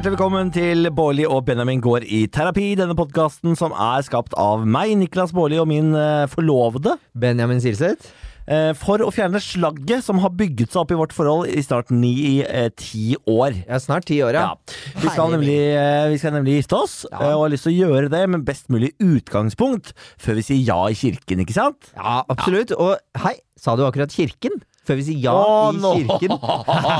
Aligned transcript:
Hjertelig 0.00 0.14
velkommen 0.16 0.48
til 0.48 0.86
Bårli 0.96 1.26
og 1.28 1.42
Benjamin 1.44 1.80
går 1.84 2.06
i 2.08 2.22
terapi. 2.32 2.70
Denne 2.78 2.94
podkasten 2.96 3.52
som 3.58 3.74
er 3.76 4.00
skapt 4.06 4.32
av 4.40 4.62
meg, 4.64 4.94
Niklas 4.96 5.34
Bårli, 5.36 5.58
og 5.60 5.66
min 5.68 5.90
eh, 5.92 6.22
forlovede. 6.32 6.94
Benjamin 7.20 7.60
Silseth. 7.60 8.08
eh, 8.48 8.70
For 8.80 9.04
å 9.04 9.10
fjerne 9.12 9.42
slagget 9.44 10.06
som 10.06 10.22
har 10.24 10.32
bygget 10.32 10.72
seg 10.72 10.80
opp 10.86 10.94
i 10.94 10.98
vårt 11.02 11.12
forhold 11.12 11.52
i 11.52 11.60
snart 11.60 11.92
ni 11.92 12.14
i 12.30 12.64
ti 12.80 13.12
år. 13.28 13.58
Ja, 13.68 13.76
snart 13.84 14.08
ti 14.08 14.22
år, 14.24 14.38
ja. 14.40 14.46
Ja. 14.54 14.80
Vi, 15.04 15.12
skal 15.12 15.34
nemlig, 15.36 15.58
eh, 15.76 16.08
vi 16.14 16.16
skal 16.24 16.32
nemlig 16.38 16.56
gifte 16.62 16.80
oss, 16.80 16.96
Ja. 17.12 17.18
eh, 17.20 17.34
og 17.36 17.44
har 17.44 17.52
lyst 17.58 17.68
til 17.68 17.76
å 17.76 17.80
gjøre 17.92 18.08
det 18.16 18.24
med 18.32 18.48
best 18.48 18.72
mulig 18.72 18.94
utgangspunkt 19.04 19.92
før 20.16 20.40
vi 20.40 20.48
sier 20.48 20.64
ja 20.64 20.80
i 20.88 20.96
kirken, 20.96 21.44
ikke 21.44 21.58
sant? 21.60 21.92
Ja, 21.92 22.22
absolutt. 22.32 22.72
Og 22.72 22.96
hei, 23.20 23.36
sa 23.60 23.76
du 23.76 23.84
akkurat 23.84 24.08
kirken? 24.16 24.62
Før 24.88 24.96
vi 24.96 25.04
sier 25.06 25.18
ja 25.26 25.32
Å, 25.36 25.70
i 25.76 26.04
kirken. 26.08 26.32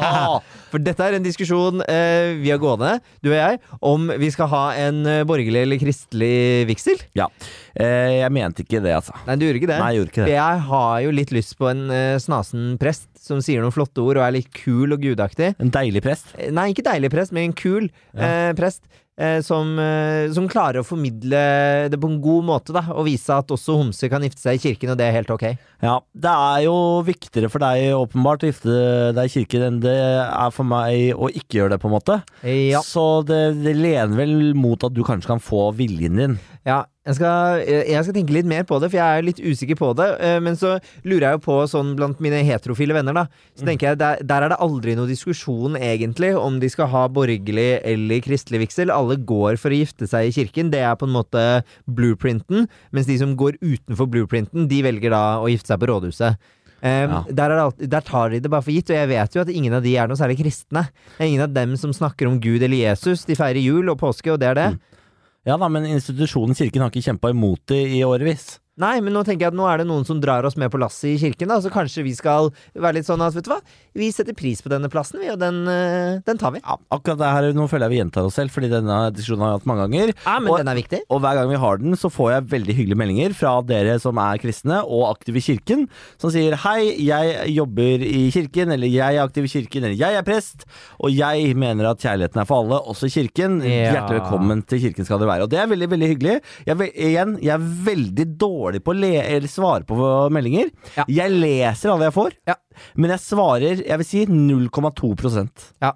For 0.71 0.83
dette 0.85 1.03
er 1.07 1.17
en 1.17 1.25
diskusjon 1.25 1.81
eh, 1.89 2.37
vi 2.39 2.53
har 2.53 2.61
gående, 2.63 2.93
du 3.25 3.31
og 3.33 3.37
jeg, 3.39 3.59
om 3.91 4.05
vi 4.21 4.29
skal 4.31 4.51
ha 4.53 4.61
en 4.79 5.01
eh, 5.09 5.23
borgerlig 5.27 5.65
eller 5.65 5.81
kristelig 5.81 6.69
vigsel. 6.69 7.01
Ja. 7.19 7.27
Eh, 7.75 8.21
Jeg 8.21 8.31
mente 8.37 8.63
ikke 8.67 8.83
det, 8.85 8.93
altså. 9.01 9.17
Nei, 9.27 9.39
du 9.41 9.47
gjorde 9.49 9.63
ikke 9.63 9.73
det. 9.73 9.81
Nei, 9.83 9.91
jeg 9.95 10.01
gjorde 10.03 10.13
ikke 10.15 10.29
det. 10.29 10.37
Jeg 10.37 10.63
har 10.69 10.95
jo 11.07 11.17
litt 11.17 11.35
lyst 11.35 11.57
på 11.59 11.71
en 11.73 11.83
eh, 11.95 12.15
snasen 12.23 12.77
prest 12.81 13.09
som 13.21 13.43
sier 13.45 13.65
noen 13.65 13.75
flotte 13.75 14.05
ord 14.05 14.21
og 14.21 14.25
er 14.29 14.37
litt 14.39 14.53
kul 14.63 14.95
og 14.95 15.03
gudaktig. 15.03 15.55
En 15.61 15.73
deilig 15.75 16.05
prest. 16.07 16.31
Eh, 16.39 16.53
Nei, 16.55 16.71
ikke 16.75 16.87
deilig 16.87 17.11
prest, 17.17 17.35
men 17.35 17.51
en 17.51 17.57
kul 17.59 17.89
eh, 18.15 18.53
prest. 18.59 18.85
Eh, 19.21 19.43
som, 19.45 19.75
eh, 19.79 20.31
som 20.33 20.47
klarer 20.49 20.81
å 20.81 20.87
formidle 20.87 21.41
det 21.93 21.99
på 22.01 22.09
en 22.09 22.21
god 22.25 22.47
måte, 22.49 22.73
da. 22.73 22.87
Og 22.95 23.05
vise 23.11 23.35
at 23.35 23.53
også 23.53 23.77
homser 23.77 24.09
kan 24.13 24.25
gifte 24.25 24.41
seg 24.41 24.57
i 24.57 24.63
kirken, 24.63 24.95
og 24.95 25.01
det 25.01 25.09
er 25.09 25.19
helt 25.19 25.33
ok. 25.35 25.45
Ja, 25.85 25.99
det 26.17 26.33
er 26.33 26.63
jo 26.65 26.77
viktigere 27.05 27.51
for 27.53 27.61
deg 27.61 27.93
åpenbart 27.99 28.47
å 28.47 28.49
gifte 28.51 28.79
deg 29.17 29.29
i 29.29 29.35
kirken 29.35 29.67
enn 29.67 29.83
det 29.85 29.97
er 29.97 30.55
for 30.57 30.69
meg 30.69 31.13
å 31.13 31.29
ikke 31.29 31.61
gjøre 31.61 31.75
det, 31.75 31.83
på 31.83 31.91
en 31.91 31.97
måte. 31.99 32.21
Ja. 32.49 32.81
Så 32.87 33.21
det, 33.29 33.43
det 33.61 33.77
lener 33.77 34.17
vel 34.17 34.55
mot 34.57 34.89
at 34.89 34.97
du 34.97 35.05
kanskje 35.05 35.35
kan 35.35 35.45
få 35.45 35.69
viljen 35.77 36.17
din. 36.21 36.41
Ja, 36.65 36.85
jeg 37.07 37.15
skal, 37.17 37.61
eh, 37.65 37.87
jeg 37.91 38.05
skal 38.05 38.15
tenke 38.15 38.35
litt 38.37 38.47
mer 38.47 38.63
på 38.69 38.77
det, 38.81 38.91
for 38.93 38.99
jeg 39.01 39.19
er 39.19 39.25
litt 39.25 39.41
usikker 39.41 39.77
på 39.81 39.95
det. 39.97 40.09
eh, 40.21 40.39
Men 40.41 40.55
så 40.55 40.75
lurer 41.03 41.21
jeg 41.31 41.39
jo 41.39 41.43
på, 41.47 41.57
sånn 41.73 41.95
blant 41.97 42.21
mine 42.21 42.43
heterofile 42.45 42.93
venner, 42.93 43.15
da, 43.17 43.27
så 43.57 43.65
tenker 43.65 43.89
jeg 43.89 43.99
der, 43.99 44.21
der 44.23 44.43
er 44.43 44.49
det 44.53 44.59
aldri 44.61 44.95
noe 44.99 45.09
diskusjon, 45.09 45.77
egentlig, 45.81 46.35
om 46.37 46.61
de 46.61 46.69
skal 46.69 46.87
ha 46.93 47.07
borgerlig 47.09 47.81
eller 47.83 48.21
kristelig 48.21 48.61
vigsel. 48.67 48.91
Alle 48.93 49.17
går 49.17 49.57
for 49.59 49.71
å 49.73 49.81
gifte 49.81 50.07
seg 50.07 50.29
i 50.29 50.35
kirken. 50.37 50.71
Det 50.71 50.81
er 50.85 50.95
på 51.01 51.09
en 51.09 51.17
måte 51.17 51.65
blueprinten. 51.89 52.69
Mens 52.93 53.07
de 53.09 53.17
som 53.21 53.35
går 53.37 53.57
utenfor 53.65 54.09
blueprinten, 54.11 54.69
de 54.71 54.83
velger 54.85 55.11
da 55.15 55.41
å 55.41 55.49
gifte 55.51 55.73
seg 55.73 55.81
på 55.81 55.89
rådhuset. 55.91 56.37
Um, 56.81 57.11
Ja. 57.13 57.25
der, 57.29 57.51
er 57.51 57.59
alltid, 57.61 57.91
der 57.93 58.01
tar 58.01 58.31
de 58.31 58.39
det 58.41 58.49
bare 58.51 58.63
for 58.65 58.73
gitt, 58.73 58.89
og 58.89 58.97
jeg 58.97 59.09
vet 59.11 59.35
jo 59.37 59.41
at 59.43 59.51
ingen 59.53 59.75
av 59.77 59.83
de 59.85 59.97
er 60.01 60.09
noe 60.09 60.17
særlig 60.17 60.39
kristne. 60.41 60.87
Det 61.19 61.21
er 61.21 61.29
ingen 61.29 61.43
av 61.45 61.53
dem 61.53 61.77
som 61.77 61.93
snakker 61.93 62.27
om 62.27 62.39
Gud 62.41 62.63
eller 62.63 62.77
Jesus. 62.77 63.25
De 63.29 63.35
feirer 63.37 63.61
jul 63.61 63.89
og 63.93 63.99
påske, 64.01 64.33
og 64.33 64.41
det 64.41 64.49
er 64.49 64.55
det. 64.57 64.71
Ja 65.49 65.57
da, 65.57 65.69
men 65.73 65.87
institusjonen 65.89 66.57
kirken 66.57 66.83
har 66.85 66.91
ikke 66.93 67.07
kjempa 67.07 67.31
imot 67.33 67.63
det 67.73 67.81
i 67.97 68.03
årevis. 68.05 68.59
Nei, 68.81 68.97
men 69.05 69.13
nå 69.13 69.23
tenker 69.27 69.47
jeg 69.47 69.53
at 69.53 69.59
nå 69.59 69.67
er 69.69 69.83
det 69.83 69.87
noen 69.91 70.07
som 70.09 70.21
drar 70.23 70.47
oss 70.49 70.57
med 70.61 70.71
på 70.73 70.79
lasset 70.81 71.11
i 71.13 71.19
kirken, 71.21 71.51
da, 71.53 71.59
så 71.61 71.71
kanskje 71.73 72.05
vi 72.07 72.15
skal 72.17 72.49
være 72.73 72.97
litt 73.01 73.09
sånn 73.09 73.21
at, 73.25 73.35
vet 73.37 73.45
du 73.45 73.51
hva, 73.53 73.59
vi 74.01 74.09
setter 74.15 74.37
pris 74.39 74.63
på 74.65 74.71
denne 74.73 74.89
plassen, 74.93 75.21
vi, 75.21 75.29
og 75.33 75.39
den, 75.43 75.59
eh, 75.69 76.21
den 76.25 76.41
tar 76.41 76.55
vi. 76.55 76.63
Ja, 76.65 76.79
akkurat 76.95 77.19
det 77.21 77.31
her, 77.35 77.49
Nå 77.61 77.67
føler 77.69 77.89
jeg 77.89 77.93
vi 77.93 77.99
gjentar 78.01 78.29
oss 78.29 78.37
selv, 78.39 78.55
fordi 78.55 78.71
denne 78.73 78.99
diskusjonen 79.13 79.43
har 79.45 79.51
vi 79.53 79.59
hatt 79.59 79.67
mange 79.69 79.85
ganger. 79.89 80.13
Ja, 80.25 80.39
men 80.39 80.53
Og- 80.53 80.59
den 80.63 80.69
er 80.73 80.79
viktig. 80.79 81.01
Og 81.11 81.21
hver 81.21 81.35
gang 81.35 81.49
vi 81.51 81.59
har 81.61 81.77
den, 81.83 81.93
så 81.99 82.09
får 82.11 82.31
jeg 82.33 82.49
veldig 82.55 82.77
hyggelige 82.79 83.01
meldinger 83.03 83.35
fra 83.35 83.53
dere 83.63 83.99
som 84.01 84.17
er 84.23 84.39
kristne 84.39 84.81
og 84.87 85.11
aktive 85.11 85.37
i 85.37 85.45
kirken, 85.45 85.89
som 86.17 86.31
sier 86.31 86.57
hei, 86.65 86.95
jeg 87.03 87.55
jobber 87.57 88.01
i 88.07 88.31
kirken, 88.31 88.73
eller 88.73 88.87
jeg 88.87 89.17
er 89.19 89.27
aktiv 89.27 89.45
i 89.45 89.53
kirken, 89.59 89.85
eller 89.85 89.99
jeg 89.99 90.15
er 90.15 90.23
prest, 90.23 90.65
og 91.03 91.11
jeg 91.11 91.57
mener 91.57 91.91
at 91.91 91.99
kjærligheten 91.99 92.41
er 92.41 92.47
for 92.47 92.63
alle, 92.63 92.79
også 92.87 93.11
kirken. 93.11 93.61
Ja. 93.67 93.93
Hjertelig 93.93 94.21
velkommen 94.23 94.65
til 94.67 94.79
kirken 94.87 95.05
skal 95.05 95.19
dere 95.19 95.29
være. 95.35 95.43
Og 95.43 95.51
det 95.51 95.59
er 95.59 95.67
veldig, 95.67 95.91
veldig 95.91 96.09
hyggelig. 96.15 96.37
Jeg, 96.67 96.93
igjen, 96.95 97.37
jeg 97.43 97.55
er 97.59 97.69
veldig 97.91 98.27
dårlig 98.39 98.70
på 98.79 98.93
å 98.95 99.49
svare 99.49 99.83
på 99.85 100.31
meldinger. 100.31 100.71
Ja. 100.97 101.05
Jeg 101.09 101.31
leser 101.33 101.91
alle 101.91 102.05
jeg 102.05 102.15
får, 102.15 102.33
Ja. 102.47 102.55
men 102.95 103.11
jeg 103.11 103.19
svarer, 103.19 103.83
jeg 103.85 103.99
vil 103.99 104.05
si 104.07 104.27
0,2 104.27 105.17
Ja. 105.83 105.93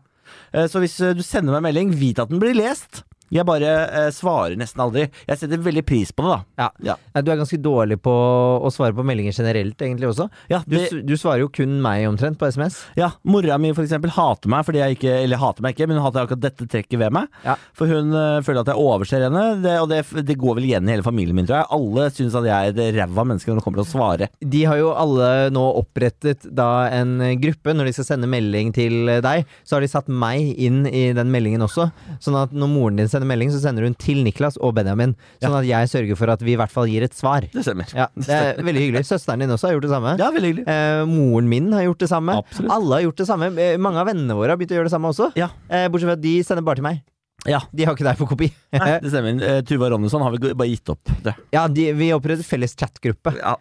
Eh, 0.53 0.67
Så 0.67 0.81
hvis 0.81 1.01
eh, 1.01 1.15
du 1.15 1.23
sender 1.23 1.53
meg 1.53 1.59
en 1.63 1.63
melding, 1.75 1.95
vit 1.95 2.19
at 2.19 2.29
den 2.29 2.41
blir 2.41 2.55
lest. 2.55 3.05
Jeg 3.33 3.47
bare 3.49 3.71
eh, 3.89 4.09
svarer 4.15 4.57
nesten 4.61 4.83
aldri. 4.85 5.07
Jeg 5.29 5.39
setter 5.41 5.63
veldig 5.65 5.85
pris 5.89 6.13
på 6.15 6.25
det, 6.27 6.35
da. 6.35 6.69
Ja. 6.85 6.95
Ja. 7.15 7.23
Du 7.23 7.31
er 7.33 7.39
ganske 7.41 7.59
dårlig 7.63 7.97
på 8.05 8.13
å 8.13 8.71
svare 8.75 8.95
på 8.97 9.05
meldinger 9.07 9.33
generelt, 9.37 9.81
egentlig 9.81 10.11
også. 10.11 10.29
Ja, 10.53 10.61
Du, 10.67 10.77
det, 10.77 10.89
du, 10.93 11.01
du 11.09 11.15
svarer 11.21 11.43
jo 11.45 11.49
kun 11.53 11.79
meg 11.85 12.05
omtrent 12.09 12.39
på 12.41 12.47
SMS. 12.53 12.83
ja, 12.99 13.13
Mora 13.25 13.57
mi 13.59 13.73
for 13.75 13.85
eksempel 13.87 14.13
hater 14.15 14.51
meg 14.53 14.65
fordi 14.67 14.81
jeg 14.83 14.97
ikke 14.99 15.13
Eller 15.25 15.41
hater 15.41 15.65
meg 15.65 15.75
ikke, 15.75 15.87
men 15.89 15.99
hun 15.99 16.05
hater 16.07 16.25
akkurat 16.27 16.43
dette 16.45 16.67
trekket 16.71 16.99
ved 17.01 17.15
meg. 17.17 17.29
Ja. 17.47 17.57
For 17.77 17.91
hun 17.91 18.13
eh, 18.15 18.41
føler 18.47 18.63
at 18.63 18.71
jeg 18.73 18.81
overser 18.85 19.25
henne, 19.27 19.45
det, 19.65 19.75
og 19.83 19.89
det, 19.91 20.03
det 20.29 20.37
går 20.41 20.59
vel 20.61 20.69
igjen 20.69 20.89
i 20.89 20.95
hele 20.95 21.07
familien 21.07 21.37
min, 21.39 21.49
tror 21.49 21.63
jeg. 21.63 21.71
Alle 21.79 22.09
syns 22.15 22.37
at 22.39 22.49
jeg 22.49 22.55
er 22.75 22.75
et 22.75 22.99
ræva 23.01 23.25
menneske 23.27 23.51
når 23.51 23.61
det 23.61 23.67
kommer 23.67 23.81
til 23.83 23.87
å 23.89 23.93
svare. 23.95 24.31
De 24.55 24.63
har 24.69 24.81
jo 24.81 24.93
alle 24.95 25.31
nå 25.55 25.65
opprettet 25.81 26.47
da 26.55 26.69
en 26.95 27.17
gruppe. 27.43 27.75
Når 27.75 27.89
de 27.91 27.97
skal 27.97 28.09
sende 28.13 28.29
melding 28.31 28.73
til 28.77 29.11
deg, 29.25 29.45
så 29.67 29.77
har 29.79 29.85
de 29.85 29.91
satt 29.91 30.09
meg 30.13 30.55
inn 30.61 30.85
i 30.91 31.07
den 31.17 31.31
meldingen 31.35 31.65
også. 31.67 31.89
Sånn 32.23 32.39
at 32.41 32.53
når 32.55 32.71
moren 32.73 33.01
din 33.01 33.11
sender 33.15 33.31
melding, 33.31 33.53
så 33.55 33.63
sender 33.63 33.87
hun 33.87 33.95
til 34.01 34.21
Niklas 34.27 34.59
og 34.61 34.75
Benjamin. 34.77 35.15
Sånn 35.43 35.57
at 35.61 35.69
jeg 35.69 35.91
sørger 35.93 36.19
for 36.21 36.33
at 36.35 36.43
vi 36.45 36.55
i 36.55 36.59
hvert 36.61 36.73
fall 36.75 36.91
gir 36.91 37.07
et 37.07 37.15
svar. 37.17 37.47
Det 37.55 37.65
stemmer. 37.65 37.89
Ja, 37.97 38.09
Det 38.19 38.29
er 38.35 38.61
veldig 38.67 38.83
hyggelig. 38.85 39.05
Søsteren 39.09 39.45
din 39.45 39.55
også 39.55 39.71
har 39.71 39.77
gjort 39.79 39.87
det 39.89 39.95
samme. 39.95 40.15
Ja, 40.21 40.29
veldig 40.35 40.51
hyggelig. 40.53 40.67
Eh, 40.75 41.05
moren 41.11 41.49
min 41.51 41.73
har 41.77 41.87
gjort 41.89 42.05
det 42.05 42.11
samme. 42.13 42.37
Absolutt. 42.45 42.71
Alle 42.77 42.99
har 42.99 43.07
gjort 43.09 43.23
det 43.23 43.29
samme. 43.31 43.51
Eh, 43.65 43.75
mange 43.81 44.03
av 44.03 44.11
vennene 44.11 44.37
våre 44.39 44.53
har 44.55 44.61
begynt 44.61 44.75
å 44.75 44.79
gjøre 44.81 44.91
det 44.91 44.95
samme 44.99 45.11
også. 45.15 45.31
Ja. 45.41 45.49
Eh, 45.71 45.89
bortsett 45.89 46.11
fra 46.13 46.19
at 46.19 46.25
de 46.25 46.37
sender 46.47 46.67
bare 46.67 46.83
til 46.83 46.89
meg. 46.91 47.03
Ja. 47.51 47.61
De 47.77 47.85
har 47.85 47.97
ikke 47.97 48.07
deg 48.07 48.17
på 48.21 48.29
kopi. 48.31 48.49
Nei, 48.73 48.95
det 49.05 49.11
stemmer. 49.13 49.43
Eh, 49.45 49.61
Tuva 49.69 49.91
Ronnesson 49.93 50.23
har 50.25 50.33
vi 50.33 50.55
bare 50.57 50.71
gitt 50.71 50.89
opp. 50.95 51.03
Det. 51.25 51.35
ja, 51.53 51.67
de, 51.69 51.91
vi 51.99 52.11
opprettet 52.17 52.47
felles 52.49 52.73
chatgruppe 52.79 53.35
Ja, 53.37 53.57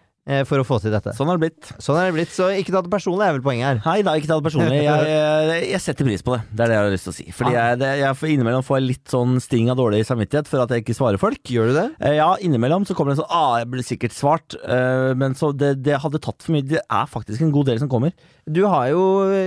for 0.47 0.61
å 0.61 0.63
få 0.63 0.77
til 0.79 0.93
dette. 0.93 1.11
sånn 1.17 1.27
har 1.27 1.35
det 1.37 1.43
blitt. 1.49 1.71
Sånn 1.83 1.97
er 1.99 2.05
det 2.07 2.13
blitt. 2.15 2.29
Så 2.31 2.45
ikke 2.55 2.71
ta 2.71 2.81
det 2.85 2.91
personlig, 2.93 3.25
er 3.27 3.33
vel 3.35 3.43
poenget 3.43 3.65
her. 3.67 3.79
Nei 3.83 4.01
da, 4.07 4.13
ikke 4.15 4.29
ta 4.29 4.37
det 4.39 4.45
personlig. 4.47 4.77
Jeg, 4.87 5.07
jeg, 5.09 5.65
jeg 5.73 5.81
setter 5.83 6.07
pris 6.07 6.23
på 6.23 6.35
det. 6.35 6.41
Det 6.53 6.63
er 6.63 6.71
det 6.71 6.75
jeg 6.77 6.83
har 6.83 6.93
lyst 6.93 7.07
til 7.07 7.11
å 7.11 7.15
si. 7.17 7.25
Fordi 7.35 7.51
jeg, 7.57 7.79
det, 7.81 7.89
jeg 7.99 8.17
får 8.19 8.29
innimellom 8.33 8.63
får 8.63 8.77
jeg 8.79 8.85
litt 8.87 9.11
sånn 9.11 9.33
sting 9.43 9.67
av 9.73 9.77
dårlig 9.79 9.99
samvittighet 10.07 10.47
for 10.49 10.63
at 10.63 10.71
jeg 10.71 10.83
ikke 10.85 10.95
svarer 10.97 11.19
folk. 11.21 11.41
Gjør 11.51 11.71
du 11.71 11.75
det? 11.77 11.85
Eh, 12.07 12.15
Ja, 12.21 12.29
innimellom 12.39 12.85
så 12.87 12.95
kommer 12.95 13.11
det 13.13 13.19
en 13.19 13.23
sånn 13.25 13.33
Ah, 13.35 13.57
jeg 13.61 13.69
blir 13.73 13.83
sikkert 13.87 14.15
svart. 14.15 14.55
eh, 14.63 15.11
Men 15.19 15.35
så 15.35 15.51
det, 15.55 15.73
det 15.83 15.99
hadde 16.03 16.21
tatt 16.23 16.39
for 16.45 16.55
mye. 16.55 16.63
Det 16.71 16.79
er 16.83 17.09
faktisk 17.11 17.43
en 17.43 17.51
god 17.55 17.67
del 17.73 17.81
som 17.83 17.91
kommer. 17.91 18.15
Du 18.47 18.61
har 18.67 18.89
jo, 18.91 19.03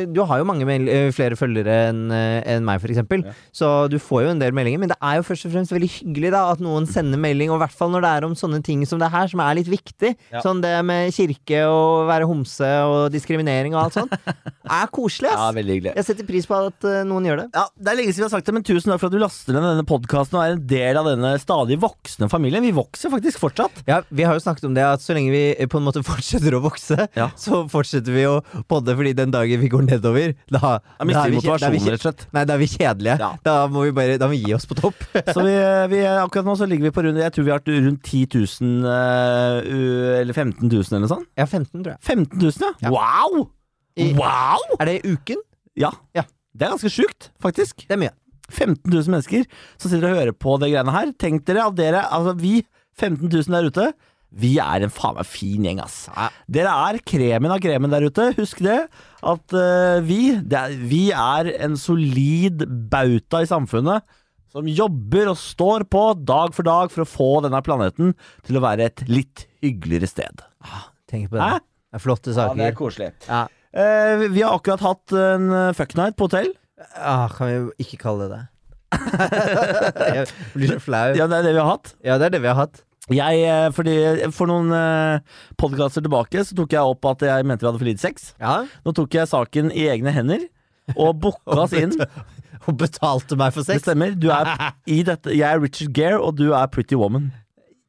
du 0.09 0.22
har 0.25 0.41
jo 0.41 0.47
mange 0.48 0.65
eh, 0.72 1.10
flere 1.12 1.36
følgere 1.36 1.75
enn 1.91 2.04
en 2.12 2.65
meg, 2.69 2.81
for 2.81 2.92
eksempel. 2.92 3.25
Så 3.53 3.69
du 3.92 3.98
får 4.00 4.26
jo 4.26 4.31
en 4.34 4.41
del 4.41 4.54
meldinger. 4.56 4.81
Men 4.84 4.92
det 4.92 4.98
er 5.04 5.19
jo 5.20 5.26
først 5.28 5.48
og 5.48 5.53
fremst 5.56 5.72
veldig 5.75 5.91
hyggelig 5.98 6.32
da 6.36 6.44
at 6.53 6.62
noen 6.65 6.86
sender 6.88 7.20
melding, 7.20 7.50
og 7.53 7.59
i 7.60 7.65
hvert 7.66 7.76
fall 7.76 7.92
når 7.92 8.06
det 8.06 8.12
er 8.16 8.28
om 8.28 8.36
sånne 8.38 8.62
ting 8.65 8.84
som 8.88 9.00
det 9.03 9.10
her, 9.12 9.28
som 9.32 9.41
er 9.44 9.59
litt 9.60 9.69
viktig. 9.72 10.15
Ja. 10.32 10.41
Sånn 10.44 10.62
det 10.66 10.75
med 10.88 11.15
kirke 11.15 11.62
og 11.71 12.06
være 12.10 12.27
homse 12.28 12.71
og 12.91 13.06
diskriminering 13.15 13.75
og 13.77 13.84
alt 13.87 13.97
sånt. 14.00 14.15
er 14.77 14.91
koselig, 14.93 15.31
Ja, 15.31 15.49
veldig 15.54 15.77
hyggelig. 15.78 15.93
Jeg 16.00 16.06
setter 16.09 16.27
pris 16.28 16.49
på 16.50 16.59
at 16.59 16.87
eh, 16.91 17.03
noen 17.06 17.28
gjør 17.28 17.43
det. 17.44 17.47
Ja, 17.54 17.65
Det 17.78 17.93
er 17.93 17.99
lenge 18.00 18.12
siden 18.15 18.25
vi 18.25 18.28
har 18.28 18.34
sagt 18.34 18.50
det, 18.50 18.54
men 18.56 18.66
tusen 18.66 18.91
takk 18.93 19.03
for 19.03 19.10
at 19.10 19.16
du 19.16 19.21
laster 19.22 19.54
ned 19.56 19.66
denne 19.66 19.87
podkasten 19.87 20.38
og 20.41 20.43
er 20.44 20.56
en 20.56 20.65
del 20.71 20.99
av 21.00 21.09
denne 21.12 21.32
stadig 21.43 21.78
voksne 21.82 22.28
familien. 22.32 22.65
Vi 22.66 22.75
vokser 22.77 23.12
faktisk 23.15 23.41
fortsatt. 23.43 23.82
Ja, 23.88 24.00
Vi 24.10 24.27
har 24.27 24.34
jo 24.38 24.43
snakket 24.44 24.66
om 24.69 24.75
det 24.77 24.84
at 24.87 25.04
så 25.04 25.15
lenge 25.16 25.32
vi 25.34 25.44
eh, 25.54 25.71
på 25.71 25.78
en 25.81 25.87
måte 25.87 26.03
fortsetter 26.10 26.59
å 26.59 26.62
vokse, 26.66 27.09
Ja. 27.16 27.31
så 27.38 27.62
fortsetter 27.71 28.12
vi 28.16 28.27
å 28.28 28.41
podde, 28.69 28.97
fordi 28.98 29.15
den 29.16 29.33
dagen 29.34 29.62
vi 29.62 29.71
går 29.72 29.87
nedover, 29.88 30.34
da, 30.50 30.78
Da 30.98 31.06
mister 31.09 31.22
er 31.28 31.33
vi 31.34 31.41
motivasjonen, 31.41 31.87
rett 31.94 32.03
og 32.03 32.06
slett. 32.09 32.27
Nei, 32.34 32.44
da 32.48 32.56
er 32.56 32.62
vi 32.65 32.71
kjedelige. 32.75 33.19
Ja. 33.22 33.31
Da 33.47 33.56
må 33.71 33.87
vi 33.87 33.94
bare 33.97 34.19
Da 34.21 34.27
må 34.28 34.34
vi 34.37 34.43
gi 34.48 34.54
oss 34.56 34.66
på 34.69 34.77
topp. 34.78 34.98
Så 35.37 35.43
vi, 35.47 35.54
vi, 35.93 36.03
akkurat 36.09 36.47
nå 36.47 36.54
så 36.59 36.66
ligger 36.69 36.88
vi 36.88 36.93
på 36.94 37.03
rundt 37.04 37.21
Jeg 37.21 37.33
tror 37.34 37.44
vi 37.47 37.53
har 37.53 37.60
vært 37.60 37.71
rundt 37.87 38.03
10 38.06 38.22
000 38.62 38.87
uh, 38.87 40.21
eller 40.21 40.33
15 40.36 40.55
000 40.62 40.82
eller 40.88 41.04
noe 41.04 41.12
sånt. 41.12 41.28
Ja, 41.36 41.44
15, 41.47 41.82
tror 41.82 41.92
jeg. 41.94 42.00
15 42.03 42.38
000, 42.41 42.53
ja. 42.64 42.72
Ja. 42.88 42.94
Wow! 42.97 43.47
I- 43.97 44.12
Wow! 44.16 44.76
Er 44.80 44.91
det 44.91 44.97
i 45.04 45.12
uken? 45.16 45.42
Ja. 45.76 45.91
Ja. 46.16 46.24
Det 46.56 46.66
er 46.66 46.72
ganske 46.76 46.91
sjukt, 46.92 47.30
faktisk. 47.42 47.84
Det 47.86 47.97
er 47.97 48.00
mye. 48.06 48.14
15 48.48 48.78
000 48.92 49.10
mennesker 49.10 49.42
som 49.76 49.91
sitter 49.91 50.06
og 50.12 50.20
hører 50.20 50.32
på 50.38 50.56
det 50.62 50.70
greiene 50.72 50.92
her. 50.94 51.10
Tenk 51.18 51.44
dere 51.48 51.64
at 51.66 51.74
dere, 51.78 52.04
altså 52.14 52.36
vi, 52.38 52.60
15 53.00 53.26
000 53.28 53.50
der 53.56 53.66
ute, 53.72 53.86
vi 54.36 54.56
er 54.60 54.84
en 54.84 54.92
faen 54.92 55.16
meg 55.16 55.26
fin 55.28 55.64
gjeng, 55.64 55.80
ass. 55.80 56.06
Dere 56.50 56.72
er 56.91 56.98
kremen 57.09 57.52
av 57.54 57.60
kremen 57.64 57.92
der 57.92 58.04
ute. 58.09 58.28
Husk 58.36 58.60
det. 58.64 58.78
At 59.24 59.54
eh, 59.56 59.98
vi, 60.04 60.20
det 60.44 60.59
er, 60.60 60.74
vi 60.91 61.02
er 61.14 61.50
en 61.64 61.76
solid 61.80 62.64
bauta 62.92 63.41
i 63.44 63.48
samfunnet. 63.48 64.04
Som 64.52 64.68
jobber 64.70 65.32
og 65.32 65.36
står 65.41 65.84
på 65.92 66.02
dag 66.26 66.54
for 66.56 66.64
dag 66.66 66.92
for 66.92 67.04
å 67.04 67.09
få 67.09 67.30
denne 67.44 67.60
planeten 67.66 68.14
til 68.47 68.56
å 68.59 68.62
være 68.64 68.86
et 68.91 69.02
litt 69.10 69.47
hyggeligere 69.66 70.09
sted. 70.10 70.42
Tenk 71.10 71.30
på 71.30 71.39
det. 71.39 71.45
Hæ? 71.45 71.59
Det 71.60 72.01
er 72.01 72.03
flotte 72.03 72.34
saker. 72.36 72.72
koselig. 72.78 73.13
Ja. 73.28 73.45
Eh, 73.77 74.27
vi 74.33 74.42
har 74.42 74.57
akkurat 74.57 74.80
hatt 74.84 75.13
en 75.16 75.51
eh, 75.53 75.72
fuck 75.77 75.95
night 75.98 76.16
på 76.16 76.27
hotell. 76.30 76.48
Ah, 76.97 77.28
kan 77.33 77.48
vi 77.77 77.84
ikke 77.86 77.98
kalle 78.03 78.27
det 78.27 78.36
det? 78.36 78.45
Jeg 80.16 80.27
blir 80.54 80.74
så 80.74 80.80
flau. 80.83 81.07
Ja, 81.18 81.27
det 81.28 81.39
er 81.41 81.47
det 81.48 81.54
vi 81.57 81.60
har 81.63 81.71
hatt. 81.74 81.95
Ja, 82.04 82.18
det 82.21 82.28
er 82.30 82.36
det 82.36 82.42
vi 82.45 82.51
har 82.51 82.59
hatt. 82.59 82.83
Jeg, 83.13 83.42
eh, 83.47 83.68
fordi 83.71 83.92
For 84.34 84.51
noen 84.51 84.72
uh, 84.74 85.21
podkaster 85.60 86.03
tilbake 86.03 86.42
så 86.42 86.57
tok 86.59 86.72
jeg 86.74 86.83
opp 86.95 87.07
at 87.12 87.22
jeg 87.22 87.47
mente 87.47 87.62
vi 87.62 87.69
hadde 87.71 87.78
for 87.83 87.86
lite 87.91 88.03
sex. 88.03 88.33
Ja. 88.42 88.65
Nå 88.86 88.95
tok 88.98 89.15
jeg 89.15 89.30
saken 89.30 89.71
i 89.71 89.86
egne 89.92 90.10
hender. 90.15 90.42
og 90.97 91.21
booka 91.22 91.60
oss 91.66 91.74
inn. 91.83 91.95
Og 92.66 92.74
betalte 92.80 93.39
meg 93.39 93.54
for 93.54 93.62
sex? 93.66 93.83
Det 93.84 93.92
stemmer. 93.92 94.16
Du 94.19 94.28
er 94.34 94.51
i 94.97 95.03
dette, 95.07 95.34
jeg 95.36 95.47
er 95.47 95.62
Richard 95.62 95.92
Gere, 95.95 96.19
og 96.19 96.34
du 96.41 96.48
er 96.51 96.66
Pretty 96.72 96.98
Woman. 96.98 97.30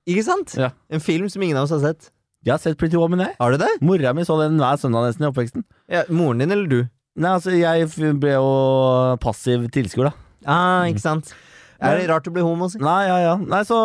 Ikke 0.07 0.23
sant? 0.23 0.53
Ja. 0.55 0.71
En 0.89 1.03
film 1.03 1.27
som 1.29 1.43
ingen 1.43 1.57
av 1.59 1.67
oss 1.67 1.75
har 1.75 1.83
sett. 1.83 2.11
Jeg 2.45 2.53
har 2.53 2.61
sett 2.63 2.77
Pretty 2.79 2.95
Woman, 2.95 3.19
jeg. 3.25 3.35
Har 3.41 3.51
du 3.51 3.59
det? 3.59 3.73
Mora 3.83 4.13
mi 4.15 4.23
så 4.23 4.37
den 4.39 4.55
hver 4.61 4.77
søndag 4.79 5.09
nesten 5.09 5.25
i 5.25 5.27
oppveksten. 5.31 5.65
Ja, 5.91 6.05
moren 6.07 6.39
din 6.43 6.53
eller 6.55 6.69
du? 6.71 6.77
Nei, 7.17 7.33
altså, 7.33 7.51
jeg 7.57 7.89
ble 8.21 8.35
jo 8.37 8.47
passiv 9.19 9.65
tilskuer, 9.73 10.11
da. 10.11 10.13
Ah, 10.47 10.85
ikke 10.87 11.01
sant. 11.03 11.33
Er 11.79 11.99
det 11.99 12.07
rart 12.09 12.27
å 12.29 12.33
bli 12.33 12.41
homo? 12.45 12.67
si? 12.71 12.79
Nei, 12.81 13.01
ja, 13.07 13.17
ja. 13.21 13.33
Nei, 13.37 13.59
så, 13.67 13.77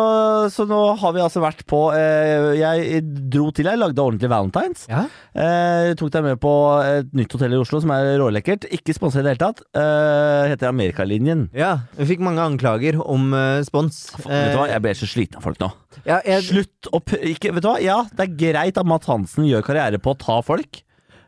så 0.53 0.65
nå 0.69 0.79
har 1.01 1.13
vi 1.15 1.21
altså 1.21 1.43
vært 1.43 1.61
på 1.69 1.79
eh, 1.93 2.53
Jeg 2.57 3.03
dro 3.33 3.49
til, 3.53 3.69
jeg 3.69 3.79
lagde 3.81 4.01
ordentlig 4.01 4.31
Valentines. 4.31 4.85
Ja. 4.89 5.03
Eh, 5.33 5.91
tok 5.99 6.11
deg 6.15 6.25
med 6.25 6.39
på 6.43 6.53
et 6.81 7.11
nytt 7.17 7.33
hotell 7.35 7.53
i 7.53 7.59
Oslo 7.61 7.81
som 7.83 7.93
er 7.95 8.15
rålekkert. 8.21 8.65
Ikke 8.73 8.95
sponset 8.97 9.21
i 9.21 9.25
det 9.27 9.35
hele 9.35 9.43
tatt. 9.43 9.61
Eh, 9.77 10.49
heter 10.53 10.71
Amerikalinjen. 10.71 11.47
ja. 11.53 11.73
Vi 11.97 12.07
fikk 12.09 12.23
mange 12.25 12.41
anklager 12.43 12.97
om 13.01 13.29
eh, 13.37 13.61
spons. 13.67 14.05
Vet 14.25 14.53
du 14.53 14.57
hva, 14.59 14.67
jeg 14.71 14.83
ble 14.83 14.95
så 14.97 15.07
sliten 15.09 15.39
av 15.39 15.45
folk 15.45 15.61
nå. 15.61 15.69
Ja, 16.07 16.17
jeg, 16.25 16.41
Slutt 16.49 16.89
å 16.91 16.99
p... 17.03 17.19
Ikke, 17.33 17.53
vet 17.55 17.63
du 17.63 17.69
hva, 17.69 17.77
ja, 17.83 17.99
det 18.17 18.25
er 18.25 18.33
greit 18.39 18.79
at 18.81 18.87
Matt 18.89 19.05
Hansen 19.09 19.45
gjør 19.47 19.63
karriere 19.65 20.01
på 20.01 20.13
å 20.15 20.19
ta 20.19 20.39
folk. 20.45 20.81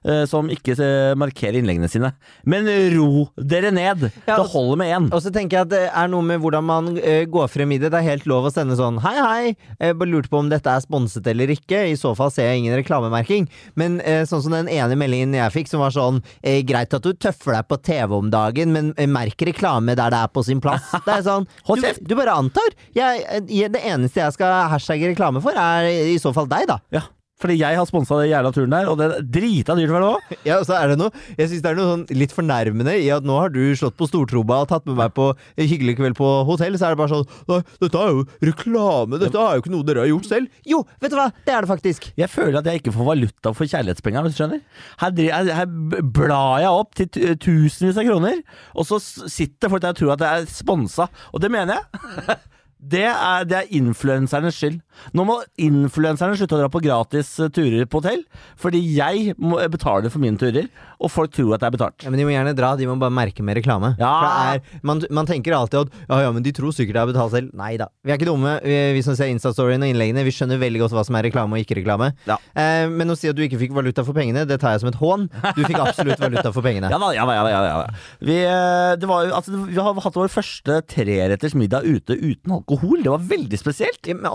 Eh, 0.08 0.24
Som 0.30 0.50
ikke 0.54 0.76
eh, 0.78 1.14
markerer 1.20 1.60
innleggene 1.60 1.90
sine. 1.92 2.14
Men 2.48 2.68
ro 2.96 3.28
dere 3.36 3.72
ned! 3.76 4.08
Ja, 4.28 4.38
Det 4.40 4.50
holder 4.54 4.80
med 4.82 4.94
én. 4.96 5.10
Og 5.16 5.24
så 5.26 5.32
tenker 5.34 5.58
jeg 5.60 5.68
at 5.68 5.74
det 5.74 5.84
er 5.90 6.12
noe 6.12 6.26
med 6.26 6.42
hvordan 6.44 6.66
man 6.68 6.92
eh, 7.02 7.26
går 7.30 7.50
frem 7.52 7.74
i 7.76 7.80
det. 7.82 7.92
Det 7.94 8.02
er 8.02 8.08
helt 8.12 8.28
lov 8.30 8.48
å 8.50 8.54
sende 8.54 8.78
sånn 8.80 9.00
Hei, 9.04 9.16
hei, 9.18 9.56
jeg 9.80 9.98
bare 10.00 10.12
lurte 10.12 10.32
på 10.32 10.42
om 10.44 10.52
dette 10.52 10.72
er 10.72 10.84
sponset 10.86 11.28
eller 11.32 11.52
ikke. 11.54 11.84
I 11.92 11.98
så 12.00 12.14
fall 12.18 12.32
ser 12.34 12.52
jeg 12.52 12.64
ingen 12.64 12.78
reklamemerking. 12.80 13.50
Men 13.80 14.00
eh, 14.06 14.24
sånn 14.30 14.44
som 14.46 14.56
den 14.56 14.70
ene 14.72 14.98
meldingen 15.00 15.36
jeg 15.38 15.54
fikk, 15.56 15.72
som 15.72 15.84
var 15.84 15.94
sånn 15.96 16.22
eh, 16.42 16.62
Greit 16.66 16.94
at 16.96 17.06
du 17.06 17.12
tøffer 17.14 17.58
deg 17.58 17.68
på 17.70 17.80
TV 17.86 18.16
om 18.18 18.32
dagen, 18.34 18.74
men 18.76 18.94
eh, 18.98 19.10
merk 19.10 19.42
reklame 19.50 19.98
der 19.98 20.14
det 20.14 20.22
er 20.26 20.32
på 20.34 20.46
sin 20.46 20.62
plass. 20.64 20.88
Det 21.06 21.20
er 21.20 21.26
sånn 21.26 21.46
Du, 21.68 21.84
du 22.10 22.16
bare 22.18 22.34
antar. 22.40 22.74
Jeg, 22.96 23.26
eh, 23.30 23.68
det 23.72 23.82
eneste 23.86 24.22
jeg 24.24 24.36
skal 24.38 24.56
hashtagge 24.72 25.12
reklame 25.12 25.42
for, 25.44 25.56
er 25.58 25.90
i 26.14 26.18
så 26.22 26.32
fall 26.36 26.48
deg, 26.50 26.66
da. 26.70 26.80
Ja, 26.94 27.04
fordi 27.42 27.58
jeg 27.60 27.76
har 27.76 27.88
sponsa 27.90 28.16
den 28.22 28.30
jævla 28.32 28.52
turen 28.56 28.72
der, 28.72 28.88
og 28.88 29.00
det 29.00 29.08
er 29.12 29.26
drita 29.38 29.76
dyrt 29.76 29.92
for 29.92 30.04
det 30.04 30.12
òg. 30.12 30.36
Ja, 30.48 30.60
og 30.62 30.68
så 30.70 30.78
er 30.78 30.94
det 30.94 30.96
noe 31.02 31.12
Jeg 31.36 31.50
synes 31.52 31.64
det 31.66 31.72
er 31.72 31.76
noe 31.80 31.90
sånn 31.90 32.06
litt 32.16 32.36
fornærmende 32.36 32.94
i 33.02 33.10
at 33.12 33.26
nå 33.28 33.36
har 33.42 33.52
du 33.52 33.60
slått 33.76 33.98
på 34.00 34.08
stortromma 34.08 34.62
og 34.64 34.70
tatt 34.72 34.88
med 34.88 34.96
meg 35.00 35.12
på 35.18 35.26
en 35.36 35.68
hyggelig 35.68 35.98
kveld 36.00 36.16
på 36.16 36.30
hotell, 36.48 36.78
så 36.80 36.88
er 36.88 36.96
det 36.96 37.02
bare 37.02 37.12
sånn 37.12 37.52
Nei, 37.52 37.60
dette 37.84 38.02
er 38.06 38.16
jo 38.16 38.24
reklame, 38.52 39.20
dette 39.22 39.42
er 39.42 39.58
jo 39.58 39.66
ikke 39.66 39.74
noe 39.76 39.88
dere 39.88 40.06
har 40.06 40.12
gjort 40.14 40.30
selv. 40.32 40.64
Jo, 40.68 40.82
vet 41.04 41.12
du 41.12 41.20
hva, 41.20 41.28
det 41.46 41.56
er 41.58 41.66
det 41.66 41.72
faktisk. 41.74 42.10
Jeg 42.18 42.32
føler 42.32 42.60
at 42.62 42.72
jeg 42.72 42.82
ikke 42.82 42.96
får 42.96 43.10
valuta 43.12 43.54
for 43.58 43.68
kjærlighetspenga, 43.70 44.24
hvis 44.26 44.36
du 44.38 44.42
skjønner. 44.42 44.64
Her, 45.04 45.22
her, 45.36 45.52
her 45.60 46.02
blar 46.16 46.64
jeg 46.64 46.72
opp 46.72 46.96
til 46.98 47.38
tusenvis 47.44 48.00
av 48.00 48.08
kroner, 48.08 48.42
og 48.74 48.88
så 48.88 49.02
sitter 49.04 49.72
folk 49.72 49.84
der 49.84 49.96
og 49.96 50.00
tror 50.00 50.16
at 50.16 50.26
jeg 50.26 50.46
er 50.46 50.52
sponsa, 50.56 51.10
og 51.34 51.44
det 51.44 51.52
mener 51.54 51.82
jeg. 51.82 52.40
Det 52.86 53.02
er, 53.08 53.46
det 53.50 53.56
er 53.58 53.72
influensernes 53.80 54.60
skyld. 54.60 54.76
Nå 55.16 55.26
må 55.28 55.38
influenserne 55.62 56.38
slutte 56.40 56.58
å 56.58 56.62
dra 56.64 56.70
på 56.72 56.82
gratis 56.84 57.34
eh, 57.44 57.52
turer 57.54 57.88
på 57.90 58.02
hotell, 58.02 58.24
fordi 58.60 58.82
jeg 58.96 59.36
må 59.42 59.60
betale 59.72 60.12
for 60.14 60.24
mine 60.24 60.40
turer, 60.42 60.68
og 61.00 61.12
folk 61.12 61.34
tror 61.36 61.56
at 61.56 61.64
det 61.64 61.70
er 61.70 61.76
betalt. 61.76 62.06
Ja, 62.06 62.12
Men 62.14 62.22
de 62.22 62.28
må 62.28 62.34
gjerne 62.34 62.56
dra, 62.58 62.74
de 62.80 62.88
må 62.90 62.96
bare 63.02 63.14
merke 63.14 63.44
med 63.46 63.58
reklame. 63.60 63.94
Ja. 64.00 64.14
Er, 64.56 64.62
man, 64.86 65.02
man 65.14 65.28
tenker 65.30 65.56
alltid 65.58 65.86
at 65.86 65.96
ja, 66.10 66.22
ja, 66.26 66.32
men 66.36 66.46
de 66.46 66.54
tror 66.56 66.74
sikkert 66.76 66.96
det 66.98 67.04
er 67.04 67.12
betalt 67.12 67.36
selv. 67.36 67.52
Nei 67.58 67.74
da. 67.82 67.90
Vi 68.06 68.14
er 68.14 68.20
ikke 68.20 68.30
dumme, 68.30 68.58
vi, 68.64 68.78
vi 68.96 69.04
som 69.06 69.18
ser 69.18 69.32
Insta-storyen 69.34 69.84
og 69.84 69.92
innleggene. 69.92 70.24
Vi 70.26 70.34
skjønner 70.36 70.60
veldig 70.62 70.84
godt 70.86 70.96
hva 70.96 71.04
som 71.08 71.18
er 71.20 71.28
reklame 71.28 71.58
og 71.58 71.64
ikke 71.66 71.80
reklame. 71.82 72.12
Ja. 72.30 72.38
Eh, 72.56 72.86
men 72.92 73.12
å 73.12 73.18
si 73.20 73.30
at 73.32 73.38
du 73.38 73.44
ikke 73.46 73.60
fikk 73.62 73.76
valuta 73.76 74.06
for 74.08 74.16
pengene, 74.18 74.46
det 74.48 74.60
tar 74.62 74.76
jeg 74.76 74.84
som 74.86 74.92
et 74.92 75.00
hån. 75.00 75.28
Du 75.58 75.62
fikk 75.66 75.82
absolutt 75.82 76.22
valuta 76.22 76.54
for 76.56 76.66
pengene. 76.66 76.92
Ja 76.96 77.00
da, 77.02 77.10
ja 77.12 77.26
da. 77.28 77.34
Ja, 77.36 77.44
da, 77.44 77.52
ja, 77.52 77.80
ja. 77.82 78.20
Vi, 78.24 78.36
eh, 78.48 78.94
det 79.02 79.08
var, 79.10 79.28
altså, 79.36 79.58
vi 79.68 79.76
har 79.82 79.98
hatt 80.06 80.16
vår 80.16 80.30
første 80.32 80.78
treretters 80.88 81.56
middag 81.58 81.84
ute 81.84 82.16
uten 82.16 82.54
alkohol. 82.56 83.02
Det 83.04 83.12
var 83.12 83.26
veldig 83.34 83.60
spesielt. 83.60 84.00
Ja, 84.08 84.16
Med 84.16 84.30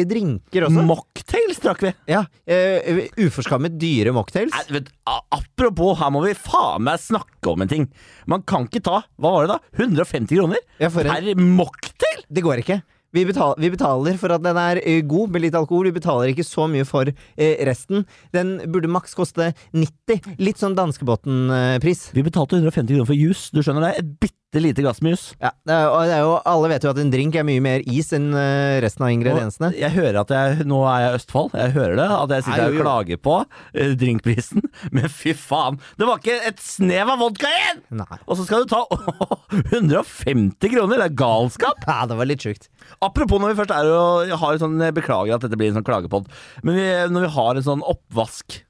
alkoholfrie 0.00 0.08
drinker 0.08 0.66
også. 0.66 0.84
Mocktails 0.86 1.60
drakk 1.62 1.82
vi. 1.84 1.92
Ja, 2.10 2.22
uh, 2.24 3.00
Uforskammet 3.26 3.78
dyre 3.80 4.12
mocktails. 4.12 4.52
Nei, 4.54 4.80
vet, 4.80 4.92
apropos, 5.06 5.98
her 6.00 6.10
må 6.14 6.24
vi 6.24 6.34
faen 6.34 6.86
meg 6.86 7.00
snakke 7.00 7.52
om 7.52 7.62
en 7.62 7.70
ting. 7.70 7.90
Man 8.26 8.42
kan 8.42 8.68
ikke 8.68 8.82
ta 8.82 9.02
hva 9.20 9.34
var 9.34 9.46
det 9.46 9.56
da, 9.56 9.60
150 9.80 10.36
kroner 10.36 10.60
Ja, 10.80 10.88
en, 10.88 10.96
per 10.96 11.44
mocktail! 11.44 12.24
det 12.30 12.42
går 12.44 12.62
ikke. 12.62 12.80
Vi 13.10 13.24
betaler, 13.26 13.58
vi 13.58 13.72
betaler 13.72 14.18
for 14.20 14.30
at 14.30 14.42
den 14.44 14.58
er 14.60 14.78
eh, 14.86 15.00
god 15.02 15.32
med 15.34 15.42
litt 15.42 15.56
alkohol. 15.58 15.88
Vi 15.88 15.96
betaler 15.96 16.30
ikke 16.30 16.46
så 16.46 16.68
mye 16.70 16.86
for 16.86 17.10
eh, 17.10 17.56
resten. 17.66 18.04
Den 18.30 18.60
burde 18.70 18.86
maks 18.86 19.16
koste 19.18 19.48
90. 19.74 20.36
Litt 20.38 20.62
sånn 20.62 20.76
Danskebotn-pris. 20.78 22.12
Vi 22.14 22.22
betalte 22.22 22.60
150 22.60 22.94
kroner 22.94 23.10
for 23.10 23.18
juice. 23.18 23.50
Du 23.50 23.64
skjønner 23.66 23.88
det? 23.88 23.96
Et 23.98 24.12
bitte 24.22 24.39
lite 24.58 24.82
glass 24.82 24.98
med. 25.00 25.14
Ja, 25.38 25.52
det 25.62 25.76
og 25.86 26.08
jo, 26.10 26.30
alle 26.50 26.70
vet 26.72 26.82
jo 26.82 26.90
at 26.90 26.98
en 26.98 27.12
drink 27.12 27.36
er 27.38 27.44
mye 27.46 27.62
mer 27.62 27.84
is 27.86 28.08
enn 28.16 28.32
eh, 28.34 28.80
resten 28.82 29.04
av 29.06 29.12
ingrediensene. 29.14 29.68
Og 29.70 29.78
Jeg 29.78 29.94
hører 29.94 30.18
at 30.24 30.32
jeg, 30.34 30.66
Nå 30.66 30.80
er 30.90 31.04
jeg 31.04 31.20
Østfold. 31.20 31.54
Jeg 31.54 31.74
hører 31.76 31.94
det. 32.00 32.06
At 32.16 32.34
jeg 32.34 32.46
sitter 32.48 32.62
her 32.64 32.74
og 32.74 32.80
klager 32.82 33.20
på 33.22 33.36
eh, 33.44 33.92
drinkprisen. 34.00 34.64
Men 34.96 35.06
fy 35.06 35.36
faen! 35.38 35.78
Det 36.00 36.08
var 36.08 36.18
ikke 36.18 36.40
et 36.50 36.58
snev 36.64 37.12
av 37.14 37.22
vodka 37.22 37.52
igjen! 37.54 37.84
Nei. 38.02 38.18
Og 38.26 38.40
så 38.40 38.48
skal 38.48 38.66
du 38.66 38.74
ta 38.74 38.82
150 39.78 40.74
kroner! 40.74 40.98
Det 40.98 41.06
er 41.12 41.16
galskap! 41.22 41.86
Ja, 41.86 42.00
det 42.10 42.18
var 42.18 42.30
litt 42.30 42.42
sjukt. 42.42 42.66
Apropos 42.98 43.38
når 43.38 43.54
vi 43.54 43.60
først 43.62 43.76
er 43.76 43.92
og 43.94 44.34
har 44.42 44.56
en 44.56 44.64
sånn, 44.64 44.82
beklager 44.96 45.36
at 45.36 45.46
dette 45.46 45.58
blir 45.60 45.70
en 45.70 45.78
sånn 45.78 45.86
klagepod, 45.86 46.26
men 46.66 46.74
vi, 46.78 46.88
når 47.12 47.28
vi 47.28 47.32
har 47.36 47.54
en 47.60 47.66
sånn 47.70 47.86
oppvask 47.86 48.60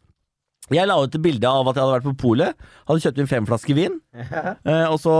Jeg 0.77 0.87
la 0.87 0.99
ut 1.03 1.15
et 1.17 1.23
bilde 1.25 1.51
av 1.51 1.67
at 1.71 1.77
jeg 1.77 1.83
hadde 1.83 1.97
vært 1.97 2.09
på 2.09 2.17
polet, 2.21 2.69
hadde 2.89 3.03
kjøpt 3.03 3.19
inn 3.23 3.31
fem 3.31 3.49
flasker 3.49 3.77
vin, 3.79 3.97
eh, 4.15 4.87
og 4.87 4.99
så 5.03 5.15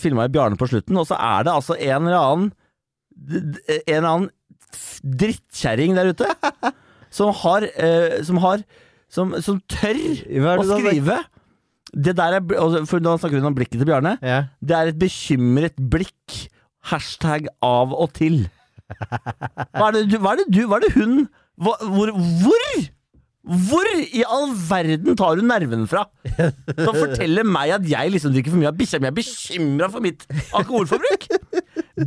filma 0.00 0.24
jeg 0.26 0.34
Bjarne 0.36 0.58
på 0.60 0.68
slutten, 0.70 0.96
og 0.96 1.06
så 1.08 1.18
er 1.20 1.46
det 1.46 1.52
altså 1.54 1.76
en 1.76 2.08
eller 2.08 2.18
annen 2.20 2.52
En 3.16 3.80
eller 3.86 4.08
annen 4.10 4.32
drittkjerring 5.16 5.94
der 5.96 6.10
ute 6.12 6.28
som 7.16 7.30
har 7.42 7.64
eh, 7.64 8.18
Som 8.26 8.40
har 8.42 8.64
Som, 9.08 9.32
som 9.40 9.60
tør 9.70 9.96
å 10.58 10.64
skrive. 10.66 11.16
Det 11.94 12.12
der 12.18 12.36
er, 12.36 12.42
For 12.90 13.00
nå 13.00 13.14
snakker 13.16 13.38
hun 13.38 13.48
om 13.52 13.54
blikket 13.56 13.78
til 13.78 13.86
Bjarne. 13.88 14.16
Ja. 14.20 14.40
Det 14.60 14.74
er 14.76 14.90
et 14.90 14.98
bekymret 14.98 15.78
blikk. 15.78 16.50
Hashtag 16.90 17.46
av 17.64 17.94
og 17.94 18.10
til. 18.18 18.48
Hva 19.78 19.86
er 19.88 19.94
det, 19.96 20.02
du, 20.10 20.18
hva 20.20 20.34
er 20.34 20.42
det, 20.42 20.48
du, 20.52 20.60
hva 20.66 20.80
er 20.80 20.84
det 20.84 20.92
hun 20.98 21.14
hva, 21.56 21.72
hvor, 21.80 22.12
hvor? 22.42 22.66
Hvor 23.46 23.86
i 23.94 24.24
all 24.26 24.50
verden 24.68 25.14
tar 25.18 25.38
hun 25.38 25.46
nervene 25.46 25.86
fra? 25.90 26.02
Som 26.34 26.96
forteller 26.96 27.46
meg 27.46 27.76
at 27.76 27.86
jeg 27.86 28.10
liksom 28.16 28.34
drikker 28.34 28.54
for 28.54 28.62
mye 28.62 28.72
av 28.72 28.78
bikkja 28.80 28.98
mi. 28.98 29.06
Jeg 29.06 29.12
er 29.12 29.18
bekymra 29.20 29.88
for 29.92 30.02
mitt 30.04 30.26
alkoholforbruk! 30.56 31.28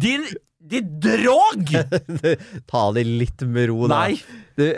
Din, 0.03 0.25
din 0.59 0.89
drog! 1.01 1.71
Ta 2.71 2.83
det 2.97 3.05
litt 3.07 3.45
med 3.47 3.71
ro, 3.71 3.87
da. 3.87 4.03
Nei. 4.09 4.43
Det, 4.59 4.69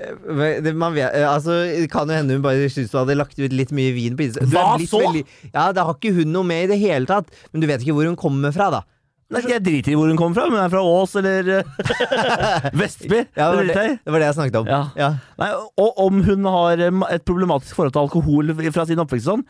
det, 0.61 0.75
man 0.77 0.93
vet, 0.93 1.09
eh, 1.17 1.25
altså, 1.25 1.57
det 1.65 1.89
kan 1.91 2.09
jo 2.09 2.19
hende 2.19 2.37
hun 2.37 2.45
bare 2.45 2.69
syntes 2.69 2.93
du 2.93 2.99
hadde 2.99 3.17
lagt 3.17 3.39
ut 3.41 3.55
litt 3.57 3.73
mye 3.73 3.95
vin 3.97 4.17
på 4.19 4.27
Insta. 4.27 4.45
Hva 4.53 4.77
så?! 4.85 5.01
så? 5.01 5.25
ja, 5.49 5.65
Det 5.73 5.87
har 5.87 5.97
ikke 5.97 6.13
hun 6.21 6.29
noe 6.35 6.45
med 6.45 6.67
i 6.67 6.71
det 6.75 6.81
hele 6.83 7.09
tatt. 7.09 7.33
Men 7.49 7.65
du 7.65 7.69
vet 7.71 7.81
ikke 7.81 7.97
hvor 7.97 8.05
hun 8.05 8.19
kommer 8.19 8.53
fra, 8.53 8.69
da. 8.77 8.85
Nei, 9.31 9.41
Jeg 9.47 9.63
driter 9.63 9.93
i 9.93 9.95
hvor 9.95 10.09
hun 10.11 10.17
kommer 10.19 10.35
fra, 10.37 10.47
om 10.49 10.55
hun 10.57 10.61
er 10.63 10.71
fra 10.73 10.81
Ås 10.83 11.15
eller 11.21 11.51
eh, 11.59 12.67
Vestby. 12.81 13.21
Ja, 13.39 13.47
det, 13.51 13.55
var 13.55 13.63
det, 13.69 13.75
jeg 13.77 13.97
det 14.03 14.11
var 14.15 14.23
det 14.23 14.27
jeg 14.27 14.37
snakket 14.41 14.59
om. 14.61 14.67
Ja. 14.71 14.81
Ja. 14.99 15.09
Nei, 15.39 15.49
og 15.85 16.01
om 16.05 16.19
hun 16.27 16.49
har 16.57 16.83
eh, 16.87 17.01
et 17.15 17.25
problematisk 17.27 17.77
forhold 17.79 17.95
til 17.95 18.03
alkohol 18.03 18.53
fra 18.75 18.85
sin 18.89 18.99
oppvekst 19.03 19.29
sånn, 19.29 19.43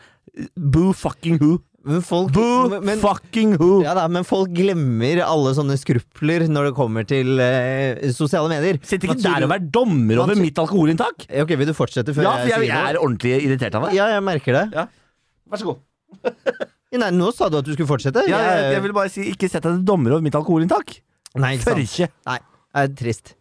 boo 0.54 0.94
fucking 0.96 1.40
who. 1.42 1.58
Men 1.82 1.98
folk 2.06 2.28
Boo 2.30 2.78
men, 2.78 3.00
fucking 3.02 3.56
who. 3.58 3.80
ja, 3.82 3.90
da, 3.98 4.04
men 4.06 4.22
folk 4.22 4.52
glemmer 4.54 5.18
alle 5.26 5.50
sånne 5.56 5.74
skrupler 5.80 6.44
når 6.46 6.68
det 6.68 6.74
kommer 6.76 7.08
til 7.10 7.42
eh, 7.42 8.04
sosiale 8.14 8.46
medier. 8.52 8.78
Sitter 8.86 9.10
ikke 9.10 9.24
der 9.24 9.48
og 9.48 9.50
vær 9.50 9.64
dommer 9.74 10.22
over 10.22 10.38
mitt 10.38 10.60
alkoholinntak. 10.62 11.26
Ok, 11.42 11.56
Vil 11.58 11.72
du 11.72 11.74
fortsette 11.74 12.14
før 12.14 12.28
Ja, 12.28 12.36
for 12.38 12.52
jeg, 12.52 12.60
sier 12.62 12.70
jeg 12.70 12.92
er 12.94 13.00
ordentlig 13.02 13.34
irritert 13.48 13.74
av 13.80 13.88
deg. 13.88 13.98
Ja, 13.98 14.12
jeg 14.14 14.22
merker 14.30 14.60
det. 14.60 14.86
Vær 15.50 15.58
så 15.64 15.72
god. 15.72 15.82
Nei, 16.92 17.10
nå 17.16 17.30
sa 17.32 17.48
du 17.48 17.56
at 17.60 17.64
du 17.66 17.72
skulle 17.72 17.88
fortsette. 17.88 18.24
Ja, 18.28 18.40
jeg, 18.44 18.72
jeg 18.76 18.82
vil 18.84 18.92
bare 18.96 19.12
si, 19.12 19.24
ikke 19.32 19.48
sett 19.48 19.64
deg 19.64 19.78
til 19.78 19.86
dommer 19.88 20.16
over 20.16 20.24
mitt 20.24 20.36
alkoholinntak. 20.36 20.98
Nei, 21.40 21.54
ikke 21.56 21.70
sant. 21.70 21.86
ikke. 21.86 22.08
Nei, 22.28 22.38
det 22.76 22.82
er 22.82 22.92
trist. 23.00 23.32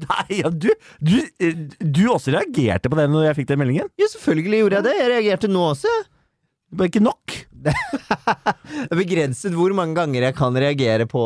Nei, 0.00 0.26
ja, 0.38 0.50
du, 0.54 0.68
du, 1.02 1.16
eh, 1.42 1.56
du 1.82 2.04
også 2.12 2.30
reagerte 2.36 2.88
på 2.92 2.96
det 3.00 3.08
når 3.10 3.26
jeg 3.30 3.40
fikk 3.40 3.48
den 3.50 3.60
meldingen. 3.64 3.90
Ja, 3.98 4.06
selvfølgelig 4.12 4.62
gjorde 4.62 4.78
jeg 4.78 4.86
det. 4.86 4.94
Jeg 5.00 5.10
reagerte 5.16 5.50
nå 5.50 5.64
også. 5.72 5.94
Det 6.70 6.78
var 6.78 6.86
ikke 6.90 7.02
nok. 7.02 7.36
Det 7.60 8.86
er 8.88 8.96
begrenset 8.96 9.52
hvor 9.52 9.72
mange 9.76 9.92
ganger 9.98 10.22
jeg 10.24 10.34
kan 10.38 10.54
reagere 10.56 11.04
på, 11.10 11.20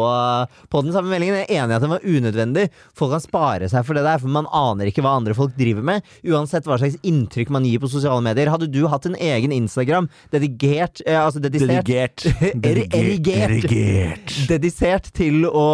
på 0.72 0.80
den 0.82 0.90
samme 0.94 1.12
meldingen. 1.12 1.36
Jeg 1.42 1.46
er 1.46 1.60
enig 1.62 1.74
i 1.74 1.76
at 1.76 1.84
den 1.84 1.92
var 1.92 2.06
unødvendig. 2.08 2.64
Folk 2.98 3.12
kan 3.14 3.22
spare 3.22 3.68
seg 3.70 3.84
for 3.86 3.94
det 3.94 4.02
der, 4.06 4.18
for 4.22 4.32
man 4.34 4.48
aner 4.50 4.88
ikke 4.90 5.04
hva 5.04 5.12
andre 5.20 5.36
folk 5.36 5.52
driver 5.58 5.84
med. 5.86 6.02
Uansett 6.26 6.66
hva 6.66 6.78
slags 6.80 6.96
inntrykk 7.06 7.52
man 7.54 7.68
gir 7.68 7.78
på 7.84 7.90
sosiale 7.92 8.24
medier. 8.24 8.50
Hadde 8.50 8.66
du 8.72 8.80
hatt 8.90 9.06
en 9.06 9.14
egen 9.20 9.54
Instagram 9.54 10.08
dedikert 10.34 11.04
eh, 11.06 11.20
Altså 11.20 11.42
dedisert 11.44 11.84
Dedigert 11.86 12.26
Er- 12.64 12.82
erigert. 12.98 13.54
Erigert. 13.68 14.34
Dedisert 14.50 15.12
til 15.14 15.44
å 15.46 15.66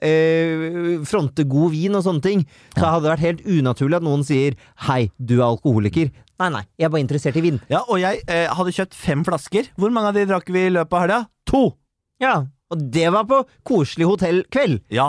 eh, 0.00 1.02
fronte 1.10 1.44
god 1.48 1.74
vin 1.74 1.98
og 1.98 2.06
sånne 2.06 2.24
ting, 2.24 2.46
så 2.78 2.86
hadde 2.94 3.04
det 3.08 3.12
vært 3.16 3.26
helt 3.26 3.44
unaturlig 3.58 4.00
at 4.00 4.06
noen 4.08 4.24
sier 4.26 4.56
'hei, 4.86 5.10
du 5.18 5.36
er 5.42 5.50
alkoholiker'. 5.50 6.14
Nei, 6.38 6.50
nei, 6.54 6.62
jeg 6.78 6.86
er 6.86 6.92
bare 6.94 7.02
interessert 7.02 7.38
i 7.40 7.42
vin. 7.42 7.56
Ja, 7.66 7.80
og 7.90 7.98
jeg 7.98 8.20
eh, 8.30 8.46
hadde 8.54 8.74
kjøpt 8.76 8.94
fem 8.94 9.24
flasker. 9.26 9.72
Hvor 9.74 9.90
mange 9.94 10.12
av 10.12 10.18
de 10.18 10.26
drakk 10.30 10.52
vi 10.54 10.68
i 10.68 10.74
løpet 10.74 10.94
av 10.94 11.02
helga? 11.02 11.22
To! 11.50 11.62
Ja, 12.22 12.34
og 12.70 12.84
det 12.94 13.08
var 13.14 13.26
på 13.26 13.40
koselig 13.66 14.06
hotellkveld. 14.06 14.84
Ja. 14.94 15.08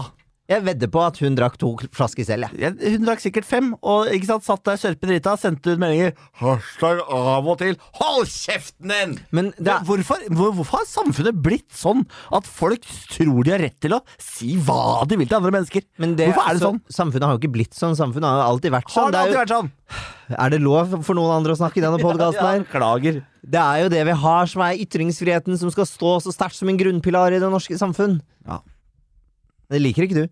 Jeg 0.49 0.63
vedder 0.65 0.89
på 0.89 1.01
at 1.05 1.19
hun 1.21 1.35
drakk 1.37 1.57
to 1.61 1.75
flasker 1.93 2.25
selv, 2.25 2.49
Ja. 2.57 2.71
Hun 2.73 3.03
drakk 3.05 3.21
sikkert 3.21 3.45
fem, 3.45 3.67
og 3.85 4.07
ikke 4.09 4.25
sant, 4.31 4.43
satt 4.47 4.63
der 4.65 4.79
sørpedrita, 4.81 5.35
sendte 5.37 5.75
ut 5.75 5.81
meldinger. 5.81 6.15
Hashtag 6.41 7.03
av 7.05 7.45
og 7.47 7.59
til. 7.61 7.75
Hold 7.99 8.25
kjeften 8.25 8.89
din! 8.89 9.13
Men 9.31 9.51
det 9.59 9.67
er, 9.75 9.83
Hvorfor, 9.85 10.23
hvor, 10.33 10.51
hvorfor 10.57 10.79
har 10.81 10.87
samfunnet 10.89 11.37
blitt 11.45 11.69
sånn 11.77 12.01
at 12.33 12.49
folk 12.49 12.81
tror 13.13 13.43
de 13.45 13.51
har 13.53 13.61
rett 13.61 13.77
til 13.79 13.93
å 13.93 14.01
si 14.17 14.55
hva 14.57 15.05
de 15.05 15.19
vil 15.21 15.29
til 15.29 15.37
andre 15.37 15.53
mennesker? 15.59 15.85
men 16.01 16.15
det, 16.17 16.31
hvorfor 16.31 16.49
er 16.49 16.57
det 16.57 16.63
så- 16.63 16.71
sånn? 16.71 16.81
Samfunnet 16.97 17.23
har 17.29 17.37
jo 17.37 17.41
ikke 17.43 17.53
blitt 17.53 17.77
sånn. 17.77 17.93
Samfunnet 17.95 18.25
har 18.31 18.41
jo 18.41 18.47
alltid 18.55 18.71
vært 18.73 18.89
sånn. 18.89 19.03
Har 19.03 19.11
det 19.11 19.19
Det 19.19 19.21
alltid 19.21 19.37
jo, 19.37 19.43
vært 19.43 19.53
sånn? 19.53 19.71
er 20.39 20.49
det 20.49 20.61
lov 20.61 21.03
for 21.05 21.13
noen 21.15 21.35
andre 21.37 21.53
å 21.53 21.57
snakke 21.61 21.77
i 21.77 21.85
denne 21.85 22.01
podkasten 22.01 22.41
Ja, 22.41 22.51
her? 22.57 22.65
Beklager. 22.65 23.21
Det 23.45 23.61
er 23.61 23.83
jo 23.83 23.89
det 23.89 24.01
vi 24.09 24.17
har 24.25 24.45
som 24.49 24.61
er 24.65 24.81
ytringsfriheten, 24.81 25.57
som 25.61 25.69
skal 25.69 25.85
stå 25.85 26.17
så 26.25 26.33
sterkt 26.33 26.57
som 26.57 26.69
en 26.69 26.77
grunnpilar 26.77 27.33
i 27.33 27.39
det 27.39 27.49
norske 27.53 27.77
samfunn. 27.77 28.19
Ja. 28.49 28.59
Det 29.69 29.79
liker 29.81 30.07
ikke 30.09 30.25
du. 30.25 30.27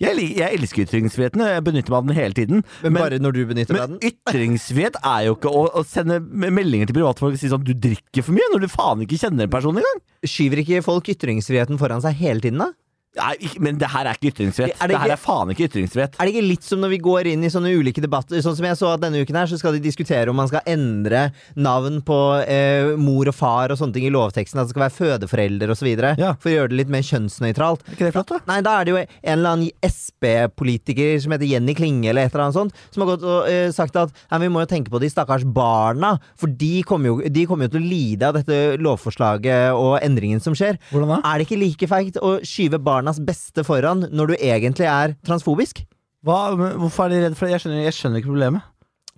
Jeg, 0.00 0.16
jeg 0.38 0.58
elsker 0.58 0.86
ytringsfriheten, 0.86 1.42
og 1.44 1.50
jeg 1.52 1.64
benytter 1.66 1.92
meg 1.92 1.98
av 1.98 2.06
den 2.08 2.16
hele 2.16 2.36
tiden. 2.36 2.62
Men, 2.82 2.96
bare 2.96 3.18
når 3.22 3.36
du 3.36 3.40
benytter 3.50 3.76
deg 3.76 3.82
av 3.82 3.90
Men 3.92 3.98
den. 4.00 4.12
ytringsfrihet 4.12 4.98
er 5.02 5.26
jo 5.28 5.36
ikke 5.36 5.52
å, 5.52 5.64
å 5.78 5.84
sende 5.86 6.20
meldinger 6.22 6.88
til 6.90 6.96
privatfolk 6.98 7.36
og 7.36 7.40
si 7.42 7.50
sånn 7.52 7.64
'du 7.66 7.74
drikker 7.74 8.24
for 8.24 8.36
mye', 8.36 8.50
når 8.54 8.64
du 8.64 8.68
faen 8.72 9.04
ikke 9.04 9.20
kjenner 9.20 9.46
en 9.46 9.52
person 9.52 9.76
engang. 9.76 10.00
Skyver 10.24 10.62
ikke 10.62 10.82
folk 10.86 11.12
ytringsfriheten 11.12 11.80
foran 11.80 12.02
seg 12.04 12.16
hele 12.18 12.40
tiden, 12.40 12.62
da? 12.64 12.72
Nei, 13.12 13.34
men 13.60 13.76
det 13.76 13.90
her 13.92 14.08
er 14.08 14.16
ikke 14.16 14.30
ytringsfrihet. 14.30 14.78
Det, 14.78 14.86
det 14.88 15.00
her 15.02 15.12
er 15.12 15.20
faen 15.20 15.50
ikke 15.52 15.66
ytringsfrihet. 15.68 16.14
Er 16.16 16.28
det 16.28 16.32
ikke 16.32 16.46
litt 16.46 16.64
som 16.64 16.80
når 16.80 16.94
vi 16.94 16.98
går 17.04 17.28
inn 17.34 17.42
i 17.44 17.50
sånne 17.52 17.68
ulike 17.76 18.00
debatter? 18.00 18.40
Sånn 18.40 18.54
som 18.56 18.64
jeg 18.64 18.78
så 18.80 18.88
at 18.94 19.02
denne 19.02 19.20
uken 19.20 19.36
her, 19.36 19.50
så 19.50 19.58
skal 19.60 19.76
de 19.76 19.82
diskutere 19.84 20.32
om 20.32 20.38
man 20.40 20.48
skal 20.48 20.64
endre 20.72 21.26
navn 21.52 21.98
på 22.06 22.16
eh, 22.48 22.94
mor 22.96 23.28
og 23.28 23.36
far 23.36 23.74
og 23.74 23.76
sånne 23.76 23.98
ting 23.98 24.06
i 24.08 24.12
lovteksten. 24.14 24.62
At 24.62 24.70
det 24.70 24.72
skal 24.72 24.86
være 24.86 24.96
fødeforelder 24.96 25.74
osv. 25.74 25.90
Ja. 25.92 26.30
For 26.40 26.48
å 26.48 26.54
gjøre 26.54 26.72
det 26.72 26.78
litt 26.80 26.94
mer 26.94 27.04
kjønnsnøytralt. 27.04 27.84
Er 27.84 27.98
ikke 27.98 28.08
det 28.08 28.14
flott, 28.16 28.32
da? 28.32 28.40
Nei, 28.48 28.58
da 28.64 28.78
er 28.78 28.88
det 28.88 28.94
jo 28.94 29.00
en 29.02 29.34
eller 29.34 29.58
annen 29.58 29.92
SP-politiker 29.92 31.12
som 31.20 31.36
heter 31.36 31.52
Jenny 31.52 31.76
Klinge 31.76 32.08
eller 32.14 32.30
et 32.30 32.32
eller 32.32 32.46
annet 32.46 32.56
sånt, 32.62 32.80
som 32.94 33.04
har 33.04 33.12
gått 33.12 33.28
og 33.28 33.50
eh, 33.50 33.66
sagt 33.76 34.00
at 34.00 34.16
nei, 34.32 34.40
vi 34.46 34.50
må 34.56 34.64
jo 34.64 34.70
tenke 34.72 34.92
på 34.94 35.02
de 35.02 35.12
stakkars 35.12 35.44
barna, 35.44 36.14
for 36.40 36.48
de 36.48 36.80
kommer 36.88 37.12
jo, 37.12 37.20
de 37.28 37.44
kommer 37.50 37.68
jo 37.68 37.76
til 37.76 37.84
å 37.84 37.92
lide 37.92 38.32
av 38.32 38.40
dette 38.40 38.80
lovforslaget 38.80 39.76
og 39.76 39.98
endringen 40.00 40.40
som 40.40 40.56
skjer. 40.56 40.80
Hvordan 40.94 41.18
da? 41.18 41.20
Er 41.28 41.36
det 41.36 41.50
ikke 41.50 41.60
like 41.60 41.92
feigt 41.92 42.20
å 42.22 42.38
skyve 42.40 42.80
barnas 43.02 43.20
beste 43.20 43.66
foran 43.66 44.06
når 44.14 44.32
du 44.32 44.36
egentlig 44.38 44.86
er 44.86 45.16
transfobisk? 45.26 45.82
Hva, 46.22 46.54
hvorfor 46.78 47.08
er 47.08 47.16
de 47.16 47.24
redde 47.24 47.38
for 47.38 47.48
det? 47.48 47.56
Jeg 47.56 47.64
skjønner, 47.64 47.82
jeg 47.88 47.96
skjønner 47.98 48.22
ikke 48.22 48.30
problemet. 48.30 48.68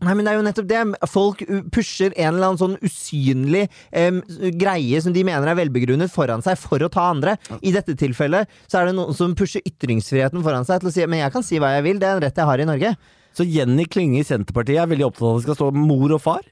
Nei, 0.05 0.13
men 0.17 0.27
det 0.27 0.33
er 0.33 0.37
jo 0.37 0.45
nettopp 0.45 0.69
det. 0.69 0.81
Folk 1.09 1.43
pusher 1.73 2.13
en 2.17 2.33
eller 2.33 2.49
annen 2.49 2.61
sånn 2.61 2.75
usynlig 2.85 3.69
um, 3.95 4.19
greie 4.59 5.01
som 5.01 5.15
de 5.15 5.23
mener 5.25 5.49
er 5.49 5.59
velbegrunnet, 5.61 6.13
foran 6.13 6.43
seg 6.45 6.59
for 6.61 6.83
å 6.83 6.91
ta 6.93 7.07
andre. 7.13 7.37
I 7.63 7.73
dette 7.77 7.95
tilfellet 8.01 8.51
så 8.67 8.81
er 8.81 8.91
det 8.91 8.97
noen 8.99 9.17
som 9.17 9.37
pusher 9.39 9.65
ytringsfriheten 9.65 10.43
foran 10.45 10.67
seg 10.67 10.83
til 10.83 10.91
å 10.91 10.95
si 10.97 11.07
men 11.07 11.23
jeg 11.23 11.35
kan 11.37 11.47
si 11.47 11.61
hva 11.63 11.77
jeg 11.77 11.87
vil, 11.87 12.01
det 12.03 12.11
er 12.11 12.19
en 12.19 12.25
rett 12.27 12.43
jeg 12.43 12.51
har 12.51 12.65
i 12.65 12.69
Norge. 12.69 12.95
Så 13.35 13.47
Jenny 13.49 13.87
Klinge 13.91 14.21
i 14.21 14.27
Senterpartiet 14.27 14.83
er 14.83 14.91
veldig 14.91 15.09
opptatt 15.09 15.29
av 15.29 15.33
at 15.33 15.41
det 15.41 15.47
skal 15.49 15.61
stå 15.61 15.71
mor 15.77 16.17
og 16.17 16.23
far, 16.23 16.43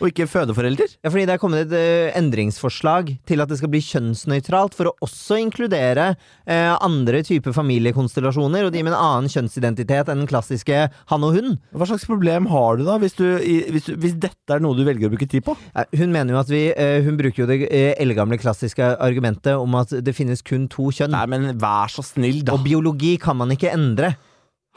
og 0.00 0.10
ikke 0.10 0.28
fødeforelder? 0.30 0.96
Ja, 1.02 1.10
fordi 1.10 1.26
det 1.28 1.34
er 1.36 1.42
kommet 1.42 1.66
et 1.66 1.74
eh, 1.78 2.12
endringsforslag 2.18 3.14
til 3.28 3.42
at 3.42 3.50
det 3.50 3.58
skal 3.60 3.70
bli 3.72 3.82
kjønnsnøytralt, 3.84 4.76
for 4.78 4.90
å 4.90 4.94
også 5.04 5.38
inkludere 5.42 6.12
eh, 6.46 6.72
andre 6.74 7.22
typer 7.26 7.54
familiekonstellasjoner, 7.56 8.66
og 8.66 8.74
de 8.74 8.82
med 8.84 8.94
en 8.94 8.98
annen 8.98 9.32
kjønnsidentitet 9.32 10.10
enn 10.12 10.24
den 10.24 10.30
klassiske 10.30 10.86
han 11.12 11.26
og 11.26 11.38
hun. 11.38 11.56
Hva 11.76 11.88
slags 11.90 12.06
problem 12.08 12.48
har 12.52 12.80
du 12.80 12.86
da, 12.88 12.98
hvis, 13.02 13.16
du, 13.18 13.26
hvis, 13.42 13.88
du, 13.88 13.94
hvis 14.02 14.18
dette 14.22 14.56
er 14.56 14.62
noe 14.64 14.78
du 14.78 14.84
velger 14.86 15.08
å 15.08 15.14
bruke 15.14 15.30
tid 15.30 15.46
på? 15.46 15.56
Ja, 15.72 15.86
Hun 16.02 16.14
mener 16.14 16.34
jo 16.34 16.40
at 16.42 16.50
vi 16.52 16.64
eh, 16.70 16.98
Hun 17.04 17.18
bruker 17.18 17.44
jo 17.44 17.48
det 17.50 17.60
eh, 17.68 17.92
eldgamle 18.02 18.38
klassiske 18.40 18.94
argumentet 19.02 19.54
om 19.58 19.78
at 19.78 19.92
det 20.04 20.14
finnes 20.16 20.44
kun 20.46 20.68
to 20.72 20.90
kjønn. 20.94 21.14
Nei, 21.14 21.26
men 21.30 21.52
vær 21.60 21.92
så 21.92 22.04
snill, 22.06 22.42
da. 22.46 22.56
Og 22.56 22.66
biologi 22.66 23.16
kan 23.22 23.38
man 23.40 23.52
ikke 23.54 23.72
endre. 23.72 24.14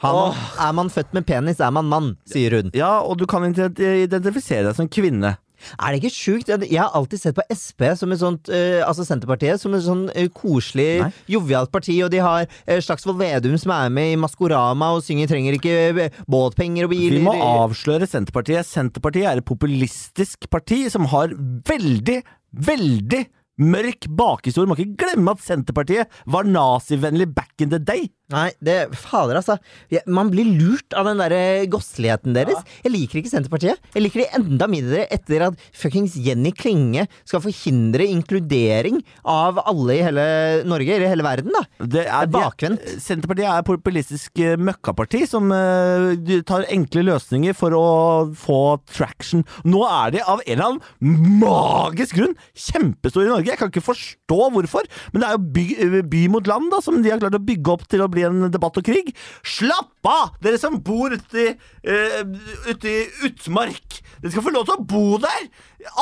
Man, 0.02 0.36
er 0.60 0.72
man 0.76 0.92
født 0.92 1.14
med 1.16 1.24
penis, 1.24 1.60
er 1.60 1.72
man 1.72 1.88
mann, 1.88 2.12
sier 2.28 2.58
hun. 2.58 2.70
Ja, 2.76 2.98
og 3.00 3.16
du 3.20 3.24
kan 3.30 3.46
identifisere 3.48 4.68
deg 4.68 4.76
som 4.76 4.90
kvinne. 4.92 5.36
Er 5.80 5.92
det 5.92 6.02
ikke 6.02 6.12
sjukt? 6.12 6.50
Jeg 6.52 6.78
har 6.78 6.92
alltid 6.96 7.20
sett 7.20 7.36
på 7.36 7.44
Sp 7.56 7.86
som 7.96 8.12
et 8.12 8.20
sånt 8.20 8.50
uh, 8.52 8.82
Altså 8.84 9.06
Senterpartiet 9.08 9.60
som 9.62 9.74
et 9.76 9.84
sånn 9.86 10.04
uh, 10.12 10.26
koselig, 10.36 10.88
Nei. 11.00 11.08
jovialt 11.32 11.72
parti, 11.72 11.96
og 12.04 12.12
de 12.12 12.20
har 12.22 12.44
uh, 12.44 12.76
Slagsvold 12.84 13.18
Vedum 13.20 13.56
som 13.60 13.72
er 13.74 13.94
med 13.96 14.12
i 14.12 14.18
Maskorama 14.20 14.92
og 14.96 15.04
synger 15.06 15.30
'Trenger 15.30 15.56
ikke 15.56 16.10
båtpenger 16.30 16.86
og 16.86 16.92
biler'. 16.92 17.16
Vi 17.16 17.24
må 17.24 17.34
avsløre 17.40 18.08
Senterpartiet. 18.10 18.68
Senterpartiet 18.68 19.30
er 19.30 19.40
et 19.40 19.48
populistisk 19.48 20.48
parti 20.52 20.84
som 20.92 21.08
har 21.12 21.32
veldig, 21.32 22.20
veldig 22.52 23.24
mørk 23.64 24.10
bakhistorie. 24.12 24.68
Må 24.68 24.76
ikke 24.76 25.06
glemme 25.06 25.32
at 25.32 25.44
Senterpartiet 25.44 26.20
var 26.28 26.44
nazivennlig 26.44 27.32
back 27.34 27.64
in 27.64 27.72
the 27.72 27.80
day. 27.80 28.10
Nei, 28.32 28.48
det 28.58 28.74
Fader, 28.98 29.38
altså. 29.38 29.54
Man 30.10 30.32
blir 30.32 30.48
lurt 30.58 30.94
av 30.98 31.06
den 31.06 31.20
derre 31.20 31.66
gosseligheten 31.70 32.34
deres. 32.34 32.64
Jeg 32.82 32.90
liker 32.90 33.20
ikke 33.20 33.30
Senterpartiet. 33.30 33.78
Jeg 33.94 34.02
liker 34.02 34.24
de 34.24 34.26
enda 34.40 34.66
mindre 34.70 35.04
etter 35.14 35.44
at 35.46 35.60
fuckings 35.76 36.16
Jenny 36.18 36.50
Klinge 36.50 37.04
skal 37.22 37.44
forhindre 37.44 38.08
inkludering 38.10 38.98
av 39.22 39.60
alle 39.62 39.98
i 39.98 40.02
hele 40.02 40.26
Norge, 40.66 40.96
eller 40.96 41.12
hele 41.12 41.26
verden, 41.26 41.54
da. 41.54 41.62
Det 41.78 42.02
er, 42.02 42.10
Det 42.10 42.16
er 42.18 42.32
bakvendt. 42.34 42.88
Senterpartiet 43.04 43.46
er 43.46 43.62
et 43.62 43.68
populistisk 43.68 44.42
eh, 44.42 44.56
møkkaparti 44.58 45.22
som 45.30 45.52
uh, 45.54 46.10
tar 46.48 46.66
enkle 46.74 47.06
løsninger 47.06 47.54
for 47.56 47.78
å 47.78 47.86
få 48.34 48.60
traction. 48.90 49.46
Nå 49.66 49.84
er 49.86 50.16
de 50.16 50.24
av 50.24 50.42
en 50.42 50.50
eller 50.56 50.66
annen 50.72 51.38
magisk 51.44 52.18
grunn 52.18 52.34
kjempestore 52.56 53.28
i 53.28 53.32
Norge. 53.36 53.52
Jeg 53.52 53.60
kan 53.62 53.70
ikke 53.70 53.86
forstå 53.86 54.40
hvorfor, 54.56 54.90
men 55.12 55.22
det 55.22 55.30
er 55.30 55.38
jo 55.38 55.44
by, 55.56 55.66
eh, 55.86 55.98
by 56.16 56.26
mot 56.34 56.50
land 56.50 56.74
da, 56.74 56.82
som 56.82 56.98
de 57.04 57.12
har 57.12 57.22
klart 57.22 57.38
å 57.38 57.44
bygge 57.46 57.76
opp 57.76 57.86
til 57.86 58.02
å 58.02 58.10
bli 58.10 58.15
en 58.24 58.48
debatt 58.52 58.78
og 58.80 58.86
krig. 58.86 59.12
Slapp 59.44 60.08
av, 60.08 60.34
dere 60.42 60.58
som 60.62 60.78
bor 60.80 61.12
ute 61.12 61.42
i, 61.42 61.46
eh, 61.84 62.22
ute 62.70 62.88
i 62.88 63.04
utmark! 63.28 64.00
Dere 64.22 64.32
skal 64.32 64.46
få 64.46 64.54
lov 64.54 64.66
til 64.66 64.78
å 64.78 64.86
bo 64.88 65.18
der! 65.22 65.48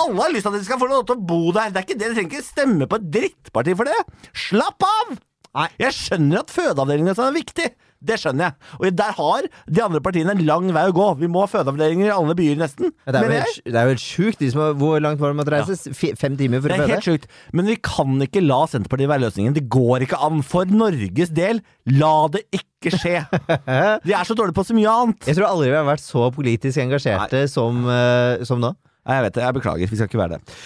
Alle 0.04 0.22
har 0.22 0.30
lyst 0.32 0.46
til 0.46 0.52
at 0.52 0.58
dere 0.60 0.68
skal 0.68 0.82
få 0.82 0.90
lov 0.90 1.06
til 1.08 1.16
å 1.16 1.26
bo 1.26 1.52
der. 1.52 1.70
Det 1.74 1.80
er 1.80 1.86
ikke 1.88 1.98
det, 1.98 2.04
Dere 2.04 2.14
trenger 2.14 2.38
ikke 2.38 2.46
stemme 2.46 2.86
på 2.90 3.00
et 3.00 3.10
drittparti 3.18 3.74
for 3.74 3.90
det. 3.90 4.00
Slapp 4.46 4.86
av! 4.86 5.16
Nei. 5.54 5.68
Jeg 5.78 5.94
skjønner 5.94 6.42
at 6.42 6.50
fødeavdelingen 6.54 7.14
er 7.14 7.34
viktig. 7.34 7.68
Det 8.04 8.18
skjønner 8.20 8.48
jeg. 8.48 8.56
Og 8.78 8.96
der 8.98 9.14
har 9.18 9.48
de 9.48 9.82
andre 9.84 10.00
partiene 10.04 10.34
en 10.34 10.42
lang 10.46 10.68
vei 10.74 10.84
å 10.90 10.94
gå. 10.96 11.06
Vi 11.22 11.30
må 11.30 11.44
ha 11.44 11.50
fødeavdelinger 11.50 12.10
i 12.10 12.14
alle 12.14 12.36
byer, 12.38 12.58
nesten. 12.60 12.92
Ja, 13.06 13.14
Det 13.14 13.20
er, 13.20 13.28
vel 13.28 13.42
helt, 13.42 13.60
det 13.64 13.80
er 13.80 13.88
jo 13.88 13.94
helt 13.94 14.04
sjukt. 14.04 14.38
De 14.42 14.50
som 14.52 14.62
har, 14.64 14.76
hvor 14.80 15.00
langt 15.02 15.22
var 15.22 15.32
det 15.32 15.40
måtte 15.40 15.54
reise? 15.56 15.78
Ja. 15.90 16.14
Fem 16.20 16.38
timer 16.40 16.62
for 16.62 16.72
Det 16.72 16.78
er 16.80 16.94
helt 16.96 17.08
sjukt. 17.08 17.28
Men 17.56 17.70
vi 17.70 17.76
kan 17.84 18.16
ikke 18.26 18.44
la 18.44 18.62
Senterpartiet 18.70 19.10
være 19.10 19.24
løsningen. 19.26 19.56
Det 19.56 19.66
går 19.72 20.06
ikke 20.06 20.20
an. 20.28 20.42
For 20.46 20.68
Norges 20.70 21.32
del, 21.34 21.62
la 21.96 22.14
det 22.34 22.44
ikke 22.54 22.94
skje. 22.94 23.18
De 24.06 24.16
er 24.16 24.24
så 24.28 24.36
dårlige 24.36 24.56
på 24.56 24.66
så 24.68 24.76
mye 24.76 24.96
annet. 25.04 25.28
Jeg 25.28 25.38
tror 25.38 25.50
aldri 25.50 25.70
vi 25.72 25.78
har 25.78 25.88
vært 25.88 26.04
så 26.04 26.28
politisk 26.34 26.82
engasjerte 26.84 27.46
som, 27.52 27.84
uh, 27.88 28.42
som 28.46 28.60
nå. 28.62 28.74
Nei, 29.04 29.18
jeg 29.18 29.26
vet 29.26 29.36
det. 29.36 29.44
Jeg 29.44 29.56
beklager. 29.58 29.90
Vi 29.90 30.00
skal 30.00 30.08
ikke 30.08 30.20
være 30.22 30.38
det. 30.38 30.58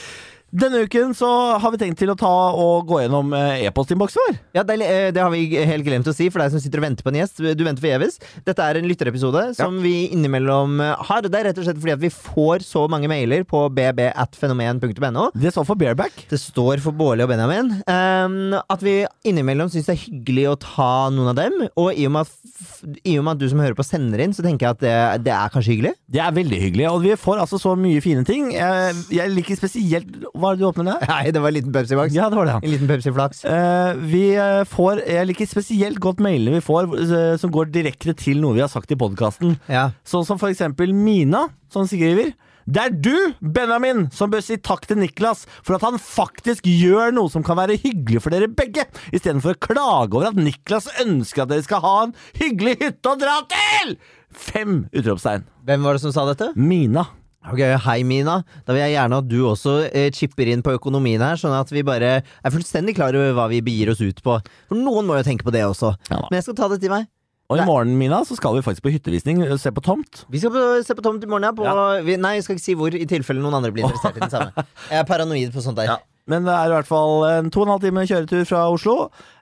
Denne 0.48 0.78
uken 0.86 1.10
så 1.12 1.28
har 1.60 1.72
vi 1.74 1.78
tenkt 1.80 1.98
til 2.00 2.08
å 2.08 2.16
ta 2.16 2.32
og 2.56 2.86
gå 2.88 3.02
gjennom 3.02 3.34
eh, 3.36 3.66
e-postinnboksen 3.68 4.22
vår. 4.22 4.36
Ja, 4.56 4.62
det, 4.64 4.78
er 4.80 5.08
eh, 5.08 5.08
det 5.12 5.20
har 5.20 5.28
vi 5.28 5.42
helt 5.52 5.84
glemt 5.84 6.08
å 6.08 6.14
si 6.16 6.30
for 6.32 6.40
deg 6.40 6.54
som 6.54 6.62
sitter 6.62 6.80
og 6.80 6.86
venter 6.86 7.04
på 7.04 7.12
en 7.12 7.18
gjest. 7.20 7.42
Du 7.52 7.64
venter 7.66 7.84
forgjeves. 7.84 8.16
Dette 8.46 8.64
er 8.64 8.78
en 8.80 8.88
lytterepisode 8.88 9.42
som 9.58 9.76
vi 9.84 10.06
innimellom 10.16 10.80
eh, 10.80 11.02
har. 11.10 11.28
Det 11.28 11.36
er 11.36 11.50
rett 11.50 11.60
og 11.60 11.68
slett 11.68 11.80
fordi 11.82 11.92
at 11.98 12.00
vi 12.00 12.12
får 12.14 12.64
så 12.64 12.86
mange 12.88 13.10
mailer 13.12 13.44
på 13.48 13.60
bb.fenomen.no. 13.76 15.26
Det 15.36 15.52
står 15.52 15.68
for 15.68 15.80
bareback. 15.82 16.24
Det 16.32 16.40
står 16.40 16.80
for 16.86 16.96
Bårli 16.96 17.26
og 17.26 17.32
Benjamin. 17.34 17.68
Um, 17.84 18.56
at 18.56 18.86
vi 18.86 19.02
innimellom 19.28 19.68
syns 19.68 19.90
det 19.90 19.98
er 19.98 20.02
hyggelig 20.06 20.48
å 20.54 20.56
ta 20.64 20.90
noen 21.12 21.34
av 21.34 21.36
dem. 21.42 21.60
Og 21.76 21.92
i 21.92 22.08
og 22.08 22.16
med 22.16 22.24
at, 22.24 22.96
i 23.04 23.18
og 23.20 23.28
med 23.28 23.36
at 23.36 23.44
du 23.44 23.46
som 23.52 23.60
hører 23.66 23.76
på, 23.76 23.84
sender 23.84 24.24
inn, 24.24 24.32
så 24.32 24.46
tenker 24.48 24.70
jeg 24.70 24.78
at 24.78 24.82
det, 24.86 24.96
det 25.28 25.36
er 25.36 25.52
kanskje 25.52 25.74
hyggelig. 25.74 25.94
Det 26.08 26.24
er 26.24 26.40
veldig 26.40 26.64
hyggelig, 26.64 26.88
og 26.88 27.04
vi 27.04 27.12
får 27.20 27.44
altså 27.44 27.60
så 27.60 27.76
mye 27.76 28.00
fine 28.00 28.24
ting. 28.24 28.48
Jeg, 28.56 28.96
jeg 29.12 29.36
liker 29.36 29.60
spesielt 29.60 30.16
Hva 30.38 30.52
er 30.52 30.58
det 30.58 30.62
du 30.62 30.68
åpner 30.68 30.88
der? 30.92 31.06
Nei, 31.12 31.32
det 31.34 31.42
var 31.42 31.52
en 31.52 31.58
liten 31.58 31.74
Pepsi 31.74 31.98
Max. 31.98 32.14
Ja, 32.14 32.28
det 32.30 32.38
var 32.38 32.48
det. 32.48 32.56
En 32.62 32.72
liten 32.74 32.90
Pepsi 32.90 33.12
Flaks. 33.14 33.44
Eh, 33.48 34.02
vi 34.12 34.24
eh, 34.38 34.64
får 34.68 35.02
Jeg 35.04 35.30
liker 35.32 35.50
spesielt 35.50 35.98
godt 36.02 36.22
mailene 36.24 36.58
vi 36.60 36.64
får 36.64 36.92
eh, 37.04 37.32
som 37.40 37.52
går 37.54 37.72
direkte 37.74 38.14
til 38.18 38.42
noe 38.42 38.56
vi 38.56 38.62
har 38.62 38.70
sagt 38.72 38.94
i 38.94 38.98
podkasten. 38.98 39.58
Ja. 39.72 39.90
Sånn 40.06 40.26
som 40.28 40.40
for 40.40 40.52
eksempel 40.52 40.94
Mina, 40.94 41.48
som 41.72 41.88
skriver. 41.90 42.34
Det 42.68 42.82
er 42.82 42.92
du, 42.92 43.14
Benjamin, 43.40 44.10
som 44.12 44.28
bør 44.28 44.42
si 44.44 44.58
takk 44.60 44.84
til 44.84 44.98
Niklas 45.00 45.46
for 45.64 45.78
at 45.78 45.84
han 45.86 45.96
faktisk 46.02 46.66
gjør 46.68 47.14
noe 47.16 47.32
som 47.32 47.44
kan 47.46 47.56
være 47.56 47.78
hyggelig 47.80 48.20
for 48.20 48.34
dere 48.34 48.50
begge, 48.52 48.84
istedenfor 49.08 49.56
å 49.56 49.60
klage 49.70 50.18
over 50.18 50.28
at 50.28 50.36
Niklas 50.36 50.90
ønsker 51.00 51.46
at 51.46 51.54
dere 51.54 51.64
skal 51.64 51.80
ha 51.86 51.94
en 52.04 52.12
hyggelig 52.36 52.76
hytte 52.82 53.14
å 53.14 53.16
dra 53.20 53.38
til! 53.48 53.96
Fem 54.28 54.82
utropstegn. 54.92 55.48
Hvem 55.64 55.88
var 55.88 55.96
det 55.96 56.04
som 56.04 56.12
sa 56.12 56.26
dette? 56.28 56.52
Mina. 56.60 57.06
Ok, 57.46 57.60
Hei, 57.84 58.00
Mina. 58.04 58.40
Da 58.66 58.74
vil 58.74 58.82
jeg 58.82 58.96
gjerne 58.96 59.18
at 59.22 59.28
du 59.30 59.36
også 59.46 59.76
eh, 59.94 60.08
chipper 60.12 60.50
inn 60.50 60.62
på 60.64 60.74
økonomien 60.74 61.22
her, 61.22 61.38
sånn 61.38 61.54
at 61.54 61.70
vi 61.72 61.84
bare 61.86 62.16
er 62.26 62.52
fullstendig 62.52 62.96
klar 62.98 63.14
over 63.16 63.36
hva 63.36 63.46
vi 63.52 63.60
begir 63.64 63.92
oss 63.94 64.02
ut 64.02 64.18
på. 64.24 64.34
For 64.68 64.76
noen 64.80 65.06
må 65.08 65.16
jo 65.20 65.24
tenke 65.28 65.46
på 65.46 65.54
det 65.54 65.62
også. 65.64 65.94
Ja. 66.10 66.24
Men 66.26 66.40
jeg 66.40 66.48
skal 66.48 66.58
ta 66.58 66.68
det 66.74 66.80
til 66.82 66.92
meg. 66.92 67.06
Og 67.48 67.56
i 67.56 67.64
morgen, 67.64 67.94
Mina, 67.96 68.18
så 68.28 68.34
skal 68.36 68.58
vi 68.58 68.60
faktisk 68.66 68.84
på 68.84 68.90
hyttevisning 68.92 69.38
og 69.46 69.54
se 69.62 69.70
på 69.72 69.80
tomt. 69.80 70.26
Vi 70.28 70.42
skal 70.42 70.52
på, 70.52 70.64
se 70.84 70.92
på 70.98 71.04
Tomt 71.06 71.22
i 71.24 71.30
morgen, 71.30 71.46
ja. 71.48 71.52
På, 71.56 71.64
Ja. 71.64 72.02
vi, 72.04 72.18
nei, 72.20 72.34
jeg 72.36 72.44
skal 72.44 72.58
ikke 72.58 72.64
si 72.66 72.74
hvor, 72.76 72.92
i 72.92 73.06
tilfelle 73.08 73.40
noen 73.40 73.56
andre 73.56 73.70
blir 73.72 73.86
interessert 73.86 74.18
i 74.18 74.20
den 74.26 74.34
samme. 74.34 74.52
Jeg 74.90 74.98
er 75.00 75.06
paranoid 75.08 75.54
på 75.54 75.62
sånt 75.64 75.78
der. 75.80 75.94
Ja. 75.94 75.96
Men 76.28 76.44
det 76.46 76.52
er 76.54 76.68
i 76.70 76.74
hvert 76.76 76.88
fall 76.90 77.24
en 77.28 77.48
to 77.54 77.62
og 77.62 77.66
en 77.66 77.72
halv 77.74 77.84
time 77.86 78.04
kjøretur 78.08 78.44
fra 78.48 78.64
Oslo. 78.72 78.96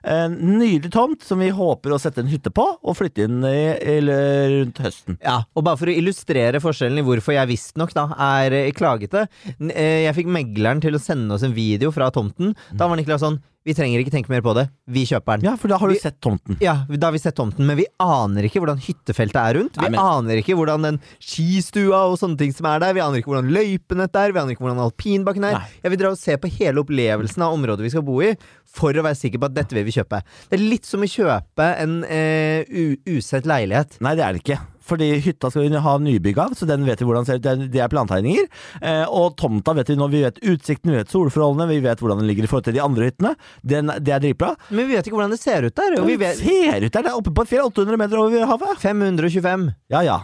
En 0.07 0.37
nydelig 0.57 0.91
tomt 0.93 1.25
som 1.27 1.41
vi 1.43 1.49
håper 1.53 1.91
å 1.93 1.99
sette 2.01 2.23
en 2.23 2.31
hytte 2.31 2.51
på 2.55 2.63
og 2.79 2.95
flytte 2.97 3.25
inn 3.27 3.41
i, 3.43 3.59
i 3.75 3.97
rundt 4.07 4.79
høsten. 4.83 5.19
Ja, 5.19 5.41
og 5.53 5.65
bare 5.67 5.79
for 5.81 5.91
å 5.91 5.97
illustrere 5.97 6.61
forskjellen 6.63 7.01
i 7.01 7.05
hvorfor 7.07 7.35
jeg 7.35 7.51
visstnok 7.51 7.91
er 7.97 8.55
eh, 8.55 8.71
klagete. 8.77 9.27
Eh, 9.59 10.05
Jeg 10.07 10.15
fikk 10.17 10.31
megleren 10.31 10.81
til 10.83 10.95
å 10.95 11.01
sende 11.03 11.35
oss 11.35 11.43
en 11.43 11.55
video 11.57 11.91
fra 11.95 12.09
tomten. 12.13 12.55
Da 12.71 12.87
var 12.87 12.99
Niklas 12.99 13.23
sånn 13.25 13.41
Vi 13.67 13.73
trenger 13.75 13.99
ikke 13.99 14.13
tenke 14.13 14.31
mer 14.31 14.39
på 14.45 14.53
det. 14.55 14.69
Vi 14.87 15.01
kjøper 15.09 15.41
den. 15.41 15.49
Ja, 15.49 15.55
for 15.59 15.67
da 15.67 15.77
har 15.81 15.91
du 15.91 15.93
Vi- 15.97 15.99
sett 15.99 16.21
tomten. 16.23 16.55
Ja, 16.63 16.85
da 16.87 17.07
har 17.09 17.11
vi 17.11 17.19
sett 17.19 17.35
tomten, 17.35 17.65
men 17.67 17.75
vi 17.75 17.85
aner 17.99 18.47
ikke 18.47 18.61
hvordan 18.63 18.79
hyttefeltet 18.79 19.35
er 19.41 19.57
rundt. 19.59 19.75
Vi 19.75 19.83
Nei, 19.83 19.89
men- 19.91 19.99
aner 19.99 20.39
ikke 20.39 20.55
hvordan 20.55 20.81
den 20.87 20.99
skistua 21.19 21.99
og 22.07 22.15
sånne 22.21 22.37
ting 22.39 22.53
som 22.55 22.65
er 22.71 22.79
der. 22.79 22.93
Vi 22.95 23.01
aner 23.03 23.19
ikke 23.19 23.31
hvordan 23.33 23.51
løypenett 23.51 24.15
er. 24.15 24.31
Vi 24.31 24.39
aner 24.39 24.55
ikke 24.55 24.63
hvordan 24.63 24.79
alpinbakken 24.87 25.43
er. 25.49 25.57
Nei. 25.59 25.67
Jeg 25.83 25.91
vil 25.91 25.99
dra 25.99 26.13
og 26.15 26.17
se 26.17 26.37
på 26.37 26.49
hele 26.57 26.79
opplevelsen 26.83 27.43
av 27.43 27.53
området 27.57 27.83
vi 27.83 27.89
skal 27.93 28.01
bo 28.07 28.21
i, 28.21 28.31
for 28.65 28.93
å 28.93 29.03
være 29.03 29.19
sikker 29.19 29.39
på 29.43 29.45
at 29.51 29.53
dette 29.59 29.75
vil 29.75 29.83
vi 29.83 29.91
kjøpe. 29.99 30.21
Det 30.49 30.59
er 30.59 30.63
litt 30.63 30.85
som 30.87 31.01
å 31.03 31.11
kjøpe 31.11 31.67
en 31.83 32.03
eh, 32.05 32.63
usett 33.05 33.43
leilighet. 33.49 33.99
Nei, 33.99 34.15
det 34.15 34.23
er 34.23 34.33
det 34.33 34.43
ikke. 34.45 34.59
Fordi 34.87 35.09
hytta 35.23 35.51
skal 35.51 35.67
vi 35.67 35.81
ha 35.83 35.97
nybygg 36.01 36.37
av, 36.41 36.55
så 36.57 36.67
den 36.69 36.85
vet 36.87 37.01
vi 37.01 37.07
hvordan 37.09 37.27
ser 37.27 37.41
ut. 37.41 37.47
Det- 37.71 37.81
er 37.81 37.91
plantegninger. 37.91 38.47
Eh, 38.81 39.05
og 39.05 39.35
tomta 39.37 39.73
vet 39.75 39.89
vi 39.91 39.95
nå. 39.99 40.07
Vi 40.09 40.23
vet 40.23 40.39
utsikten, 40.41 40.91
vi 40.91 40.97
vet 40.97 41.11
solforholdene, 41.11 41.67
vi 41.69 41.79
vet 41.83 41.99
hvordan 41.99 42.19
den 42.23 42.27
ligger 42.27 42.47
i 42.47 42.47
forhold 42.47 42.65
til 42.65 42.73
de 42.73 42.81
andre 42.83 43.09
hyttene. 43.11 43.35
Den, 43.63 43.91
det 43.99 44.13
er 44.15 44.23
dritbra. 44.23 44.55
Men 44.71 44.87
vi 44.87 44.95
vet 44.95 45.05
ikke 45.07 45.17
hvordan 45.19 45.35
det 45.35 45.41
ser 45.41 45.67
ut 45.67 45.75
der. 45.75 45.99
Og 46.01 46.07
vi 46.07 46.17
vet 46.17 46.39
ser 46.39 46.81
ut 46.87 46.91
der, 46.91 47.05
det 47.05 47.11
er 47.11 47.19
oppe 47.19 47.33
på 47.35 47.45
et 47.45 47.51
fjell 47.51 47.67
800 47.67 47.97
meter 48.01 48.17
over 48.17 48.47
havet. 48.49 48.77
525. 48.81 49.69
Ja 49.93 50.01
ja. 50.07 50.19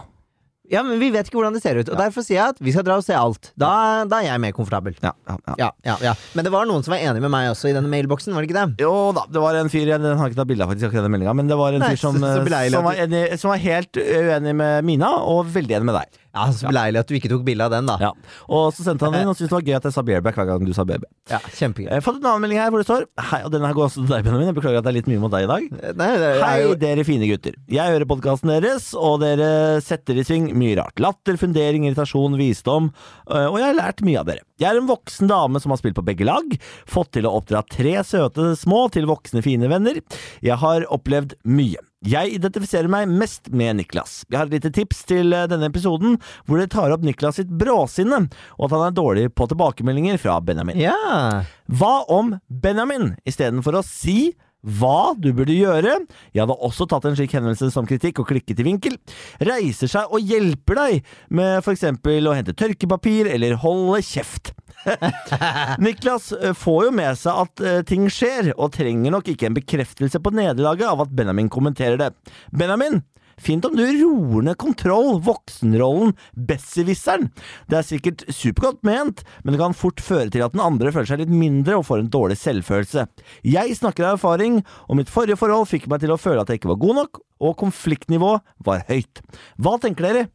Ja, 0.72 0.80
men 0.86 0.96
vi 1.00 1.10
vet 1.12 1.28
ikke 1.28 1.36
hvordan 1.36 1.56
det 1.56 1.60
ser 1.60 1.76
ut. 1.76 1.90
Og 1.92 1.98
derfor 2.00 2.24
sier 2.24 2.38
jeg 2.38 2.54
at 2.54 2.60
vi 2.64 2.72
skal 2.72 2.86
dra 2.86 2.96
og 2.96 3.04
se 3.04 3.12
alt. 3.16 3.50
Da, 3.60 3.70
da 4.08 4.22
er 4.22 4.30
jeg 4.30 4.40
mer 4.40 4.54
komfortabel. 4.56 4.96
ja, 5.04 5.12
ja, 5.28 5.36
ja. 5.44 5.56
Ja, 5.60 5.68
ja, 5.84 5.96
ja. 6.08 6.14
Men 6.36 6.46
det 6.46 6.52
var 6.54 6.68
noen 6.68 6.84
som 6.86 6.94
var 6.94 7.04
enig 7.04 7.20
med 7.24 7.32
meg 7.34 7.50
også 7.52 7.68
i 7.68 7.74
denne 7.76 7.90
mailboksen, 7.92 8.32
var 8.32 8.44
det 8.44 8.50
ikke 8.50 8.62
det? 8.62 8.84
Jo 8.86 9.12
da, 9.16 9.26
det 9.28 9.42
var 9.44 9.58
en 9.60 9.70
fyr 9.72 9.92
jeg 9.92 10.00
Den 10.00 10.16
har 10.20 10.32
ikke 10.32 10.40
tatt 10.40 10.50
bilde 10.50 10.64
av 10.64 10.72
faktisk 10.72 10.88
akkurat 10.88 11.06
den 11.06 11.14
meldinga, 11.14 11.36
men 11.36 11.52
det 11.52 11.58
var 11.60 11.76
en 11.76 11.84
Nei, 11.84 11.92
fyr 11.92 12.00
som, 12.00 12.16
så 12.22 12.32
eh, 12.40 12.68
som, 12.72 12.88
var 12.88 13.00
enig, 13.04 13.22
som 13.40 13.52
var 13.52 13.60
helt 13.64 14.00
uenig 14.00 14.56
med 14.56 14.88
Mina, 14.88 15.12
og 15.28 15.52
veldig 15.52 15.78
enig 15.80 15.90
med 15.92 16.00
deg. 16.00 16.20
Ja, 16.34 16.48
Så 16.50 16.66
beleilig 16.68 16.98
at 17.04 17.06
du 17.08 17.14
ikke 17.14 17.30
tok 17.30 17.44
bilde 17.46 17.64
av 17.64 17.70
den, 17.70 17.86
da. 17.86 17.94
Ja. 18.02 18.10
Og 18.50 18.72
så 18.74 18.82
sendte 18.82 19.06
han 19.06 19.14
inn 19.20 19.28
og 19.30 19.36
syntes 19.38 19.52
det 19.52 19.56
var 19.56 19.66
gøy 19.68 19.76
at 19.78 19.84
jeg 19.88 19.94
sa 19.94 20.02
bareback 20.02 20.34
hver 20.40 20.48
gang 20.48 20.64
du 20.66 20.72
sa 20.74 20.84
baby. 20.84 21.06
Ja, 21.30 21.38
Kjempegøy. 21.38 21.88
Jeg 21.94 22.02
fått 22.04 22.18
en 22.18 22.26
annen 22.26 22.42
melding 22.44 22.58
her 22.60 22.72
hvor 22.74 22.82
det 22.82 22.88
står 22.88 23.06
Hei, 23.30 23.40
og 23.46 23.52
denne 23.54 23.68
her 23.70 23.76
går 23.78 23.86
også 23.86 24.02
til 24.02 24.10
deg, 24.10 24.24
Benjamin. 24.26 24.48
Jeg 24.50 24.56
beklager 24.58 24.80
at 24.82 24.84
det 24.88 24.90
er 24.92 24.96
litt 24.98 25.10
mye 25.12 25.22
mot 25.22 25.32
deg 25.32 25.46
i 25.46 25.50
dag. 25.52 25.68
Nei, 26.00 26.10
det 26.18 26.28
er 26.34 26.42
Hei, 26.44 26.56
jo 26.66 26.74
dere 26.82 27.06
fine 27.06 27.28
gutter. 27.30 27.54
Jeg 27.70 27.94
hører 27.94 28.08
podkasten 28.10 28.50
deres, 28.52 28.90
og 28.98 29.20
dere 29.22 29.48
setter 29.86 30.18
i 30.20 30.26
sving 30.26 30.50
mye 30.58 30.74
rart. 30.82 30.98
Latter, 31.00 31.38
fundering, 31.40 31.86
irritasjon, 31.88 32.34
visdom. 32.40 32.90
øh, 33.30 33.46
Og 33.52 33.60
jeg 33.62 33.68
har 33.70 33.78
lært 33.78 34.02
mye 34.04 34.18
av 34.20 34.26
dere. 34.28 34.42
Jeg 34.60 34.70
er 34.74 34.82
en 34.82 34.90
voksen 34.90 35.30
dame 35.30 35.58
som 35.62 35.70
har 35.74 35.78
spilt 35.80 35.96
på 35.96 36.04
begge 36.06 36.26
lag. 36.28 36.58
Fått 36.90 37.12
til 37.16 37.26
å 37.26 37.32
oppdra 37.38 37.62
tre 37.66 37.96
søte 38.06 38.52
små 38.58 38.84
til 38.94 39.06
voksne 39.10 39.42
fine 39.42 39.70
venner. 39.70 39.98
Jeg 40.44 40.58
har 40.60 40.86
opplevd 40.94 41.38
mye. 41.46 41.78
Jeg 42.04 42.34
identifiserer 42.36 42.90
meg 42.92 43.08
mest 43.08 43.48
med 43.48 43.78
Niklas. 43.78 44.22
Jeg 44.28 44.36
har 44.36 44.50
et 44.50 44.58
lite 44.58 44.72
tips 44.76 45.04
til 45.08 45.32
øh, 45.32 45.46
denne 45.48 45.70
episoden, 45.70 46.18
hvor 46.44 46.60
dere 46.60 46.72
tar 46.72 46.92
opp 46.92 47.04
Niklas 47.06 47.38
sitt 47.40 47.52
bråsinne, 47.60 48.26
og 48.58 48.66
at 48.66 48.74
han 48.76 48.86
er 48.90 48.96
dårlig 48.96 49.28
på 49.32 49.48
tilbakemeldinger 49.48 50.20
fra 50.20 50.36
Benjamin. 50.44 50.80
Ja. 50.80 51.44
Hva 51.72 51.94
om 52.12 52.34
Benjamin, 52.48 53.14
istedenfor 53.28 53.80
å 53.80 53.86
si 53.86 54.34
hva 54.64 55.12
du 55.20 55.30
burde 55.36 55.54
gjøre, 55.54 55.98
jeg 56.32 56.42
hadde 56.42 56.56
også 56.56 56.88
tatt 56.90 57.06
en 57.08 57.16
slik 57.18 57.34
henvendelse 57.36 57.70
som 57.74 57.86
kritikk 57.88 58.22
og 58.22 58.30
klikket 58.30 58.62
i 58.62 58.66
vinkel, 58.66 58.98
reiser 59.44 59.90
seg 59.90 60.12
og 60.12 60.24
hjelper 60.24 60.80
deg 60.80 61.14
med 61.34 61.68
eksempel 61.74 62.30
å 62.30 62.36
hente 62.36 62.56
tørkepapir 62.56 63.28
eller 63.34 63.58
holde 63.60 64.00
kjeft. 64.04 64.54
Niklas 65.84 66.32
eh, 66.32 66.52
får 66.56 66.88
jo 66.88 66.92
med 66.96 67.18
seg 67.18 67.42
at 67.46 67.64
eh, 67.64 67.80
ting 67.88 68.06
skjer, 68.12 68.52
og 68.56 68.74
trenger 68.76 69.14
nok 69.14 69.30
ikke 69.32 69.48
en 69.48 69.56
bekreftelse 69.56 70.20
på 70.20 70.34
nederlaget 70.36 70.88
av 70.90 71.04
at 71.06 71.14
Benjamin 71.16 71.50
kommenterer 71.52 72.00
det. 72.00 72.10
Benjamin, 72.52 73.02
Fint 73.40 73.64
om 73.66 73.74
du 73.76 73.82
roer 73.84 74.46
ned 74.46 74.58
kontroll, 74.60 75.18
voksenrollen, 75.24 76.14
besserwisseren. 76.34 77.30
Det 77.70 77.78
er 77.80 77.86
sikkert 77.86 78.26
supergodt 78.28 78.82
ment, 78.86 79.24
men 79.42 79.54
det 79.54 79.62
kan 79.62 79.76
fort 79.76 80.02
føre 80.04 80.30
til 80.32 80.44
at 80.44 80.54
den 80.54 80.64
andre 80.64 80.92
føler 80.94 81.10
seg 81.12 81.24
litt 81.24 81.34
mindre 81.34 81.78
og 81.80 81.86
får 81.88 82.04
en 82.04 82.12
dårlig 82.12 82.38
selvfølelse. 82.40 83.06
Jeg 83.46 83.78
snakker 83.80 84.08
av 84.08 84.18
erfaring, 84.18 84.60
og 84.88 85.00
mitt 85.00 85.12
forrige 85.12 85.38
forhold 85.40 85.70
fikk 85.70 85.88
meg 85.92 86.04
til 86.04 86.14
å 86.14 86.20
føle 86.20 86.44
at 86.44 86.52
jeg 86.52 86.62
ikke 86.62 86.74
var 86.74 86.82
god 86.84 87.00
nok, 87.02 87.24
og 87.44 87.58
konfliktnivået 87.60 88.44
var 88.66 88.86
høyt. 88.90 89.24
Hva 89.60 89.78
tenker 89.82 90.08
dere? 90.08 90.28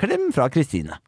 Klem 0.00 0.30
fra 0.34 0.48
Kristine. 0.52 0.98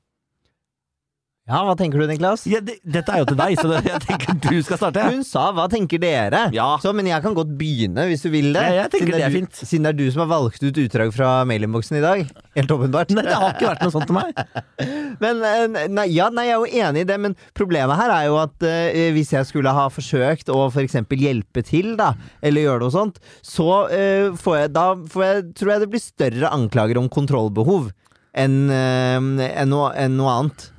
Ja, 1.45 1.59
hva 1.61 1.75
tenker 1.77 2.01
du, 2.01 2.07
Niklas? 2.09 2.47
Ja, 2.49 2.63
det, 2.65 2.79
dette 2.89 3.13
er 3.13 3.21
jo 3.21 3.27
til 3.29 3.37
deg, 3.37 3.59
så 3.61 3.69
det, 3.69 3.83
jeg 3.85 4.01
tenker 4.01 4.39
du 4.41 4.63
skal 4.65 4.79
starte. 4.81 5.03
Hun 5.13 5.21
sa 5.29 5.51
'hva 5.53 5.67
tenker 5.69 6.01
dere'? 6.01 6.47
Ja. 6.57 6.79
Så, 6.81 6.95
men 6.97 7.05
jeg 7.11 7.21
kan 7.21 7.35
godt 7.37 7.51
begynne, 7.59 8.07
hvis 8.09 8.25
du 8.25 8.31
vil 8.33 8.49
det. 8.57 8.63
Ja, 8.65 8.87
jeg 8.87 8.95
tenker 8.95 9.13
siden 9.13 9.21
det 9.21 9.27
er 9.27 9.35
du, 9.35 9.37
fint. 9.37 9.61
Siden 9.61 9.85
det 9.85 9.93
er 9.93 9.99
du 9.99 10.07
som 10.15 10.23
har 10.25 10.31
valgt 10.33 10.65
ut 10.65 10.81
utdrag 10.81 11.13
fra 11.13 11.35
mailinnboksen 11.45 11.99
i 12.01 12.01
dag. 12.01 12.25
Helt 12.57 12.73
åpenbart. 12.73 13.13
Nei, 13.13 13.27
det 13.29 13.37
har 13.37 13.53
ikke 13.53 13.69
vært 13.75 13.85
noe 13.85 13.93
sånt 13.93 14.09
til 14.09 14.17
meg. 14.17 14.33
Men 15.25 15.45
eh, 15.45 15.87
nei, 15.93 16.09
ja, 16.17 16.31
nei, 16.33 16.49
jeg 16.49 16.57
er 16.57 16.65
jo 16.65 16.83
enig 16.89 17.05
i 17.05 17.09
det, 17.13 17.21
men 17.21 17.37
problemet 17.55 18.01
her 18.01 18.11
er 18.11 18.25
jo 18.27 18.41
at 18.41 18.65
uh, 18.67 19.13
hvis 19.15 19.31
jeg 19.37 19.47
skulle 19.47 19.71
ha 19.77 19.85
forsøkt 19.93 20.49
å 20.51 20.65
f.eks. 20.73 20.97
hjelpe 21.13 21.63
til, 21.67 21.93
da, 22.01 22.15
eller 22.43 22.67
gjøre 22.67 22.83
noe 22.83 22.95
sånt, 22.95 23.21
så 23.45 23.85
uh, 23.93 24.33
får 24.41 24.59
jeg, 24.59 24.73
da 24.75 24.89
får 25.13 25.29
jeg, 25.29 25.47
tror 25.61 25.75
jeg 25.75 25.85
det 25.85 25.91
blir 25.93 26.03
større 26.03 26.57
anklager 26.57 26.99
om 26.99 27.13
kontrollbehov 27.13 27.93
enn 28.35 28.63
uh, 28.73 29.21
enn 29.47 29.71
noe, 29.71 29.93
enn 29.95 30.17
noe 30.19 30.39
annet. 30.41 30.71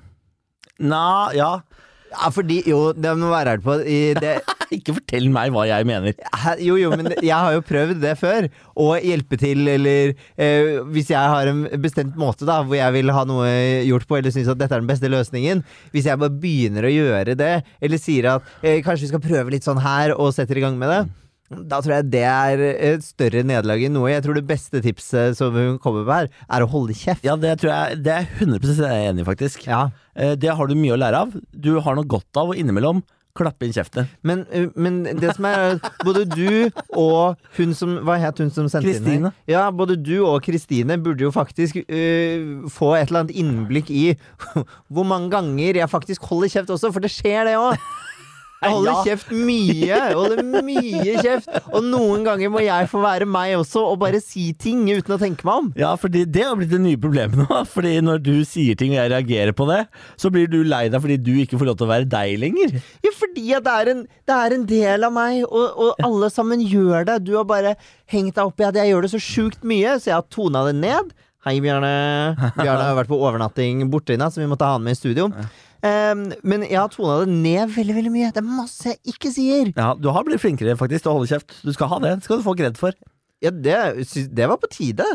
Nja, 0.84 1.32
ja. 1.36 1.52
Ja, 2.16 2.30
fordi 2.32 2.62
Jo, 2.68 2.94
det 2.94 3.12
må 3.20 3.32
være 3.32 3.56
ærlig 3.56 3.66
på 3.66 3.76
i 3.82 4.00
det, 4.18 4.36
Ikke 4.76 4.96
fortell 4.98 5.28
meg 5.34 5.52
hva 5.54 5.66
jeg 5.70 5.86
mener. 5.88 6.16
Jo, 6.64 6.78
jo, 6.80 6.90
men 6.98 7.12
jeg 7.20 7.36
har 7.36 7.54
jo 7.54 7.64
prøvd 7.66 8.00
det 8.02 8.16
før. 8.18 8.48
Å 8.82 8.88
hjelpe 8.98 9.38
til, 9.40 9.62
eller 9.70 10.14
eh, 10.42 10.80
hvis 10.92 11.12
jeg 11.14 11.34
har 11.34 11.52
en 11.52 11.66
bestemt 11.84 12.18
måte 12.20 12.48
da 12.48 12.62
hvor 12.66 12.78
jeg 12.78 12.96
vil 12.96 13.14
ha 13.14 13.26
noe 13.30 13.52
gjort 13.86 14.08
på, 14.10 14.18
eller 14.18 14.34
syns 14.34 14.50
at 14.52 14.60
dette 14.62 14.74
er 14.74 14.82
den 14.82 14.90
beste 14.90 15.12
løsningen 15.12 15.62
Hvis 15.94 16.10
jeg 16.10 16.20
bare 16.22 16.34
begynner 16.42 16.88
å 16.88 16.94
gjøre 16.94 17.38
det, 17.38 17.54
eller 17.80 18.02
sier 18.02 18.32
at 18.34 18.50
eh, 18.64 18.82
kanskje 18.86 19.06
vi 19.06 19.12
skal 19.14 19.24
prøve 19.28 19.54
litt 19.54 19.68
sånn 19.68 19.84
her, 19.86 20.16
og 20.18 20.34
setter 20.36 20.58
i 20.60 20.66
gang 20.66 20.80
med 20.82 20.92
det, 20.92 21.04
da 21.64 21.82
tror 21.84 21.98
jeg 21.98 22.10
det 22.14 22.24
er 22.28 22.64
et 22.92 23.06
større 23.06 23.44
nederlag 23.48 23.84
enn 23.88 23.96
noe. 23.96 24.12
Jeg 24.12 24.26
tror 24.26 24.38
det 24.38 24.46
beste 24.50 24.82
tipset 24.84 25.38
som 25.40 25.56
hun 25.56 25.80
kommer 25.82 26.06
med 26.06 26.16
her, 26.16 26.32
er 26.58 26.66
å 26.66 26.70
holde 26.72 26.96
kjeft. 26.98 27.26
Ja, 27.26 27.38
det 27.40 27.58
tror 27.62 27.72
jeg 27.72 28.04
Det 28.06 28.14
er 28.14 28.26
jeg 28.26 28.48
100% 28.50 28.86
enig 28.92 29.26
i, 29.26 29.28
faktisk. 29.28 29.68
Ja. 29.70 29.88
Eh, 30.16 30.36
Det 30.36 30.56
har 30.56 30.68
du 30.68 30.76
mye 30.76 30.96
å 30.96 31.02
lære 31.02 31.26
av. 31.26 31.36
Du 31.52 31.76
har 31.80 31.96
noe 31.96 32.08
godt 32.08 32.42
av 32.42 32.52
å 32.52 32.58
innimellom 32.58 33.04
klappe 33.36 33.68
inn 33.68 33.74
kjeften. 33.76 34.08
Men, 34.24 34.46
uh, 34.56 34.70
men 34.80 35.02
det 35.20 35.34
som 35.36 35.48
er 35.50 35.80
Både 36.06 36.24
du 36.30 36.70
og 36.96 37.36
hun 37.58 37.74
som 37.78 37.98
Hva 38.08 38.18
het 38.22 38.40
hun 38.40 38.52
som 38.54 38.70
sendte 38.72 38.96
inn 38.96 39.28
her? 39.28 39.36
Ja, 39.52 39.66
både 39.76 39.98
du 40.00 40.16
og 40.24 40.40
Kristine 40.46 40.98
burde 41.02 41.26
jo 41.28 41.34
faktisk 41.36 41.82
uh, 41.84 42.64
få 42.72 42.94
et 42.96 43.10
eller 43.10 43.26
annet 43.26 43.36
innblikk 43.36 43.92
i 43.92 44.06
hvor 44.94 45.08
mange 45.08 45.32
ganger 45.34 45.82
jeg 45.82 45.92
faktisk 45.92 46.24
holder 46.30 46.54
kjeft 46.54 46.72
også, 46.78 46.94
for 46.96 47.04
det 47.04 47.12
skjer, 47.12 47.44
det 47.50 47.58
òg. 47.60 47.76
Jeg 48.66 48.74
holder 48.74 48.92
Ja. 48.92 49.04
kjeft 49.06 49.32
mye. 49.32 49.88
Jeg 49.88 50.16
holder 50.18 50.64
mye 50.66 51.16
kjeft. 51.22 51.50
Og 51.72 51.84
noen 51.86 52.26
ganger 52.26 52.50
må 52.54 52.64
jeg 52.66 52.90
få 52.92 53.02
være 53.04 53.28
meg 53.30 53.54
også, 53.60 53.84
og 53.94 54.00
bare 54.02 54.20
si 54.24 54.48
ting 54.54 54.84
uten 54.90 55.16
å 55.16 55.20
tenke 55.22 55.46
meg 55.48 55.62
om. 55.62 55.72
Ja, 55.80 55.94
fordi 56.02 56.26
det 56.26 56.44
har 56.48 56.56
blitt 56.60 56.74
det 56.74 56.82
nye 56.82 56.98
problemet 57.02 57.38
nå. 57.44 57.62
Fordi 57.76 57.96
når 58.02 58.22
du 58.26 58.34
sier 58.48 58.76
ting 58.80 58.94
og 58.96 59.00
jeg 59.04 59.12
reagerer 59.14 59.54
på 59.58 59.68
det, 59.70 59.82
så 60.18 60.32
blir 60.34 60.50
du 60.52 60.64
lei 60.66 60.88
deg 60.90 61.02
fordi 61.04 61.18
du 61.22 61.32
ikke 61.44 61.60
får 61.62 61.70
lov 61.70 61.78
til 61.80 61.88
å 61.88 61.92
være 61.94 62.10
deg 62.10 62.36
lenger. 62.42 62.76
Ja, 63.06 63.12
fordi 63.16 63.46
at 63.58 63.66
det 63.68 63.74
er 63.76 63.92
en, 63.94 64.02
det 64.26 64.36
er 64.36 64.56
en 64.58 64.66
del 64.70 65.04
av 65.08 65.14
meg, 65.16 65.44
og, 65.46 65.78
og 65.86 66.02
alle 66.08 66.30
sammen 66.34 66.64
gjør 66.66 67.06
det. 67.12 67.20
Du 67.28 67.36
har 67.38 67.46
bare 67.50 67.76
hengt 68.12 68.36
deg 68.38 68.44
opp 68.50 68.60
i 68.64 68.68
at 68.68 68.76
jeg 68.82 68.92
gjør 68.94 69.06
det 69.08 69.12
så 69.14 69.22
sjukt 69.22 69.64
mye, 69.68 69.96
så 70.02 70.12
jeg 70.12 70.18
har 70.18 70.28
tona 70.34 70.66
det 70.70 70.76
ned. 70.82 71.14
Hei, 71.46 71.60
Bjarne. 71.62 71.92
Bjarne 72.58 72.88
har 72.88 72.96
vært 72.98 73.12
på 73.12 73.20
overnatting 73.22 73.84
borte 73.94 74.16
i 74.16 74.18
natt, 74.18 74.34
så 74.34 74.42
vi 74.42 74.48
måtte 74.50 74.66
ha 74.66 74.80
han 74.80 74.82
med 74.86 74.96
i 74.96 74.98
studio. 74.98 75.28
Ehm, 75.86 76.26
men 76.44 76.64
jeg 76.66 76.80
har 76.80 76.90
tona 76.94 77.20
det 77.24 77.34
ned 77.36 77.74
veldig 77.76 77.96
veldig 78.00 78.14
mye. 78.14 78.32
Det 78.34 78.42
er 78.42 78.48
masse 78.50 78.90
jeg 78.96 79.16
ikke 79.16 79.32
sier. 79.36 79.72
Ja, 79.78 79.92
Du 80.00 80.10
har 80.16 80.26
blitt 80.28 80.42
flinkere 80.44 80.74
faktisk 80.80 81.06
til 81.06 81.14
å 81.14 81.18
holde 81.20 81.30
kjeft. 81.32 81.56
Du 81.66 81.72
skal 81.76 81.92
ha 81.94 82.00
det. 82.04 82.16
Det 82.20 82.28
skal 82.30 82.42
du 82.42 82.48
få 82.48 82.56
kred 82.58 82.80
for. 82.82 82.96
Ja, 83.44 83.52
det, 83.54 83.78
det 84.34 84.48
var 84.50 84.58
på 84.62 84.70
tide. 84.74 85.06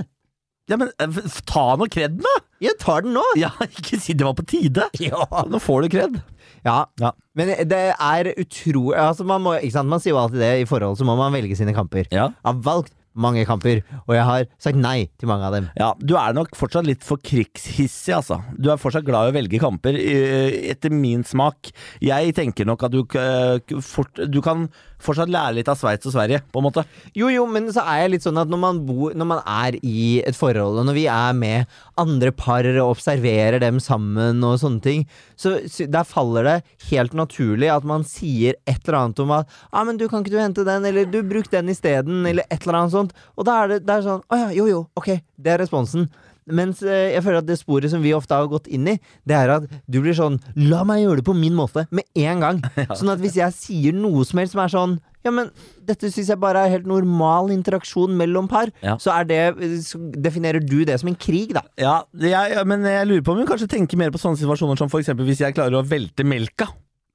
Ja, 0.71 0.77
men 0.79 0.93
eh, 1.03 1.17
ta 1.51 1.65
nå 1.81 1.89
kreden, 1.91 2.21
da! 2.23 2.35
Jeg 2.63 2.77
tar 2.79 3.03
den 3.03 3.17
nå. 3.17 3.25
Ja, 3.41 3.51
ikke 3.81 3.99
si 3.99 4.15
det 4.15 4.27
var 4.29 4.37
på 4.39 4.47
tide. 4.47 4.87
Ja. 5.03 5.25
Nå 5.51 5.59
får 5.63 5.87
du 5.87 5.97
kred. 5.97 6.21
Ja, 6.63 6.85
Ja. 7.01 7.11
men 7.35 7.49
det 7.71 7.79
er 7.97 8.29
utrolig 8.37 8.99
altså 9.01 9.25
man, 9.25 9.41
må, 9.41 9.55
man 9.89 10.03
sier 10.03 10.13
jo 10.13 10.19
alltid 10.21 10.43
det 10.45 10.51
i 10.61 10.67
forhold, 10.69 10.99
så 11.01 11.07
må 11.09 11.15
man 11.17 11.33
velge 11.33 11.57
sine 11.57 11.73
kamper. 11.75 12.05
Ja. 12.13 12.29
Jeg 12.37 12.47
har 12.51 12.59
valgt 12.67 12.93
mange 13.23 13.47
kamper, 13.49 13.83
og 14.07 14.15
jeg 14.17 14.27
har 14.27 14.47
sagt 14.63 14.81
nei 14.81 15.09
til 15.21 15.31
mange 15.31 15.47
av 15.49 15.57
dem. 15.57 15.71
Ja, 15.81 15.93
du 15.99 16.17
er 16.21 16.37
nok 16.37 16.55
fortsatt 16.59 16.89
litt 16.89 17.05
for 17.07 17.21
krigshissig, 17.23 18.15
altså. 18.17 18.41
Du 18.57 18.71
er 18.73 18.81
fortsatt 18.81 19.07
glad 19.07 19.29
i 19.29 19.35
å 19.35 19.39
velge 19.39 19.63
kamper, 19.63 19.97
eh, 19.97 20.71
etter 20.73 20.93
min 20.95 21.25
smak. 21.27 21.73
Jeg 22.05 22.35
tenker 22.37 22.69
nok 22.69 22.87
at 22.89 22.95
du, 22.95 23.03
eh, 23.19 23.81
fort, 23.81 24.15
du 24.31 24.41
kan 24.45 24.69
fortsatt 25.05 25.33
lære 25.33 25.57
litt 25.59 25.71
av 25.71 25.79
Sveits 25.81 26.09
og 26.09 26.15
Sverige, 26.15 26.43
på 26.53 26.61
en 26.61 26.67
måte. 26.69 26.85
Jo, 27.17 27.31
jo, 27.33 27.47
men 27.51 27.69
så 27.75 27.85
er 27.85 28.05
jeg 28.05 28.15
litt 28.15 28.27
sånn 28.27 28.41
at 28.41 28.51
når 28.51 28.63
man, 28.63 28.81
bor, 28.87 29.15
når 29.17 29.29
man 29.33 29.43
er 29.45 29.79
i 29.81 30.21
et 30.27 30.37
forhold, 30.37 30.81
og 30.81 30.89
når 30.89 30.99
vi 30.99 31.07
er 31.11 31.37
med 31.37 31.81
andre 32.01 32.33
par 32.35 32.67
og 32.71 32.95
observerer 32.95 33.61
dem 33.63 33.81
sammen 33.83 34.45
og 34.47 34.59
sånne 34.63 34.85
ting. 34.85 35.05
Så, 35.41 35.57
der 35.91 36.09
faller 36.09 36.47
det 36.47 36.57
helt 36.91 37.17
naturlig 37.17 37.71
at 37.73 37.87
man 37.89 38.07
sier 38.09 38.59
et 38.69 38.81
eller 38.85 39.01
annet 39.03 39.23
om 39.25 39.35
at 39.37 39.61
ah, 39.71 39.85
men 39.87 40.01
du 40.01 40.07
kan 40.09 40.25
ikke 40.25 40.35
du 40.35 40.41
hente 40.41 40.67
den, 40.69 40.87
eller 40.89 41.09
du 41.09 41.21
bruk 41.27 41.51
den 41.53 41.73
isteden, 41.73 42.25
eller 42.27 42.47
et 42.49 42.65
eller 42.65 42.83
annet 42.83 42.97
sånt. 42.97 43.15
Og 43.37 43.49
da 43.49 43.63
er 43.63 43.75
det, 43.75 43.85
det 43.89 43.97
er 43.97 44.07
sånn 44.07 44.27
Å 44.31 44.43
ja, 44.45 44.51
jo 44.55 44.67
jo, 44.71 44.83
ok, 44.99 45.15
det 45.41 45.55
er 45.55 45.65
responsen. 45.65 46.09
Mens 46.57 46.83
eh, 46.85 47.13
jeg 47.15 47.25
føler 47.27 47.43
at 47.43 47.49
det 47.49 47.59
sporet 47.61 47.93
som 47.93 48.03
vi 48.05 48.15
ofte 48.17 48.37
har 48.37 48.51
gått 48.51 48.69
inn 48.71 48.89
i, 48.91 48.97
det 49.29 49.37
er 49.37 49.55
at 49.59 49.69
du 49.91 50.01
blir 50.01 50.17
sånn 50.17 50.39
La 50.71 50.83
meg 50.89 51.05
gjøre 51.05 51.21
det 51.21 51.29
på 51.29 51.37
min 51.37 51.57
måte, 51.57 51.87
med 51.95 52.07
en 52.19 52.43
gang. 52.45 52.61
Sånn 52.99 53.13
at 53.13 53.23
hvis 53.23 53.39
jeg 53.39 53.57
sier 53.57 53.97
noe 53.97 54.25
som 54.27 54.41
helst 54.43 54.57
som 54.57 54.63
er 54.65 54.73
sånn 54.73 54.99
ja, 55.21 55.29
men 55.35 55.51
dette 55.85 56.09
syns 56.09 56.31
jeg 56.33 56.41
bare 56.41 56.63
er 56.65 56.73
helt 56.73 56.87
normal 56.89 57.51
interaksjon 57.53 58.15
mellom 58.17 58.47
par. 58.49 58.71
Ja. 58.81 58.95
Så 59.01 59.13
er 59.13 59.27
det 59.29 59.41
så 59.85 59.99
definerer 60.17 60.65
du 60.65 60.79
det 60.89 60.97
som 61.03 61.11
en 61.13 61.19
krig, 61.21 61.53
da. 61.53 61.61
Ja, 61.81 61.99
jeg, 62.17 62.55
ja, 62.55 62.65
men 62.65 62.87
jeg 62.89 63.09
lurer 63.11 63.27
på 63.27 63.35
om 63.35 63.43
hun 63.43 63.49
kanskje 63.51 63.69
tenker 63.69 64.01
mer 64.01 64.15
på 64.15 64.21
sånne 64.23 64.41
situasjoner 64.41 64.81
som 64.81 64.89
eksempel 64.89 65.29
hvis 65.29 65.43
jeg 65.45 65.57
klarer 65.59 65.77
å 65.77 65.85
velte 65.85 66.25
melka. 66.25 66.71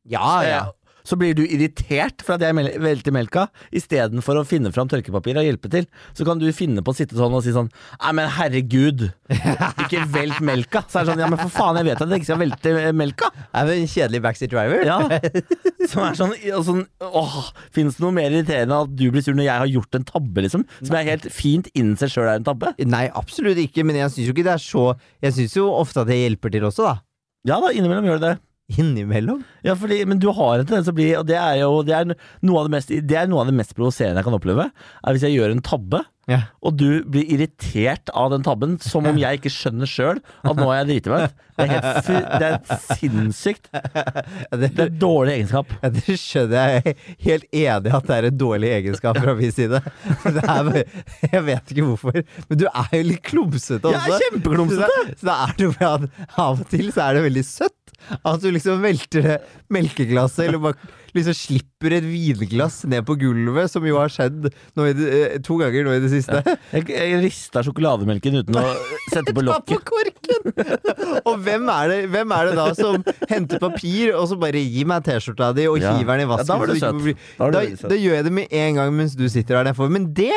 Ja, 0.05 0.43
Eh, 0.45 0.84
Så 1.05 1.17
blir 1.19 1.35
du 1.37 1.43
irritert 1.45 2.23
for 2.25 2.35
at 2.35 2.45
jeg 2.45 2.79
velter 2.81 3.13
melka, 3.15 3.47
istedenfor 3.75 4.41
å 4.41 4.45
finne 4.47 4.71
fram 4.75 4.89
tørkepapir 4.91 5.37
og 5.39 5.45
hjelpe 5.45 5.69
til. 5.71 5.85
Så 6.17 6.25
kan 6.27 6.41
du 6.41 6.47
finne 6.55 6.81
på 6.85 6.93
å 6.93 6.97
sitte 6.97 7.17
sånn 7.17 7.35
og 7.35 7.43
si 7.45 7.53
sånn 7.55 7.69
Nei, 8.01 8.11
men 8.17 8.29
herregud, 8.35 9.05
ikke 9.85 10.03
velt 10.13 10.41
melka. 10.45 10.83
Så 10.89 11.01
er 11.01 11.05
det 11.05 11.13
sånn 11.13 11.23
Ja, 11.23 11.29
men 11.31 11.41
for 11.41 11.53
faen, 11.53 11.79
jeg 11.79 11.89
vet 11.91 12.01
at 12.01 12.11
jeg 12.11 12.23
ikke 12.23 12.29
skal 12.31 12.41
velte 12.41 12.73
melka. 12.97 13.31
Er 13.55 13.69
det 13.69 13.77
en 13.79 13.91
kjedelig 13.91 14.23
backseat 14.25 14.53
driver? 14.53 14.85
Ja. 14.85 14.99
Som 15.85 16.07
er 16.07 16.17
sånn, 16.17 16.33
sånn 16.65 16.83
Åh, 17.05 17.35
Fins 17.75 17.97
det 17.99 18.03
noe 18.03 18.15
mer 18.15 18.33
irriterende 18.33 18.65
enn 18.65 18.87
at 18.87 18.95
du 18.97 19.05
blir 19.13 19.21
sur 19.25 19.37
når 19.37 19.47
jeg 19.47 19.61
har 19.61 19.71
gjort 19.75 19.99
en 19.99 20.07
tabbe, 20.07 20.45
liksom? 20.45 20.65
Som 20.81 20.97
jeg 20.97 21.11
helt 21.11 21.27
fint 21.33 21.69
innser 21.77 22.09
sjøl 22.11 22.29
er 22.31 22.39
en 22.39 22.47
tabbe? 22.47 22.73
Nei, 22.89 23.05
absolutt 23.13 23.59
ikke, 23.61 23.85
men 23.85 23.99
jeg 23.99 24.13
syns 24.13 24.29
jo 24.29 24.35
ikke 24.35 24.47
det 24.47 24.55
er 24.57 24.63
så 24.63 24.87
Jeg 25.23 25.37
syns 25.37 25.55
jo 25.59 25.69
ofte 25.75 26.01
at 26.01 26.09
det 26.09 26.17
hjelper 26.23 26.53
til 26.53 26.65
også, 26.67 26.89
da. 26.89 26.95
Ja 27.45 27.59
da, 27.61 27.69
innimellom 27.75 28.07
gjør 28.09 28.21
det 28.23 28.31
det. 28.33 28.37
Innimellom. 28.73 29.43
Ja, 29.61 29.75
fordi, 29.77 29.99
men 30.09 30.17
du 30.17 30.31
har 30.33 30.57
en 30.57 30.65
tendens 30.65 30.87
til 30.87 30.95
å 30.95 30.97
bli 30.97 31.05
Og 31.19 31.27
det 31.29 31.35
er 31.37 31.59
jo 31.59 31.83
det 31.85 31.93
er 31.99 32.07
noe 32.41 32.63
av 32.63 32.65
det 32.65 32.73
mest, 32.73 32.89
det 33.05 33.19
er 33.21 33.29
noe 33.29 33.43
av 33.43 33.51
det 33.51 33.57
mest 33.59 33.75
provoserende 33.77 34.17
jeg 34.23 34.25
kan 34.25 34.37
oppleve. 34.39 34.65
Er 35.05 35.13
hvis 35.13 35.25
jeg 35.27 35.35
gjør 35.37 35.53
en 35.53 35.61
tabbe, 35.65 36.01
Ja. 36.25 36.39
og 36.65 36.73
du 36.79 37.03
blir 37.05 37.27
irritert 37.29 38.09
av 38.17 38.31
den 38.33 38.41
tabben, 38.41 38.79
som 38.81 39.05
om 39.05 39.19
jeg 39.21 39.37
ikke 39.37 39.51
skjønner 39.53 39.85
sjøl 39.85 40.17
at 40.41 40.57
nå 40.57 40.65
har 40.71 40.79
jeg 40.79 40.87
driti 40.89 41.11
meg 41.13 41.27
ut. 41.27 41.35
Det 41.55 41.67
er 41.67 41.69
helt 41.75 42.07
det 42.41 42.47
er 42.47 42.79
sinnssykt. 42.97 43.69
Det, 44.65 44.71
er 44.81 44.89
dårlig 44.89 45.35
egenskap. 45.35 45.69
ja, 45.83 45.91
det 45.93 46.15
skjønner 46.17 46.73
jeg. 46.79 46.95
Helt 47.27 47.45
enig 47.53 47.93
at 47.99 48.09
det 48.09 48.17
er 48.17 48.27
en 48.31 48.39
dårlig 48.41 48.71
egenskap 48.79 49.19
fra 49.21 49.35
min 49.37 49.53
side. 49.53 49.83
Det 50.25 50.43
er, 50.55 50.71
jeg 51.35 51.43
vet 51.51 51.75
ikke 51.75 51.85
hvorfor, 51.91 52.17
men 52.49 52.63
du 52.63 52.65
er 52.71 52.89
jo 52.97 53.03
litt 53.11 53.21
klumsete 53.29 53.93
Jeg 53.93 54.15
er 54.17 54.25
kjempeklumsete! 54.25 54.89
Så 54.89 54.89
da, 54.89 55.19
så 55.21 55.29
da 55.29 55.37
er 55.45 55.53
det 55.61 55.69
jo 55.69 55.75
at 55.91 56.09
av 56.47 56.65
og 56.65 56.69
til 56.73 56.89
så 56.89 57.05
er 57.05 57.19
det 57.19 57.27
veldig 57.29 57.45
søtt. 57.45 57.84
At 58.25 58.43
du 58.43 58.51
liksom 58.53 58.83
velter 58.83 59.25
det 59.25 59.39
melkeglasset, 59.73 60.47
eller 60.47 60.61
bare 60.69 60.93
liksom 61.15 61.35
slipper 61.37 61.93
et 61.95 62.03
vinglass 62.03 62.81
ned 62.91 63.05
på 63.07 63.15
gulvet, 63.21 63.71
som 63.71 63.85
jo 63.87 63.95
har 64.01 64.11
skjedd 64.11 64.49
det, 64.49 64.87
eh, 65.05 65.37
to 65.45 65.55
ganger 65.61 65.85
nå 65.87 65.93
i 65.95 66.01
det 66.03 66.11
siste. 66.11 66.41
Jeg, 66.73 66.89
jeg 66.91 67.21
rista 67.23 67.63
sjokolademelken 67.63 68.41
uten 68.41 68.57
å 68.59 68.65
sette 69.13 69.31
på 69.35 69.45
Ta 69.47 69.61
på 69.63 69.77
korken! 69.87 70.51
og 71.29 71.39
hvem 71.45 71.69
er, 71.71 71.91
det, 71.93 71.99
hvem 72.11 72.33
er 72.35 72.49
det 72.49 72.57
da 72.59 72.67
som 72.77 72.99
henter 73.31 73.61
papir, 73.63 74.11
og 74.17 74.27
så 74.31 74.37
bare 74.41 74.59
gir 74.59 74.89
meg 74.91 75.05
T-skjorta 75.07 75.53
di 75.55 75.69
og 75.71 75.79
Ja. 75.79 75.95
hiver 75.95 76.19
den 76.19 76.27
i 76.27 76.31
Ja, 76.35 76.43
da 76.43 76.57
var 76.59 76.67
du 76.71 76.75
søt. 76.75 77.15
Da 77.39 77.49
Da, 77.53 77.63
da 77.63 77.95
gjør 77.95 78.17
jeg 78.19 78.27
det 78.27 78.33
med 78.35 78.51
en 78.51 78.79
gang 78.81 78.93
mens 78.95 79.15
du 79.15 79.25
sitter 79.31 79.59
her 79.59 79.67
nedfor. 79.69 79.89
Men 79.91 80.09
det, 80.17 80.33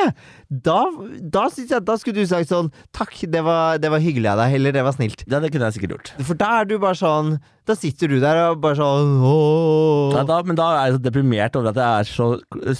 da, 0.49 0.79
da 1.21 1.49
syns 1.53 1.73
jeg 1.75 1.85
Da 1.89 1.97
skulle 2.01 2.23
du 2.23 2.29
sagt 2.31 2.51
sånn 2.53 2.71
Takk, 2.95 3.15
det 3.31 3.43
var, 3.45 3.79
det 3.83 3.91
var 3.91 4.03
hyggelig 4.03 4.31
av 4.33 4.43
deg. 4.45 4.57
Eller 4.59 4.75
det 4.77 4.85
var 4.87 4.95
snilt. 4.97 5.25
Ja, 5.27 5.41
det 5.43 5.51
kunne 5.55 5.69
jeg 5.71 5.79
sikkert 5.79 5.97
gjort. 5.97 6.13
For 6.29 6.39
da 6.39 6.61
er 6.61 6.69
du 6.71 6.77
bare 6.83 6.99
sånn 6.99 7.39
Da 7.69 7.75
sitter 7.77 8.09
du 8.09 8.17
der 8.23 8.39
og 8.47 8.63
bare 8.65 8.79
sånn. 8.79 9.11
Nei, 10.15 10.23
da, 10.31 10.39
men 10.49 10.57
da 10.57 10.69
er 10.73 10.87
jeg 10.89 10.95
så 10.97 11.03
deprimert 11.05 11.59
over 11.59 11.71
at 11.75 11.81
jeg 11.83 12.05
er 12.05 12.09
så 12.09 12.29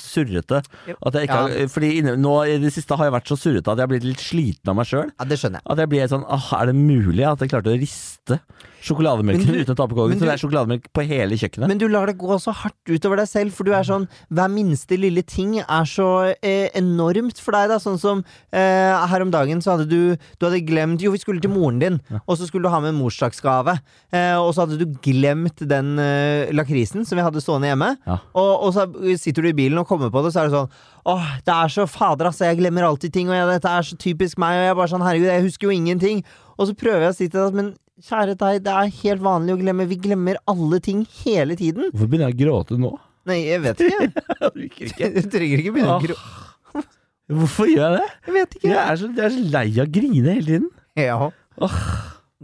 surrete. 0.01 0.63
At 0.97 1.19
jeg 1.19 1.29
ikke 1.29 1.41
har, 1.43 1.57
fordi 1.75 1.91
inne, 2.01 2.15
nå 2.21 2.35
i 2.49 2.57
det 2.63 2.73
siste 2.73 2.97
har 2.97 3.11
jeg 3.11 3.17
vært 3.19 3.33
så 3.33 3.37
surrete 3.37 3.69
at 3.69 3.77
jeg 3.83 3.85
har 3.85 3.93
blitt 3.93 4.07
litt 4.09 4.25
sliten 4.25 4.73
av 4.73 4.79
meg 4.79 4.89
sjøl. 4.89 5.13
Ja, 5.13 5.29
det 5.29 5.41
skjønner 5.43 5.61
jeg. 5.61 5.69
At 5.75 5.83
jeg 5.85 5.93
blir 5.93 6.09
sånn 6.15 6.25
Er 6.29 6.71
det 6.71 6.77
mulig 6.79 7.27
at 7.29 7.45
jeg 7.45 7.53
klarte 7.53 7.75
å 7.75 7.79
riste 7.85 8.41
sjokolademelken 8.85 9.47
du- 9.47 9.59
uten 9.63 9.75
å 9.75 9.77
ta 9.77 9.87
på 9.91 9.97
kåken? 9.97 10.19
Så 10.21 10.27
det 10.27 10.35
er 10.35 10.43
sjokolademelk 10.43 10.87
på 10.95 11.05
hele 11.09 11.37
kjøkkenet. 11.39 11.69
Men 11.69 11.79
du 11.79 11.87
lar 11.89 12.07
det 12.07 12.17
gå 12.19 12.39
så 12.41 12.53
hardt 12.55 12.77
utover 12.89 13.17
deg 13.23 13.29
selv, 13.29 13.53
for 13.53 13.65
du 13.65 13.73
er 13.75 13.83
sånn 13.87 14.07
Hver 14.31 14.49
minste 14.53 14.99
lille 14.99 15.23
ting 15.27 15.59
er 15.59 15.85
så 15.89 16.35
eh, 16.43 16.69
enormt 16.79 17.41
for 17.43 17.53
deg, 17.53 17.69
da. 17.73 17.79
Sånn 17.83 17.99
som 17.99 18.25
eh, 18.53 19.07
her 19.11 19.23
om 19.25 19.31
dagen 19.35 19.61
så 19.65 19.77
hadde 19.77 19.89
du 19.91 20.17
Du 20.39 20.47
hadde 20.47 20.61
glemt 20.67 21.01
Jo, 21.03 21.11
vi 21.13 21.19
skulle 21.23 21.41
til 21.43 21.51
moren 21.51 21.79
din, 21.83 22.01
og 22.27 22.37
så 22.39 22.47
skulle 22.47 22.69
du 22.69 22.73
ha 22.73 22.81
med 22.81 22.95
morsdagsgave. 22.99 23.79
Eh, 24.13 24.37
og 24.39 24.55
så 24.55 24.65
hadde 24.67 24.79
du 24.79 24.87
glemt 25.05 25.59
den 25.69 25.99
eh, 25.99 26.51
lakrisen 26.55 27.05
som 27.07 27.19
vi 27.19 27.25
hadde 27.25 27.43
stående 27.43 27.69
hjemme. 27.71 27.97
Ja. 28.07 28.19
Og, 28.35 28.53
og 28.69 28.73
så 28.75 28.87
sitter 29.19 29.43
du 29.43 29.49
i 29.51 29.57
bilen 29.59 29.79
og 29.79 29.87
kommer 29.89 30.11
på 30.11 30.23
det, 30.25 30.33
så 30.35 30.43
er 30.45 30.49
det 30.49 30.57
sånn 30.59 30.71
Åh, 31.09 31.25
det 31.47 31.55
er 31.55 31.69
så 31.73 31.87
fader, 31.89 32.27
altså. 32.29 32.45
Jeg 32.51 32.59
glemmer 32.59 32.85
alltid 32.85 33.13
ting, 33.15 33.31
og 33.31 33.35
jeg, 33.39 33.47
dette 33.49 33.71
er 33.73 33.87
så 33.87 33.97
typisk 33.97 34.37
meg. 34.43 34.59
Og 34.59 34.65
jeg 34.67 34.71
er 34.75 34.77
bare 34.77 34.91
sånn 34.93 35.05
Herregud, 35.07 35.31
jeg 35.31 35.45
husker 35.47 35.71
jo 35.71 35.77
ingenting. 35.79 36.19
Og 36.59 36.69
så 36.69 36.75
prøver 36.79 37.07
jeg 37.07 37.15
å 37.15 37.17
si 37.17 37.29
til 37.29 37.45
deg 37.45 37.59
men 37.59 37.69
kjære 38.03 38.35
deg, 38.39 38.63
det 38.67 38.75
er 38.75 38.91
helt 39.03 39.23
vanlig 39.25 39.55
å 39.55 39.61
glemme. 39.61 39.87
Vi 39.91 39.99
glemmer 40.03 40.39
alle 40.51 40.81
ting 40.83 41.05
hele 41.25 41.57
tiden. 41.59 41.89
Hvorfor 41.93 42.11
begynner 42.11 42.31
jeg 42.33 42.39
å 42.39 42.43
gråte 42.45 42.79
nå? 42.83 42.93
Nei, 43.29 43.41
jeg 43.47 43.63
vet 43.65 43.83
ikke. 43.85 44.07
Du 45.19 45.23
trenger 45.33 45.63
ikke 45.63 45.75
begynne 45.75 45.97
å 45.97 46.03
gråte. 46.03 46.85
Hvorfor 47.29 47.69
gjør 47.69 47.83
jeg 47.93 47.99
det? 47.99 48.13
Jeg 48.25 48.35
vet 48.39 48.55
ikke. 48.57 48.69
Jeg 48.71 48.79
er 48.83 49.01
så, 49.01 49.11
jeg 49.13 49.25
er 49.27 49.35
så 49.35 49.49
lei 49.53 49.67
av 49.75 49.83
å 49.85 49.93
grine 49.99 50.37
hele 50.39 50.47
tiden. 50.47 50.71
Ja. 50.97 51.19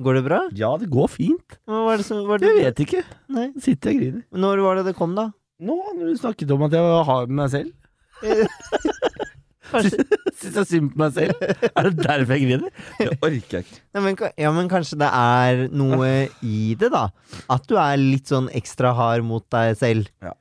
Går 0.05 0.19
det 0.19 0.25
bra? 0.27 0.41
Ja, 0.59 0.75
det 0.81 0.91
går 0.93 1.09
fint. 1.09 1.57
Hva 1.71 1.85
var 1.87 2.03
det 2.03 2.07
som 2.09 2.21
var 2.29 2.43
det? 2.43 2.51
Jeg 2.51 2.67
vet 2.67 2.83
ikke. 2.85 3.01
Nei. 3.33 3.47
Sitter 3.65 3.95
og 3.95 4.03
griner. 4.03 4.27
Når 4.45 4.63
var 4.67 4.81
det 4.81 4.85
det 4.91 4.97
kom, 4.99 5.15
da? 5.17 5.31
Nå, 5.65 5.79
når 5.97 6.13
du 6.13 6.21
snakket 6.21 6.53
om 6.53 6.67
at 6.67 6.77
jeg 6.77 7.01
har 7.09 7.31
med 7.31 7.39
meg 7.41 7.53
selv. 7.55 7.73
Kanskje 9.75 10.05
Syns 10.41 10.59
jeg 10.61 10.69
synd 10.71 10.93
på 10.93 11.01
meg 11.01 11.15
selv? 11.17 11.45
Er 11.71 11.89
det 11.89 11.95
derfor 12.03 12.35
jeg 12.35 12.45
griner? 12.45 12.85
Det 12.99 13.09
orker 13.15 13.59
jeg 13.59 13.67
ikke. 13.67 13.81
Nei, 13.95 14.03
men, 14.05 14.19
Ja, 14.41 14.53
men 14.55 14.71
kanskje 14.71 14.99
det 15.01 15.11
er 15.15 15.65
noe 15.75 16.11
i 16.45 16.75
det, 16.79 16.91
da? 16.95 17.07
At 17.53 17.67
du 17.71 17.77
er 17.81 17.99
litt 18.01 18.31
sånn 18.31 18.51
ekstra 18.55 18.93
hard 18.99 19.27
mot 19.27 19.47
deg 19.55 19.77
selv. 19.79 20.11
Ja. 20.25 20.35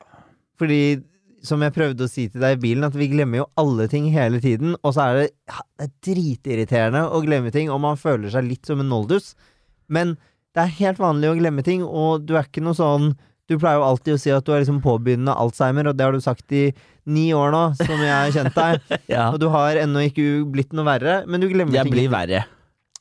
Fordi, 0.60 0.80
som 1.46 1.62
jeg 1.64 1.74
prøvde 1.76 2.06
å 2.06 2.10
si 2.10 2.26
til 2.32 2.42
deg 2.44 2.58
i 2.58 2.62
bilen, 2.66 2.86
at 2.86 2.98
vi 2.98 3.08
glemmer 3.12 3.42
jo 3.42 3.48
alle 3.60 3.86
ting 3.92 4.10
hele 4.14 4.40
tiden. 4.44 4.76
Og 4.82 4.96
så 4.96 5.06
er 5.06 5.20
det, 5.20 5.26
ja, 5.50 5.62
det 5.78 5.88
er 5.88 5.94
dritirriterende 6.10 7.04
å 7.10 7.22
glemme 7.24 7.52
ting, 7.54 7.70
og 7.72 7.82
man 7.84 8.00
føler 8.00 8.32
seg 8.34 8.48
litt 8.48 8.68
som 8.68 8.82
en 8.82 8.90
noldus. 8.92 9.32
Men 9.92 10.16
det 10.54 10.62
er 10.64 10.76
helt 10.80 11.00
vanlig 11.02 11.30
å 11.32 11.38
glemme 11.38 11.64
ting, 11.66 11.82
og 11.84 12.26
du 12.28 12.36
er 12.38 12.46
ikke 12.46 12.62
noe 12.64 12.76
sånn 12.78 13.14
Du 13.44 13.58
pleier 13.60 13.76
jo 13.76 13.84
alltid 13.84 14.14
å 14.14 14.20
si 14.22 14.30
at 14.32 14.46
du 14.46 14.54
er 14.54 14.62
liksom 14.62 14.78
påbegynnende 14.80 15.34
Alzheimer, 15.36 15.90
og 15.90 15.98
det 15.98 16.04
har 16.06 16.14
du 16.16 16.22
sagt 16.24 16.52
i 16.56 16.70
ni 17.06 17.26
år 17.36 17.50
nå, 17.52 17.62
som 17.76 18.00
jeg 18.00 18.12
har 18.14 18.32
kjent 18.34 18.54
deg. 18.56 18.80
Ja. 19.14 19.28
Og 19.34 19.38
du 19.42 19.48
har 19.52 19.76
ennå 19.82 20.02
ikke 20.08 20.24
blitt 20.50 20.72
noe 20.76 20.86
verre, 20.88 21.20
men 21.28 21.40
du 21.42 21.48
glemmer 21.52 21.74
Jeg 21.76 21.84
ting. 21.88 21.92
blir 21.96 22.10
verre. 22.12 22.44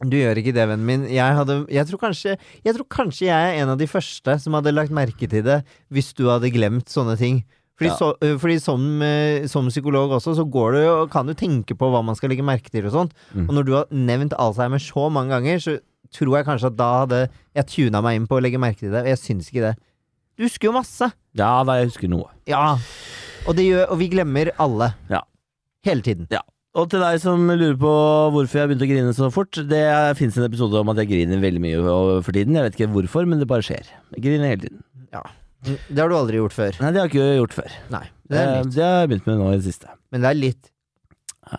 Du 0.04 0.18
gjør 0.18 0.40
ikke 0.42 0.52
det, 0.52 0.66
vennen 0.68 0.84
min. 0.88 1.04
Jeg, 1.08 1.36
hadde, 1.38 1.62
jeg, 1.72 1.88
tror 1.88 2.00
kanskje, 2.02 2.34
jeg 2.66 2.76
tror 2.76 2.88
kanskje 2.92 3.28
jeg 3.30 3.52
er 3.54 3.62
en 3.64 3.72
av 3.72 3.78
de 3.80 3.88
første 3.88 4.36
som 4.44 4.58
hadde 4.58 4.74
lagt 4.76 4.92
merke 4.92 5.30
til 5.32 5.46
det 5.46 5.62
hvis 5.94 6.10
du 6.18 6.26
hadde 6.28 6.50
glemt 6.52 6.92
sånne 6.92 7.16
ting. 7.22 7.44
Fordi, 7.80 7.90
Ja. 7.90 7.96
så, 7.98 8.10
fordi 8.42 8.58
som, 8.62 8.84
som 9.50 9.70
psykolog 9.72 10.12
også, 10.20 10.36
så 10.38 10.44
går 10.46 10.76
du 10.76 10.82
og 10.90 11.08
kan 11.14 11.26
du 11.26 11.34
tenke 11.34 11.74
på 11.80 11.88
hva 11.90 12.04
man 12.06 12.18
skal 12.20 12.30
legge 12.34 12.44
merke 12.46 12.70
til 12.74 12.86
og 12.90 12.94
sånt. 12.94 13.16
Mm. 13.34 13.48
Og 13.48 13.56
når 13.58 13.64
du 13.66 13.72
har 13.78 13.88
nevnt 13.96 14.36
Alzheimer 14.38 14.84
så 14.84 15.08
mange 15.14 15.32
ganger, 15.34 15.64
så 15.64 15.78
tror 16.14 16.38
jeg 16.42 16.46
kanskje 16.52 16.70
at 16.70 16.78
da 16.78 16.90
hadde 17.06 17.22
jeg 17.58 17.70
tuna 17.72 18.04
meg 18.06 18.20
inn 18.20 18.28
på 18.30 18.38
å 18.38 18.44
legge 18.44 18.60
merke 18.62 18.84
til 18.84 18.92
det. 18.94 19.06
Og 19.08 19.10
jeg 19.14 19.22
syns 19.24 19.50
ikke 19.50 19.64
det. 19.72 19.74
Du 20.38 20.44
husker 20.46 20.68
jo 20.70 20.76
masse. 20.76 21.08
Ja 21.38 21.56
da, 21.66 21.80
jeg 21.80 21.90
husker 21.94 22.12
noe. 22.12 22.28
Ja. 22.50 22.76
Og, 23.44 23.56
det 23.58 23.66
gjør, 23.68 23.86
og 23.92 24.00
vi 24.00 24.08
glemmer 24.14 24.52
alle. 24.62 24.92
Ja. 25.12 25.24
Hele 25.88 26.04
tiden. 26.06 26.28
Og 26.74 26.88
til 26.90 27.04
deg 27.04 27.20
som 27.22 27.44
lurer 27.52 27.76
på 27.78 27.92
hvorfor 28.34 28.62
jeg 28.64 28.72
begynte 28.72 28.88
å 28.88 28.90
grine 28.90 29.12
så 29.14 29.28
fort, 29.34 29.60
det 29.70 29.84
fins 30.18 30.38
en 30.40 30.48
episode 30.48 30.80
om 30.80 30.90
at 30.90 31.04
jeg 31.04 31.12
griner 31.12 31.44
veldig 31.44 31.62
mye 31.62 31.82
for 32.26 32.34
tiden. 32.34 32.56
Jeg 32.58 32.66
vet 32.66 32.80
ikke 32.80 32.90
hvorfor, 32.96 33.28
men 33.30 33.42
det 33.44 33.50
bare 33.52 33.66
skjer. 33.66 33.92
Jeg 34.16 34.24
griner 34.26 34.54
hele 34.56 34.64
tiden. 34.66 34.82
Det 35.64 35.96
har 36.02 36.10
du 36.12 36.16
aldri 36.18 36.40
gjort 36.42 36.56
før. 36.56 36.76
Nei, 36.82 36.90
det 36.92 37.00
har 37.00 37.08
jeg 37.08 37.14
ikke 37.14 37.28
gjort 37.38 37.54
før. 37.56 37.76
Nei. 37.94 38.04
Det 38.28 38.40
er 38.40 38.50
Eh. 38.58 38.64
Det 38.74 38.84
har 38.84 38.98
jeg 39.04 39.10
begynt 39.12 39.28
med 39.30 39.38
nå 39.40 39.52
i 39.52 39.58
det 39.60 39.68
siste. 39.68 39.94
Men 40.12 40.24
det 40.24 40.30
er 40.32 40.40
litt 40.40 40.70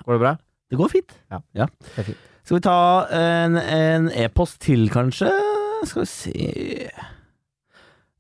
Går 0.05 0.17
det 0.17 0.21
bra? 0.25 0.33
Det 0.73 0.79
går 0.81 0.91
fint. 0.91 1.13
Det 1.31 1.63
er 1.63 2.07
fint. 2.09 2.23
Skal 2.45 2.57
vi 2.59 2.65
ta 2.67 2.79
en 3.15 3.57
en 3.57 4.09
e-post 4.11 4.59
til, 4.65 4.89
kanskje? 4.93 5.31
Skal 5.87 6.03
vi 6.03 6.11
se 6.11 6.91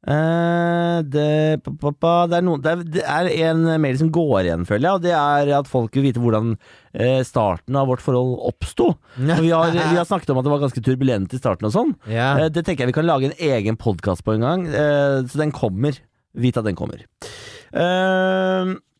Eh, 0.04 0.98
det, 1.08 1.62
pa, 1.64 1.90
pa, 1.96 2.12
det, 2.28 2.36
er 2.38 2.44
noen, 2.44 2.60
det, 2.60 2.72
er, 2.74 2.82
det 2.96 3.04
er 3.08 3.28
en 3.50 3.62
mail 3.80 3.96
som 4.00 4.10
går 4.12 4.42
igjen, 4.44 4.66
føler 4.68 4.84
jeg, 4.90 4.98
og 4.98 5.04
det 5.06 5.14
er 5.16 5.52
at 5.58 5.70
folk 5.70 5.96
vil 5.96 6.04
vite 6.10 6.20
hvordan 6.20 6.50
eh, 6.92 7.22
starten 7.24 7.78
av 7.80 7.88
vårt 7.88 8.04
forhold 8.04 8.34
oppsto. 8.50 8.90
Vi, 9.16 9.50
har- 9.50 9.72
vi 9.72 9.80
har 9.96 10.04
snakket 10.12 10.34
om 10.34 10.42
at 10.42 10.44
det 10.48 10.52
var 10.52 10.62
ganske 10.66 10.84
turbulent 10.84 11.32
i 11.32 11.40
starten 11.40 11.70
og 11.70 11.74
sånn. 11.76 11.94
Ja. 12.12 12.34
Eh, 12.42 12.50
det 12.52 12.66
tenker 12.68 12.84
jeg 12.84 12.92
vi 12.92 12.98
kan 13.00 13.08
lage 13.08 13.30
en 13.32 13.38
egen 13.50 13.80
podkast 13.80 14.24
på 14.26 14.36
en 14.36 14.44
gang, 14.44 14.66
så 14.70 15.40
den 15.40 15.54
kommer. 15.56 15.96
Vit 16.36 16.56
at 16.60 16.66
den 16.66 16.76
kommer. 16.76 17.04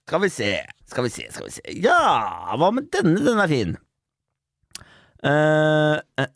Skal 0.05 0.21
vi 0.21 0.29
se, 0.33 0.51
skal 0.91 1.07
vi 1.07 1.11
se, 1.13 1.25
skal 1.33 1.47
vi 1.49 1.53
se 1.55 1.75
Ja, 1.85 2.55
hva 2.61 2.69
med 2.75 2.91
denne? 2.93 3.21
Den 3.25 3.41
er 3.41 3.49
fin. 3.51 3.77
Eh, 5.25 5.97
eh. 6.21 6.29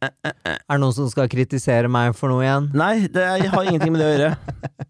Er 0.49 0.73
det 0.73 0.81
noen 0.81 0.97
som 0.97 1.09
skal 1.13 1.29
kritisere 1.31 1.91
meg 1.93 2.15
for 2.17 2.33
noe 2.33 2.45
igjen? 2.47 2.71
Nei, 2.79 2.95
det 3.13 3.27
jeg 3.45 3.53
har 3.53 3.69
ingenting 3.69 3.93
med 3.95 4.03
det 4.03 4.09
å 4.09 4.15
gjøre. 4.15 4.33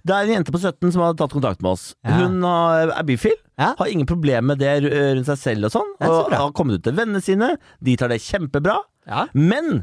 Det 0.00 0.14
er 0.16 0.24
en 0.24 0.38
jente 0.38 0.52
på 0.54 0.56
17 0.56 0.94
som 0.94 1.02
har 1.04 1.16
tatt 1.18 1.34
kontakt 1.34 1.60
med 1.60 1.74
oss. 1.74 1.90
Ja. 2.06 2.22
Hun 2.22 2.40
har, 2.46 2.88
er 2.94 3.04
bifil. 3.04 3.36
Ja. 3.60 3.74
Har 3.76 3.90
ingen 3.92 4.08
problemer 4.08 4.54
med 4.54 4.62
det 4.62 4.72
rundt 4.86 5.28
seg 5.28 5.40
selv 5.42 5.68
og 5.68 5.74
sånn. 5.74 5.90
Og 6.06 6.32
har 6.32 6.54
kommet 6.56 6.80
ut 6.80 6.86
til 6.86 6.96
vennene 6.96 7.20
sine. 7.24 7.50
De 7.84 7.96
tar 8.00 8.08
det 8.08 8.22
kjempebra. 8.24 8.78
Ja. 9.04 9.26
Men 9.36 9.82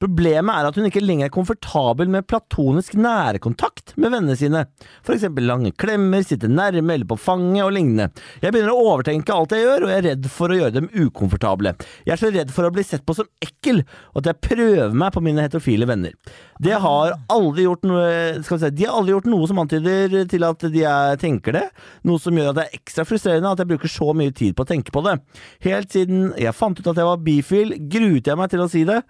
problemet 0.00 0.54
er 0.54 0.70
at 0.70 0.78
hun 0.78 0.86
ikke 0.88 1.02
lenger 1.02 1.28
er 1.28 1.34
komfortabel 1.34 2.10
med 2.12 2.28
platonisk 2.30 2.94
nærkontakt 2.94 3.89
med 4.00 4.14
vennene 4.14 4.36
sine. 4.38 4.64
For 5.06 5.16
eksempel 5.16 5.46
lange 5.48 5.72
klemmer, 5.78 6.24
sitte 6.26 6.50
nærme 6.50 6.96
eller 6.96 7.08
på 7.08 7.18
fanget 7.20 7.64
og 7.66 7.72
lignende. 7.76 8.10
Jeg 8.42 8.54
begynner 8.54 8.74
å 8.74 8.94
overtenke 8.94 9.34
alt 9.34 9.54
jeg 9.54 9.66
gjør, 9.66 9.86
og 9.86 9.92
jeg 9.92 10.00
er 10.00 10.08
redd 10.10 10.28
for 10.32 10.52
å 10.52 10.58
gjøre 10.58 10.76
dem 10.78 10.88
ukomfortable. 10.94 11.74
Jeg 12.06 12.14
er 12.16 12.20
så 12.20 12.32
redd 12.34 12.54
for 12.54 12.68
å 12.68 12.72
bli 12.74 12.84
sett 12.86 13.04
på 13.06 13.16
som 13.18 13.28
ekkel, 13.44 13.82
og 14.12 14.22
at 14.22 14.32
jeg 14.32 14.40
prøver 14.50 14.96
meg 15.02 15.14
på 15.14 15.24
mine 15.24 15.44
heterofile 15.44 15.88
venner. 15.90 16.16
De 16.60 16.74
har 16.84 17.14
aldri 17.32 17.64
gjort 17.64 17.86
noe 17.88 18.42
si, 18.44 18.70
De 18.76 18.86
har 18.86 18.98
aldri 18.98 19.14
gjort 19.14 19.30
noe 19.30 19.48
som 19.48 19.62
antyder 19.62 20.18
til 20.30 20.44
at 20.46 20.66
de 20.72 20.84
er, 20.84 21.16
tenker 21.20 21.56
det, 21.56 21.64
noe 22.08 22.20
som 22.20 22.36
gjør 22.36 22.52
at 22.52 22.58
det 22.58 22.66
er 22.66 22.80
ekstra 22.80 23.06
frustrerende 23.08 23.54
at 23.54 23.62
jeg 23.62 23.70
bruker 23.72 23.92
så 23.92 24.10
mye 24.16 24.34
tid 24.36 24.56
på 24.56 24.66
å 24.66 24.70
tenke 24.70 24.94
på 24.94 25.04
det. 25.06 25.16
Helt 25.64 25.94
siden 25.94 26.30
jeg 26.40 26.56
fant 26.56 26.78
ut 26.78 26.92
at 26.92 27.00
jeg 27.00 27.08
var 27.08 27.24
bifil, 27.24 27.74
gruet 27.90 28.28
jeg 28.28 28.40
meg 28.40 28.52
til 28.52 28.64
å 28.64 28.68
si 28.70 28.84
det, 28.88 29.00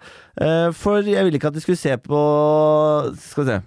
eh, 0.41 0.69
for 0.75 1.03
jeg 1.03 1.27
ville 1.27 1.39
ikke 1.39 1.51
at 1.51 1.59
de 1.59 1.63
skulle 1.63 1.79
se 1.81 1.95
på 2.01 2.21
Skal 3.21 3.43
vi 3.43 3.51
se 3.51 3.61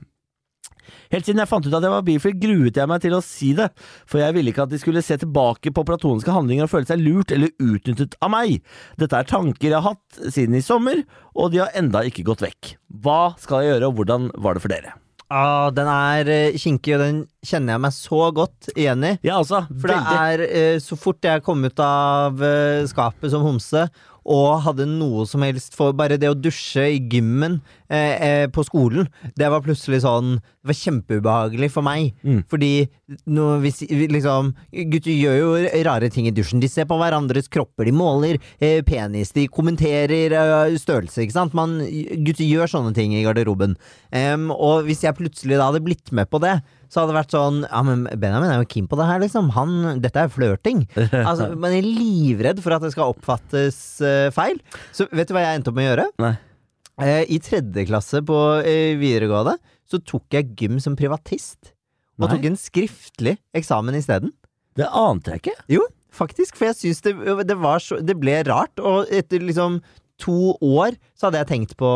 Helt 1.13 1.29
siden 1.29 1.43
jeg 1.43 1.51
fant 1.51 1.67
ut 1.67 1.75
at 1.75 1.85
jeg 1.85 1.95
var 1.95 2.07
bifil, 2.07 2.37
gruet 2.41 2.81
jeg 2.81 2.91
meg 2.91 3.05
til 3.05 3.17
å 3.17 3.23
si 3.25 3.53
det, 3.59 3.71
for 4.11 4.23
jeg 4.23 4.37
ville 4.37 4.53
ikke 4.53 4.67
at 4.67 4.73
de 4.73 4.81
skulle 4.83 5.05
se 5.05 5.19
tilbake 5.21 5.73
på 5.75 5.87
platoniske 5.87 6.35
handlinger 6.35 6.67
og 6.67 6.75
føle 6.75 6.91
seg 6.91 7.05
lurt 7.05 7.35
eller 7.35 7.55
utnyttet 7.63 8.19
av 8.25 8.35
meg. 8.35 8.59
Dette 9.01 9.21
er 9.21 9.31
tanker 9.31 9.71
jeg 9.71 9.79
har 9.79 9.95
hatt 9.95 10.35
siden 10.35 10.59
i 10.59 10.65
sommer, 10.65 11.05
og 11.35 11.55
de 11.55 11.65
har 11.65 11.73
enda 11.79 12.05
ikke 12.07 12.27
gått 12.27 12.45
vekk. 12.45 12.77
Hva 13.05 13.35
skal 13.41 13.65
jeg 13.65 13.75
gjøre, 13.75 13.91
og 13.91 13.99
hvordan 14.01 14.31
var 14.39 14.57
det 14.57 14.65
for 14.65 14.75
dere? 14.75 14.99
Ah, 15.33 15.71
den 15.73 15.89
er 15.89 16.29
eh, 16.31 16.57
kinkig, 16.61 16.95
og 16.95 17.01
den 17.01 17.21
kjenner 17.45 17.75
jeg 17.75 17.83
meg 17.87 17.95
så 17.97 18.27
godt 18.37 18.69
igjen 18.77 19.07
i. 19.09 19.15
Ja, 19.25 19.39
altså. 19.41 19.65
For 19.81 19.91
det 19.91 20.01
er 20.13 20.43
eh, 20.47 20.77
så 20.85 20.99
fort 21.01 21.25
jeg 21.25 21.43
kom 21.47 21.65
ut 21.65 21.81
av 21.83 22.43
eh, 22.45 22.85
skapet 22.91 23.33
som 23.33 23.43
homse 23.47 23.87
og 24.25 24.63
hadde 24.65 24.87
noe 24.89 25.27
som 25.29 25.45
helst 25.45 25.77
for 25.77 25.95
bare 25.97 26.17
det 26.21 26.31
å 26.31 26.37
dusje 26.37 26.87
i 26.95 27.01
gymmen 27.13 27.59
eh, 27.93 28.15
eh, 28.15 28.45
på 28.53 28.65
skolen, 28.65 29.09
det 29.37 29.51
var 29.53 29.65
plutselig 29.65 30.01
sånn 30.05 30.39
Det 30.39 30.71
var 30.71 30.79
kjempeubehagelig 30.79 31.69
for 31.75 31.85
meg. 31.85 32.15
Mm. 32.25 32.41
Fordi 32.49 32.71
nå, 33.29 33.49
hvis, 33.61 33.83
liksom 33.91 34.55
Gutter 34.93 35.13
gjør 35.13 35.37
jo 35.37 35.51
rare 35.85 36.09
ting 36.13 36.29
i 36.29 36.33
dusjen. 36.35 36.63
De 36.63 36.71
ser 36.73 36.89
på 36.89 36.97
hverandres 37.01 37.51
kropper, 37.53 37.85
de 37.89 37.93
måler 37.97 38.41
eh, 38.59 38.81
penis, 38.87 39.35
de 39.37 39.45
kommenterer 39.53 40.33
eh, 40.33 40.79
størrelse, 40.81 41.21
ikke 41.21 41.37
sant. 41.37 41.57
Man, 41.57 41.83
gutter 42.25 42.49
gjør 42.49 42.71
sånne 42.71 42.95
ting 42.97 43.13
i 43.13 43.25
garderoben. 43.27 43.77
Um, 44.15 44.49
og 44.55 44.89
hvis 44.89 45.05
jeg 45.05 45.17
plutselig 45.19 45.59
da 45.59 45.69
hadde 45.69 45.85
blitt 45.85 46.13
med 46.17 46.31
på 46.33 46.41
det, 46.43 46.59
så 46.95 47.03
hadde 47.03 47.11
det 47.11 47.19
vært 47.19 47.35
sånn 47.35 47.57
Ja, 47.65 47.81
men 47.83 48.05
Benjamin 48.07 48.53
er 48.53 48.61
jo 48.63 48.69
keen 48.71 48.87
på 48.87 48.95
det 49.01 49.09
her, 49.09 49.19
liksom. 49.19 49.49
Han, 49.57 49.73
dette 50.05 50.23
er 50.23 50.31
flørting. 50.31 50.85
Altså, 51.25 51.51
man 51.59 51.75
er 51.75 51.83
livredd 51.83 52.61
for 52.63 52.77
at 52.77 52.85
det 52.85 52.93
skal 52.95 53.11
oppfattes 53.11 53.79
uh, 54.05 54.31
feil. 54.35 54.61
Så 54.95 55.09
vet 55.11 55.27
du 55.27 55.35
hva 55.35 55.43
jeg 55.43 55.59
endte 55.59 55.73
opp 55.73 55.79
med 55.81 55.89
å 55.89 55.91
gjøre? 55.91 56.07
Nei. 56.23 56.35
Eh, 57.03 57.25
I 57.35 57.41
tredje 57.43 57.87
klasse 57.89 58.21
på 58.23 58.37
eh, 58.63 58.95
videregående 59.01 59.57
så 59.91 59.99
tok 60.07 60.37
jeg 60.37 60.53
gym 60.61 60.79
som 60.83 60.95
privatist. 60.95 61.73
Og 62.21 62.29
Nei. 62.29 62.37
tok 62.37 62.47
en 62.53 62.59
skriftlig 62.61 63.35
eksamen 63.59 63.99
isteden. 63.99 64.31
Det 64.79 64.87
ante 64.87 65.35
jeg 65.35 65.43
ikke. 65.43 65.57
Jo, 65.75 65.83
faktisk. 66.15 66.55
For 66.59 66.71
jeg 66.71 66.79
syns 66.79 67.03
det, 67.03 67.17
det 67.51 67.59
var 67.59 67.83
så 67.83 67.99
Det 67.99 68.15
ble 68.21 68.39
rart. 68.47 68.79
Og 68.79 69.11
etter 69.11 69.43
liksom 69.43 69.81
to 70.23 70.55
år 70.63 70.95
så 71.19 71.27
hadde 71.27 71.43
jeg 71.43 71.51
tenkt 71.51 71.75
på, 71.81 71.91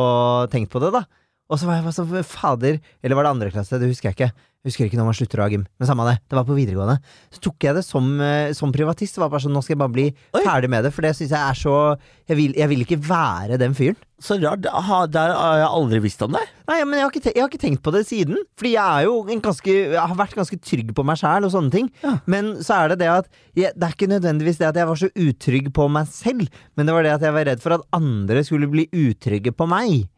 tenkt 0.50 0.72
på 0.74 0.82
det, 0.82 0.90
da. 0.98 1.04
Og 1.48 1.56
så 1.58 1.64
var 1.64 1.78
jeg 1.78 1.84
bare 1.87 1.96
sånn 1.96 2.24
Fader. 2.28 2.78
Eller 3.02 3.16
var 3.16 3.24
det 3.24 3.30
andre 3.32 3.50
klasse? 3.54 3.78
Det 3.80 3.88
husker 3.88 4.11
jeg 4.11 4.16
ikke. 4.18 4.32
Jeg 4.58 4.72
husker 4.72 4.88
ikke 4.88 4.98
når 4.98 5.06
man 5.06 5.14
slutter 5.16 5.38
å 5.40 5.44
ha 5.46 5.48
gym. 5.52 5.62
Men 5.78 5.87
samme 5.88 6.04
det. 6.04 6.16
Det 6.28 6.37
var 6.37 6.44
på 6.44 6.56
videregående. 6.58 6.98
Så 7.32 7.40
tok 7.40 7.62
jeg 7.64 7.76
det 7.78 7.84
som, 7.87 8.04
eh, 8.20 8.50
som 8.52 8.72
privatist. 8.74 9.14
Det 9.16 9.22
var 9.22 9.30
bare 9.32 9.40
sånn, 9.40 9.54
Nå 9.54 9.62
skal 9.64 9.76
jeg 9.76 9.80
bare 9.80 9.94
bli 9.94 10.04
Oi. 10.34 10.42
ferdig 10.44 10.68
med 10.68 10.84
det, 10.84 10.90
for 10.92 11.00
det 11.06 11.14
syns 11.16 11.30
jeg 11.30 11.38
er 11.40 11.56
så 11.56 11.96
jeg 12.28 12.37
vil, 12.37 12.52
jeg 12.58 12.68
vil 12.68 12.82
ikke 12.84 12.98
være 13.00 13.56
den 13.62 13.72
fyren. 13.72 13.96
Så 14.20 14.37
rart. 14.42 14.66
Har- 14.66 15.06
Der 15.06 15.32
har 15.32 15.56
jeg 15.62 15.68
aldri 15.70 16.00
visst 16.02 16.20
om 16.26 16.32
det. 16.32 16.42
Nei, 16.68 16.84
men 16.84 16.98
jeg 16.98 17.02
har, 17.06 17.11
ikke 17.12 17.32
jeg 17.34 17.40
har 17.40 17.48
ikke 17.48 17.62
tenkt 17.64 17.82
på 17.82 17.92
det 17.96 18.04
siden. 18.06 18.37
Fordi 18.58 18.72
jeg 18.74 18.84
er 18.84 19.04
jo 19.06 19.24
en 19.30 19.40
ganske 19.40 19.64
Jeg 19.72 19.96
har 20.08 20.16
vært 20.16 20.34
ganske 20.37 20.61
trygg 20.61 20.92
på 20.92 21.04
meg 21.06 21.16
sjæl 21.16 21.44
og 21.46 21.52
sånne 21.54 21.70
ting. 21.70 21.90
Ja. 22.02 22.18
Men 22.26 22.56
så 22.56 22.84
er 22.84 22.88
det 22.90 22.98
det 22.98 23.08
at 23.08 23.28
jeg, 23.54 23.72
Det 23.78 23.88
er 23.88 23.94
ikke 23.94 24.11
nødvendigvis 24.11 24.58
det 24.58 24.68
at 24.68 24.74
jeg 24.74 24.87
var 24.87 24.96
så 24.96 25.08
utrygg 25.16 25.72
på 25.72 25.88
meg 25.88 26.06
selv, 26.08 26.48
men 26.76 26.84
det 26.84 26.92
var 26.92 27.02
det 27.04 27.12
at 27.14 27.20
jeg 27.22 27.32
var 27.32 27.44
redd 27.46 27.61
for 27.62 27.72
at 27.72 27.80
andre 27.94 28.44
skulle 28.44 28.68
bli 28.68 28.88
utrygge 28.92 29.54
på 29.56 29.66
meg. 29.66 30.08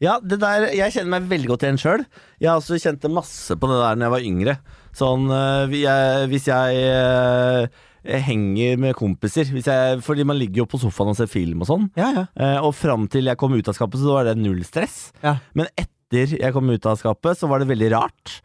Ja, 0.00 0.16
det 0.24 0.38
der, 0.40 0.70
jeg 0.72 0.94
kjenner 0.94 1.18
meg 1.18 1.28
veldig 1.28 1.50
godt 1.50 1.66
igjen 1.66 1.80
sjøl. 1.80 2.04
Jeg 2.40 2.48
har 2.48 2.60
også 2.60 2.78
kjent 2.80 3.02
det 3.04 3.12
masse 3.12 3.56
på 3.56 3.68
det 3.68 3.78
der 3.82 3.98
når 3.98 4.06
jeg 4.06 4.14
var 4.14 4.26
yngre. 4.30 4.54
Sånn 4.96 5.28
øh, 5.30 5.74
jeg, 5.76 6.24
Hvis 6.32 6.48
jeg, 6.48 7.68
jeg 8.08 8.24
henger 8.26 8.80
med 8.82 8.96
kompiser 8.98 9.46
hvis 9.54 9.68
jeg, 9.70 10.00
Fordi 10.02 10.24
man 10.26 10.40
ligger 10.40 10.64
jo 10.64 10.66
på 10.72 10.80
sofaen 10.82 11.12
og 11.12 11.18
ser 11.20 11.30
film 11.30 11.62
og 11.62 11.70
sånn. 11.70 11.86
Ja, 12.00 12.08
ja. 12.16 12.24
Eh, 12.32 12.56
og 12.64 12.74
fram 12.78 13.06
til 13.12 13.28
jeg 13.30 13.38
kom 13.40 13.54
ut 13.54 13.70
av 13.70 13.76
skapet, 13.76 14.00
så 14.00 14.16
var 14.16 14.26
det 14.30 14.38
null 14.40 14.64
stress. 14.66 15.10
Ja. 15.22 15.36
Men 15.52 15.70
etter 15.76 16.34
jeg 16.40 16.56
kom 16.56 16.72
ut 16.72 16.90
av 16.90 16.98
skapet, 16.98 17.38
så 17.38 17.46
var 17.50 17.62
det 17.62 17.70
veldig 17.70 17.92
rart. 17.92 18.40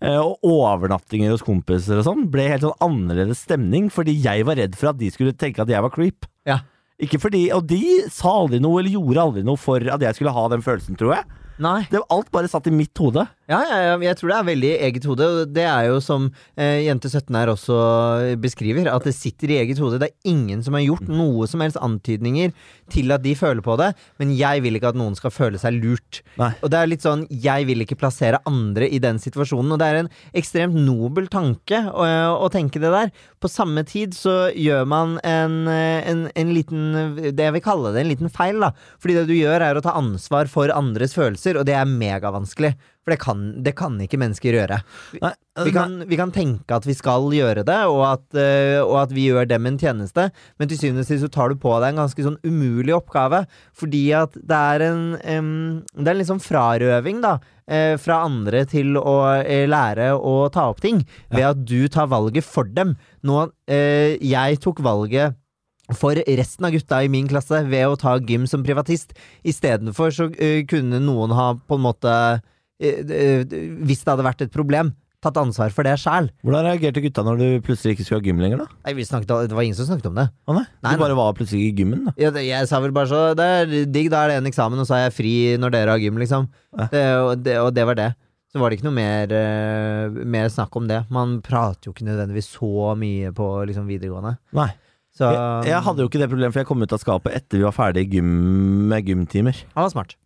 Eh, 0.00 0.16
og 0.16 0.40
overnattinger 0.46 1.34
hos 1.34 1.44
kompiser 1.44 1.98
og 2.00 2.06
sånn 2.06 2.28
ble 2.32 2.46
helt 2.48 2.64
sånn 2.64 2.78
annerledes 2.86 3.42
stemning, 3.44 3.90
fordi 3.92 4.14
jeg 4.16 4.46
var 4.48 4.56
redd 4.62 4.78
for 4.78 4.94
at 4.94 5.00
de 5.02 5.10
skulle 5.12 5.36
tenke 5.36 5.60
at 5.60 5.74
jeg 5.74 5.84
var 5.84 5.92
creep. 5.92 6.30
Ja. 6.48 6.62
Ikke 7.00 7.20
fordi, 7.22 7.46
Og 7.56 7.64
de 7.68 8.04
sa 8.12 8.32
aldri 8.42 8.60
noe, 8.60 8.80
eller 8.80 8.92
gjorde 8.92 9.22
aldri 9.24 9.44
noe 9.46 9.60
for 9.60 9.80
at 9.80 10.02
jeg 10.04 10.18
skulle 10.18 10.34
ha 10.36 10.48
den 10.52 10.64
følelsen, 10.64 10.98
tror 11.00 11.16
jeg. 11.16 11.24
Nei. 11.60 11.82
Det, 11.92 12.00
alt 12.12 12.30
bare 12.32 12.48
satt 12.48 12.68
i 12.70 12.72
mitt 12.72 12.96
hode. 13.00 13.26
Ja, 13.50 13.58
ja, 13.66 13.78
ja, 13.82 13.94
jeg 14.04 14.14
tror 14.14 14.30
det 14.30 14.34
er 14.36 14.46
veldig 14.46 14.68
eget 14.86 15.06
hode. 15.10 15.26
Det 15.50 15.64
er 15.66 15.88
jo 15.88 15.96
som 16.04 16.28
eh, 16.54 16.84
Jente 16.86 17.08
17 17.10 17.34
her 17.34 17.50
også 17.50 17.78
beskriver, 18.38 18.86
at 18.92 19.06
det 19.08 19.14
sitter 19.16 19.50
i 19.50 19.56
eget 19.64 19.80
hode. 19.82 19.98
Det 19.98 20.12
er 20.12 20.30
ingen 20.30 20.62
som 20.62 20.76
har 20.78 20.84
gjort 20.84 21.08
noe 21.10 21.48
som 21.50 21.64
helst 21.64 21.80
antydninger 21.82 22.52
til 22.94 23.10
at 23.10 23.24
de 23.24 23.32
føler 23.34 23.62
på 23.64 23.74
det, 23.80 23.88
men 24.22 24.30
jeg 24.38 24.62
vil 24.62 24.78
ikke 24.78 24.92
at 24.92 24.98
noen 24.98 25.16
skal 25.18 25.34
føle 25.34 25.58
seg 25.58 25.80
lurt. 25.82 26.20
Nei. 26.38 26.52
Og 26.62 26.70
det 26.70 26.78
er 26.78 26.90
litt 26.92 27.06
sånn, 27.06 27.24
jeg 27.30 27.66
vil 27.66 27.82
ikke 27.82 27.98
plassere 27.98 28.38
andre 28.46 28.86
i 28.86 29.00
den 29.02 29.18
situasjonen, 29.22 29.74
og 29.74 29.82
det 29.82 29.88
er 29.88 30.00
en 30.04 30.12
ekstremt 30.38 30.78
nobel 30.78 31.26
tanke 31.32 31.82
å, 31.90 32.06
å 32.46 32.52
tenke 32.54 32.82
det 32.82 32.94
der. 32.94 33.10
På 33.42 33.50
samme 33.50 33.82
tid 33.88 34.14
så 34.14 34.36
gjør 34.54 34.86
man 34.90 35.18
en, 35.26 35.64
en, 35.66 36.22
en 36.38 36.54
liten, 36.54 36.86
det 37.18 37.50
jeg 37.50 37.58
vil 37.58 37.66
kalle 37.66 37.94
det 37.96 38.04
en 38.04 38.12
liten 38.12 38.30
feil, 38.30 38.62
da. 38.62 38.70
Fordi 39.02 39.18
det 39.18 39.26
du 39.32 39.34
gjør 39.34 39.66
er 39.72 39.78
å 39.78 39.82
ta 39.82 39.98
ansvar 39.98 40.46
for 40.52 40.70
andres 40.70 41.18
følelser, 41.18 41.58
og 41.58 41.66
det 41.66 41.74
er 41.74 41.90
megavanskelig. 41.90 42.76
For 43.00 43.14
det 43.14 43.20
kan, 43.22 43.38
det 43.64 43.72
kan 43.78 43.94
ikke 44.04 44.18
mennesker 44.20 44.52
gjøre. 44.58 44.76
Nei, 45.22 45.30
Vi 45.64 45.70
kan, 45.72 45.94
vi 46.08 46.16
kan 46.20 46.30
tenke 46.34 46.76
at 46.76 46.84
vi 46.84 46.92
skal 46.92 47.30
gjøre 47.32 47.62
det, 47.64 47.78
og 47.88 48.02
at, 48.04 48.26
eh, 48.36 48.76
og 48.82 48.98
at 49.06 49.14
vi 49.16 49.24
gjør 49.30 49.48
dem 49.48 49.66
en 49.70 49.78
tjeneste, 49.80 50.26
men 50.60 50.68
til 50.68 50.76
syvende 50.82 51.00
og 51.06 51.08
sist 51.08 51.24
så 51.24 51.30
tar 51.32 51.48
du 51.48 51.56
på 51.60 51.72
deg 51.80 51.94
en 51.94 52.02
ganske 52.02 52.26
sånn 52.26 52.36
umulig 52.44 52.92
oppgave. 52.98 53.46
Fordi 53.72 54.02
at 54.18 54.36
det 54.36 54.60
er 54.74 54.84
en 54.90 55.02
um, 55.16 55.50
Det 55.96 56.12
er 56.12 56.20
en 56.20 56.28
sånn 56.34 56.44
frarøving, 56.44 57.22
da. 57.24 57.38
eh, 57.70 57.96
fra 57.96 58.20
andre 58.28 58.66
til 58.68 58.96
å 59.00 59.16
eh, 59.40 59.64
lære 59.70 60.12
å 60.20 60.50
ta 60.52 60.68
opp 60.68 60.80
ting, 60.84 61.00
ved 61.32 61.48
at 61.54 61.64
du 61.64 61.88
tar 61.88 62.12
valget 62.12 62.44
for 62.44 62.64
dem. 62.68 62.98
Nå, 63.24 63.46
eh, 63.70 64.16
jeg 64.20 64.60
tok 64.60 64.84
valget 64.84 65.36
for 65.96 66.14
resten 66.28 66.68
av 66.68 66.70
gutta 66.76 67.00
i 67.02 67.08
min 67.10 67.26
klasse 67.26 67.64
ved 67.66 67.88
å 67.88 67.96
ta 67.98 68.12
gym 68.22 68.44
som 68.46 68.62
privatist. 68.62 69.16
Istedenfor 69.42 70.12
så 70.14 70.28
eh, 70.38 70.62
kunne 70.68 71.00
noen 71.02 71.32
ha 71.34 71.54
på 71.56 71.80
en 71.80 71.86
måte 71.88 72.14
Hvis 72.80 74.02
det 74.04 74.12
hadde 74.12 74.26
vært 74.26 74.44
et 74.46 74.52
problem, 74.54 74.94
tatt 75.20 75.36
ansvar 75.36 75.72
for 75.74 75.84
det 75.84 75.98
sjæl. 76.00 76.30
Hvordan 76.46 76.64
reagerte 76.64 77.02
gutta 77.04 77.24
når 77.26 77.40
du 77.40 77.46
plutselig 77.66 77.96
ikke 77.96 78.06
skulle 78.06 78.22
ha 78.22 78.26
gym 78.30 78.40
lenger, 78.40 78.62
da? 78.62 78.78
Nei, 78.86 78.94
vi 78.96 79.04
snakket, 79.04 79.50
Det 79.50 79.56
var 79.58 79.66
ingen 79.66 79.76
som 79.76 79.90
snakket 79.90 80.08
om 80.08 80.16
det. 80.16 80.26
Å 80.48 80.56
nei, 80.56 80.64
Nei, 80.86 80.94
Du 80.96 81.02
bare 81.04 81.18
var 81.18 81.36
plutselig 81.36 81.66
i 81.68 81.74
gymmen, 81.76 82.06
da. 82.08 82.14
Jeg, 82.16 82.32
jeg 82.48 82.70
sa 82.70 82.80
vel 82.80 82.94
bare 82.96 83.10
så 83.10 83.20
Det 83.36 83.44
er 83.58 83.76
digg, 83.84 84.08
da 84.12 84.24
er 84.24 84.32
det 84.32 84.40
en 84.40 84.48
eksamen, 84.48 84.80
og 84.80 84.88
så 84.88 84.96
er 84.96 85.06
jeg 85.08 85.16
fri 85.18 85.34
når 85.60 85.76
dere 85.76 85.94
har 85.94 86.00
gym, 86.00 86.20
liksom. 86.22 86.48
Det, 86.88 87.04
og, 87.20 87.34
det, 87.44 87.58
og 87.60 87.72
det 87.76 87.86
var 87.90 88.00
det. 88.00 88.10
Så 88.50 88.58
var 88.58 88.70
det 88.72 88.80
ikke 88.80 88.88
noe 88.88 88.96
mer, 88.96 89.30
eh, 89.36 90.22
mer 90.26 90.48
snakk 90.50 90.74
om 90.80 90.88
det. 90.90 91.04
Man 91.12 91.36
prater 91.44 91.86
jo 91.86 91.92
ikke 91.94 92.08
nødvendigvis 92.08 92.48
så 92.56 92.96
mye 92.98 93.30
på 93.36 93.50
liksom, 93.68 93.86
videregående. 93.92 94.38
Nei. 94.58 94.70
Så 95.20 95.28
Jeg, 95.36 95.68
jeg 95.74 95.84
hadde 95.84 96.00
jo 96.04 96.08
ikke 96.08 96.22
det 96.22 96.30
problemet, 96.32 96.54
for 96.56 96.62
jeg 96.64 96.68
kom 96.70 96.82
ut 96.86 96.96
av 96.96 97.02
skapet 97.02 97.34
etter 97.36 97.60
vi 97.60 97.66
var 97.68 97.76
ferdig 97.76 98.06
gym, 98.14 98.34
med 98.88 99.04
gymtimer. 99.10 99.58
Han 99.76 99.84
var 99.86 99.92
smart. 99.92 100.16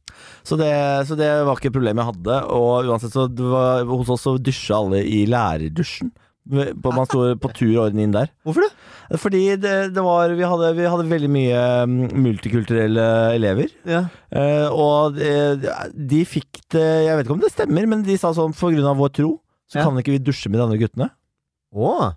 Så 0.47 0.55
det, 0.61 0.71
så 1.09 1.17
det 1.19 1.29
var 1.45 1.59
ikke 1.59 1.73
et 1.73 1.75
problem 1.75 1.99
jeg 1.99 2.07
hadde. 2.13 2.37
Og 2.55 2.87
uansett 2.93 3.17
så 3.17 3.27
var, 3.41 3.83
hos 3.91 4.13
oss 4.15 4.23
så 4.29 4.37
dusja 4.39 4.79
alle 4.79 5.01
i 5.03 5.25
lærerdusjen. 5.27 6.13
På, 6.45 6.91
man 6.93 7.07
sto 7.09 7.23
på 7.41 7.49
tur 7.57 7.71
orden 7.87 8.03
inn 8.05 8.13
der. 8.13 8.29
Hvorfor 8.45 8.67
det? 8.67 9.19
Fordi 9.21 9.41
det, 9.57 9.73
det 9.97 10.03
var 10.05 10.29
vi 10.37 10.45
hadde, 10.45 10.71
vi 10.77 10.85
hadde 10.93 11.07
veldig 11.09 11.31
mye 11.33 11.63
mm, 11.89 12.03
multikulturelle 12.21 13.07
elever. 13.35 13.73
Ja. 13.89 14.03
Eh, 14.29 14.69
og 14.69 15.17
de, 15.17 15.73
de 15.97 16.21
fikk 16.29 16.61
det 16.75 16.85
Jeg 17.07 17.17
vet 17.17 17.25
ikke 17.27 17.37
om 17.39 17.43
det 17.45 17.53
stemmer, 17.55 17.89
men 17.89 18.05
de 18.05 18.17
sa 18.21 18.35
sånn 18.37 18.53
for 18.57 18.75
grunn 18.77 18.91
av 18.93 19.01
vår 19.01 19.15
tro, 19.17 19.31
så 19.73 19.81
Ja. 19.81 19.87
kan 19.89 19.97
ikke 20.03 20.15
vi 20.19 20.21
dusje 20.21 20.53
med 20.53 20.61
de 20.61 20.67
andre 20.69 20.81
guttene. 20.85 21.09
Å! 21.75 22.13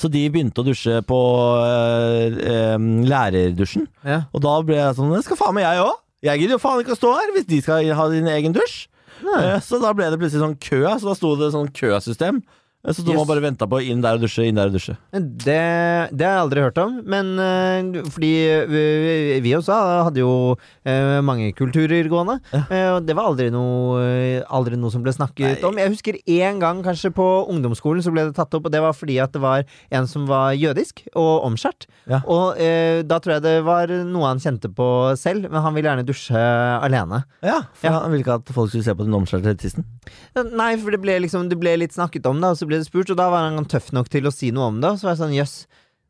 Så 0.00 0.10
de 0.12 0.22
begynte 0.32 0.60
å 0.60 0.66
dusje 0.66 1.00
på 1.08 1.18
øh, 1.64 2.36
øh, 2.36 2.86
lærerdusjen. 3.08 3.86
Ja. 4.04 4.22
Og 4.36 4.44
da 4.44 4.54
ble 4.64 4.76
jeg 4.78 4.96
sånn 4.98 5.12
Det 5.14 5.22
skal 5.24 5.40
faen 5.40 5.56
meg 5.56 5.64
jeg 5.66 5.82
òg! 5.86 5.98
Jeg 6.26 6.42
gidder 6.42 6.58
jo 6.58 6.60
faen 6.60 6.82
ikke 6.82 6.92
å 6.92 7.00
stå 7.00 7.10
her 7.16 7.30
hvis 7.32 7.46
de 7.48 7.60
skal 7.64 7.86
ha 7.96 8.08
din 8.12 8.28
egen 8.28 8.52
dusj. 8.56 8.82
Nei. 9.24 9.38
Eh, 9.54 9.60
Så 9.64 9.80
da 9.80 9.92
ble 9.96 10.10
det 10.12 10.18
plutselig 10.20 10.42
sånn 10.44 10.58
kø, 10.60 10.82
så 11.00 11.10
da 11.10 11.14
sto 11.16 11.32
det 11.40 11.48
sånn 11.54 11.70
køsystem. 11.76 12.42
Eh, 12.82 12.92
Så 12.96 13.02
du 13.04 13.12
Yes. 13.12 13.26
bare 13.28 13.40
vente 13.40 13.60
venta 13.60 13.66
på 13.68 13.80
inn 13.84 14.00
der 14.00 14.14
og 14.16 14.22
dusje, 14.22 14.46
inn 14.48 14.54
der 14.56 14.70
og 14.70 14.72
dusje. 14.72 14.96
Det, 15.12 16.10
det 16.16 16.24
har 16.24 16.36
jeg 16.38 16.44
aldri 16.46 16.60
hørt 16.64 16.78
om, 16.80 16.94
men 17.04 17.32
uh, 17.36 18.08
fordi 18.08 18.30
vi, 18.70 19.40
vi 19.44 19.52
også 19.52 19.74
hadde 20.06 20.22
jo 20.22 20.56
uh, 20.86 21.20
mange 21.20 21.52
kulturer 21.52 22.08
gående, 22.08 22.38
Ja. 22.54 22.62
Uh, 22.70 22.96
og 22.96 23.04
det 23.06 23.16
var 23.18 23.28
aldri 23.28 23.50
noe, 23.52 24.40
aldri 24.48 24.78
noe 24.80 24.90
som 24.90 25.02
ble 25.04 25.12
snakket 25.12 25.60
Nei. 25.60 25.68
om. 25.68 25.76
Jeg 25.76 25.92
husker 25.92 26.18
én 26.24 26.60
gang 26.62 26.80
kanskje 26.82 27.10
på 27.12 27.26
ungdomsskolen 27.52 28.00
så 28.02 28.12
ble 28.14 28.24
det 28.30 28.36
tatt 28.38 28.54
opp, 28.56 28.64
og 28.64 28.72
det 28.72 28.80
var 28.80 28.96
fordi 28.96 29.18
at 29.20 29.32
det 29.36 29.42
var 29.44 29.64
en 29.92 30.06
som 30.08 30.24
var 30.30 30.54
jødisk 30.56 31.04
og 31.14 31.44
omskjært. 31.50 31.84
Ja. 32.08 32.22
Og 32.24 32.56
da 33.06 33.18
tror 33.20 33.36
jeg 33.36 33.44
det 33.44 33.56
var 33.66 33.92
noe 34.08 34.24
han 34.30 34.40
kjente 34.40 34.72
på 34.72 34.88
selv, 35.20 35.50
men 35.50 35.60
han 35.60 35.74
ville 35.76 35.90
gjerne 35.90 36.06
dusje 36.08 36.40
alene. 36.80 37.24
Ja, 37.44 37.60
for 37.74 37.90
Ja. 37.90 38.00
han 38.00 38.10
ville 38.12 38.24
ikke 38.24 38.38
at 38.40 38.54
folk 38.54 38.70
skulle 38.72 38.84
se 38.88 38.94
på 38.96 39.04
den 39.04 39.14
omskjærte 39.20 39.52
tissen. 39.60 39.84
Nei, 40.56 40.76
for 40.80 40.90
det 40.94 41.00
ble 41.02 41.18
liksom 41.20 41.48
Det 41.50 41.58
ble 41.60 41.76
litt 41.76 41.92
snakket 41.92 42.24
om 42.30 42.40
da. 42.40 42.50
og 42.54 42.56
så 42.56 42.69
ble 42.70 42.80
det 42.80 42.88
spurt, 42.88 43.12
og 43.12 43.18
da 43.20 43.28
var 43.32 43.50
han 43.50 43.68
tøff 43.68 43.90
nok 43.96 44.10
til 44.12 44.30
å 44.30 44.34
si 44.34 44.54
noe 44.54 44.70
om 44.70 44.80
det. 44.82 44.94
Og 44.94 45.00
så 45.00 45.10
var 45.10 45.16
jeg 45.16 45.24
sånn, 45.24 45.36
jøss. 45.36 45.56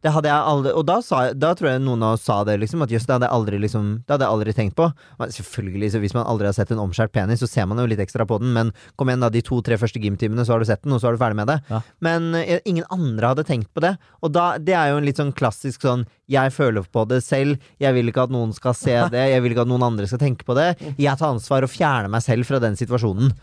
Det 0.01 0.13
hadde 0.15 0.31
jeg 0.31 0.49
aldri 0.53 0.73
Og 0.79 0.85
da, 0.89 0.95
sa, 1.05 1.19
da 1.37 1.51
tror 1.57 1.75
jeg 1.75 1.83
noen 1.85 2.03
av 2.07 2.17
oss 2.17 2.25
sa 2.25 2.41
det, 2.49 2.57
liksom. 2.63 2.85
At 2.85 2.93
jøss, 2.93 3.07
det 3.09 3.17
hadde 3.17 3.29
jeg 3.29 3.37
aldri 3.37 3.61
liksom 3.61 3.89
Det 4.07 4.15
hadde 4.15 4.27
jeg 4.27 4.37
aldri 4.37 4.55
tenkt 4.57 4.77
på. 4.79 4.89
Men 5.21 5.35
selvfølgelig, 5.37 5.91
så 5.93 6.01
hvis 6.03 6.17
man 6.17 6.27
aldri 6.31 6.49
har 6.49 6.57
sett 6.57 6.73
en 6.73 6.81
omskjært 6.83 7.13
penis, 7.13 7.43
så 7.43 7.49
ser 7.51 7.69
man 7.69 7.83
jo 7.83 7.89
litt 7.91 8.01
ekstra 8.03 8.27
på 8.29 8.41
den, 8.41 8.55
men 8.57 8.73
kom 8.97 9.11
igjen, 9.11 9.25
da, 9.25 9.31
de 9.33 9.43
to-tre 9.45 9.77
første 9.81 10.01
gymtimene, 10.03 10.47
så 10.47 10.55
har 10.55 10.65
du 10.65 10.69
sett 10.69 10.83
den, 10.87 10.95
og 10.97 11.03
så 11.03 11.11
er 11.11 11.17
du 11.17 11.21
ferdig 11.21 11.41
med 11.43 11.51
det. 11.53 11.59
Ja. 11.69 11.83
Men 12.07 12.31
eh, 12.39 12.63
ingen 12.69 12.89
andre 12.89 13.35
hadde 13.35 13.47
tenkt 13.49 13.73
på 13.77 13.85
det. 13.85 13.95
Og 14.25 14.33
da, 14.33 14.55
det 14.57 14.77
er 14.79 14.95
jo 14.95 15.01
en 15.01 15.09
litt 15.09 15.21
sånn 15.21 15.35
klassisk 15.37 15.85
sånn 15.85 16.07
jeg 16.31 16.55
føler 16.55 16.87
på 16.87 17.05
det 17.11 17.21
selv, 17.27 17.61
jeg 17.83 17.97
vil 17.97 18.13
ikke 18.13 18.29
at 18.29 18.33
noen 18.33 18.55
skal 18.57 18.77
se 18.79 18.97
det, 19.15 19.27
jeg 19.35 19.45
vil 19.45 19.57
ikke 19.57 19.67
at 19.67 19.73
noen 19.73 19.89
andre 19.91 20.09
skal 20.09 20.23
tenke 20.23 20.49
på 20.49 20.57
det. 20.59 20.71
Jeg 20.97 21.13
tar 21.13 21.35
ansvar 21.35 21.67
og 21.67 21.75
fjerner 21.75 22.13
meg 22.13 22.25
selv 22.25 22.49
fra 22.49 22.63
den 22.63 22.79
situasjonen. 22.81 23.35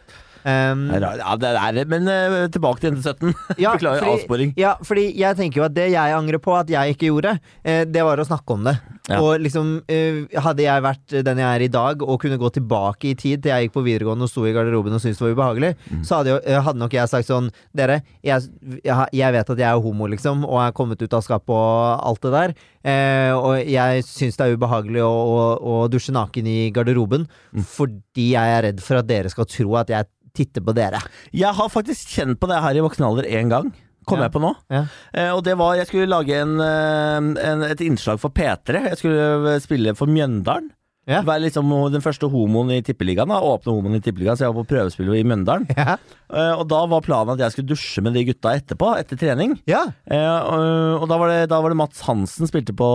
Um. 0.47 0.85
Ja, 0.95 1.33
det 1.35 1.49
er. 1.59 1.77
Men 1.91 2.07
eh, 2.07 2.47
tilbake 2.53 2.79
til 2.79 2.93
NT17. 2.95 3.33
Ja, 3.63 3.73
Beklager 3.75 3.99
fordi- 4.05 4.13
avsporing. 4.21 4.53
Ja, 4.55 4.75
fordi 4.87 5.03
jeg 5.19 5.35
tenker 5.35 5.59
jo 5.59 5.65
at 5.67 5.73
det 5.75 5.89
jeg 5.91 6.13
angrer 6.15 6.39
på 6.39 6.53
at 6.55 6.69
jeg 6.71 6.95
ikke 6.95 7.09
gjorde, 7.11 7.33
eh, 7.67 7.83
det 7.83 8.05
var 8.07 8.21
å 8.23 8.25
snakke 8.29 8.55
om 8.55 8.63
det. 8.69 8.77
Ja. 9.07 9.19
Og 9.23 9.39
liksom, 9.39 9.73
eh, 9.87 10.23
hadde 10.43 10.63
jeg 10.65 10.83
vært 10.83 11.13
den 11.23 11.37
jeg 11.39 11.47
er 11.47 11.63
i 11.63 11.69
dag, 11.71 12.01
og 12.03 12.19
kunne 12.23 12.39
gå 12.39 12.49
tilbake 12.55 13.11
i 13.11 13.15
tid 13.15 13.43
til 13.43 13.51
jeg 13.53 13.67
gikk 13.67 13.75
på 13.77 13.83
videregående 13.85 14.23
og 14.27 14.31
sto 14.31 14.43
i 14.47 14.51
garderoben 14.55 14.95
og 14.97 14.99
syntes 15.03 15.19
det 15.19 15.27
var 15.27 15.35
ubehagelig, 15.35 15.73
Mm. 15.91 16.01
så 16.03 16.17
hadde, 16.19 16.33
jo, 16.35 16.61
hadde 16.65 16.79
nok 16.81 16.91
jeg 16.97 17.07
sagt 17.11 17.27
sånn 17.29 17.47
Dere, 17.75 18.01
jeg, 18.23 18.47
jeg, 18.83 19.07
jeg 19.15 19.31
vet 19.37 19.49
at 19.53 19.57
jeg 19.63 19.67
er 19.69 19.79
homo, 19.83 20.07
liksom, 20.11 20.43
og 20.47 20.59
er 20.63 20.75
kommet 20.75 21.01
ut 21.03 21.13
av 21.15 21.23
skapet 21.23 21.55
og 21.55 22.03
alt 22.09 22.21
det 22.27 22.31
der. 22.35 22.53
Eh, 22.87 23.31
og 23.35 23.55
jeg 23.67 24.03
syns 24.07 24.35
det 24.39 24.47
er 24.47 24.55
ubehagelig 24.57 25.03
å, 25.03 25.11
å, 25.11 25.39
å 25.59 25.87
dusje 25.91 26.11
naken 26.15 26.47
i 26.47 26.59
garderoben 26.75 27.27
Mm. 27.55 27.63
fordi 27.63 28.31
jeg 28.35 28.57
er 28.57 28.61
redd 28.67 28.81
for 28.83 28.99
at 28.99 29.07
dere 29.07 29.29
skal 29.31 29.45
tro 29.47 29.75
at 29.79 29.87
jeg 29.91 30.05
titter 30.37 30.63
på 30.63 30.75
dere. 30.77 31.01
Jeg 31.33 31.53
har 31.57 31.73
faktisk 31.73 32.13
kjent 32.15 32.39
på 32.41 32.49
det 32.51 32.61
her 32.63 32.77
i 32.79 32.85
voksen 32.85 33.05
alder 33.09 33.27
én 33.29 33.49
gang. 33.51 33.73
Kom 34.07 34.21
Ja. 34.21 34.29
jeg 34.29 34.37
på 34.37 34.39
nå. 34.39 34.53
Ja. 34.71 34.85
Eh, 35.13 35.33
og 35.35 35.41
det 35.43 35.57
var 35.59 35.75
Jeg 35.75 35.89
skulle 35.89 36.07
lage 36.07 36.31
en, 36.39 36.53
eh, 36.63 37.43
en, 37.51 37.63
et 37.67 37.81
innslag 37.83 38.21
for 38.23 38.31
P3. 38.31 38.85
Jeg 38.93 38.97
skulle 39.01 39.53
eh, 39.55 39.59
spille 39.59 39.91
for 39.99 40.07
Mjøndalen. 40.07 40.69
Ja. 41.07 41.21
Være 41.23 41.45
liksom 41.45 41.69
den 41.93 42.01
første 42.03 42.27
homoen 42.27 42.67
i 42.75 42.81
Tippeligaen. 42.83 43.29
da 43.31 43.37
Åpne 43.39 43.71
homoen 43.71 43.95
i 43.95 44.01
Tippeligaen, 44.03 44.35
så 44.35 44.43
jeg 44.43 44.51
var 44.53 44.63
på 44.65 44.67
prøvespill 44.73 45.11
i 45.15 45.23
Mjøndalen. 45.23 45.67
Ja. 45.77 45.95
Eh, 46.31 46.53
og 46.59 46.65
da 46.67 46.81
var 46.91 46.99
planen 47.05 47.31
at 47.35 47.39
jeg 47.45 47.53
skulle 47.53 47.69
dusje 47.71 48.03
med 48.03 48.13
de 48.15 48.25
gutta 48.27 48.51
etterpå, 48.59 48.89
etter 48.99 49.15
trening. 49.19 49.53
ja. 49.71 49.85
Eh, 50.03 50.95
og 50.99 51.07
da, 51.07 51.17
var 51.21 51.31
det, 51.31 51.37
da 51.51 51.61
var 51.63 51.71
det 51.71 51.77
Mats 51.79 52.01
Hansen 52.07 52.47
spilte 52.51 52.75
på 52.75 52.89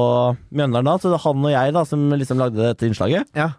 Mjøndalen 0.52 0.90
da, 0.92 0.96
så 1.00 1.08
det 1.08 1.16
var 1.16 1.24
han 1.24 1.44
og 1.48 1.52
jeg 1.54 1.72
da 1.76 1.84
som 1.88 2.04
liksom 2.12 2.40
lagde 2.44 2.60
dette 2.60 2.88
innslaget. 2.88 3.28
ja. 3.36 3.50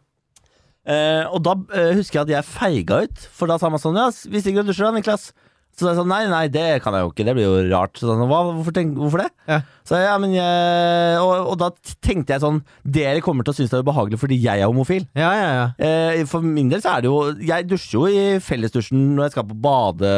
Eh, 0.84 1.24
og 1.32 1.40
da 1.46 1.56
eh, 1.72 1.94
husker 1.96 2.20
jeg 2.20 2.28
at 2.28 2.36
jeg 2.38 2.50
feiga 2.50 3.04
ut, 3.06 3.26
for 3.32 3.48
da 3.48 3.56
sa 3.60 3.70
man 3.72 3.80
sånn 3.80 3.96
Ja, 3.96 4.10
hvis 4.12 4.50
ikke 4.50 4.66
du 4.66 4.72
dusjer 4.72 4.90
da, 4.90 4.98
Niklas. 4.98 5.30
Så 5.74 5.88
da 5.88 5.94
sa 5.94 5.94
jeg 5.94 6.00
sånn 6.02 6.12
Nei, 6.12 6.24
nei, 6.30 6.44
det 6.54 6.66
kan 6.84 6.94
jeg 6.94 7.06
jo 7.06 7.12
ikke, 7.14 7.26
det 7.26 7.34
blir 7.38 7.48
jo 7.48 7.62
rart. 7.72 7.96
Så 7.98 8.10
sånn, 8.10 8.26
Hva, 8.30 8.42
hvorfor, 8.52 8.76
tenk, 8.76 8.94
hvorfor 9.00 9.24
det? 9.24 9.30
Ja. 9.50 9.62
Så 9.88 9.98
jeg, 9.98 10.06
ja, 10.10 10.18
men 10.22 10.36
jeg, 10.36 11.22
og, 11.24 11.32
og 11.54 11.58
da 11.64 11.72
tenkte 12.06 12.36
jeg 12.36 12.44
sånn 12.44 12.60
Dere 12.84 13.24
kommer 13.26 13.48
til 13.48 13.56
å 13.56 13.58
synes 13.58 13.72
det 13.74 13.80
er 13.80 13.86
ubehagelig 13.88 14.20
fordi 14.22 14.40
jeg 14.44 14.62
er 14.62 14.70
homofil. 14.70 15.08
Ja, 15.18 15.32
ja, 15.40 15.50
ja. 15.58 15.66
Eh, 15.88 16.24
for 16.30 16.46
min 16.46 16.70
del 16.72 16.84
så 16.84 16.98
er 16.98 17.06
det 17.06 17.12
jo 17.12 17.22
Jeg 17.42 17.70
dusjer 17.72 17.98
jo 17.98 18.06
i 18.12 18.42
fellesdusjen 18.44 19.14
når 19.16 19.30
jeg 19.30 19.38
skal 19.38 19.48
på 19.50 19.58
bade 19.64 20.14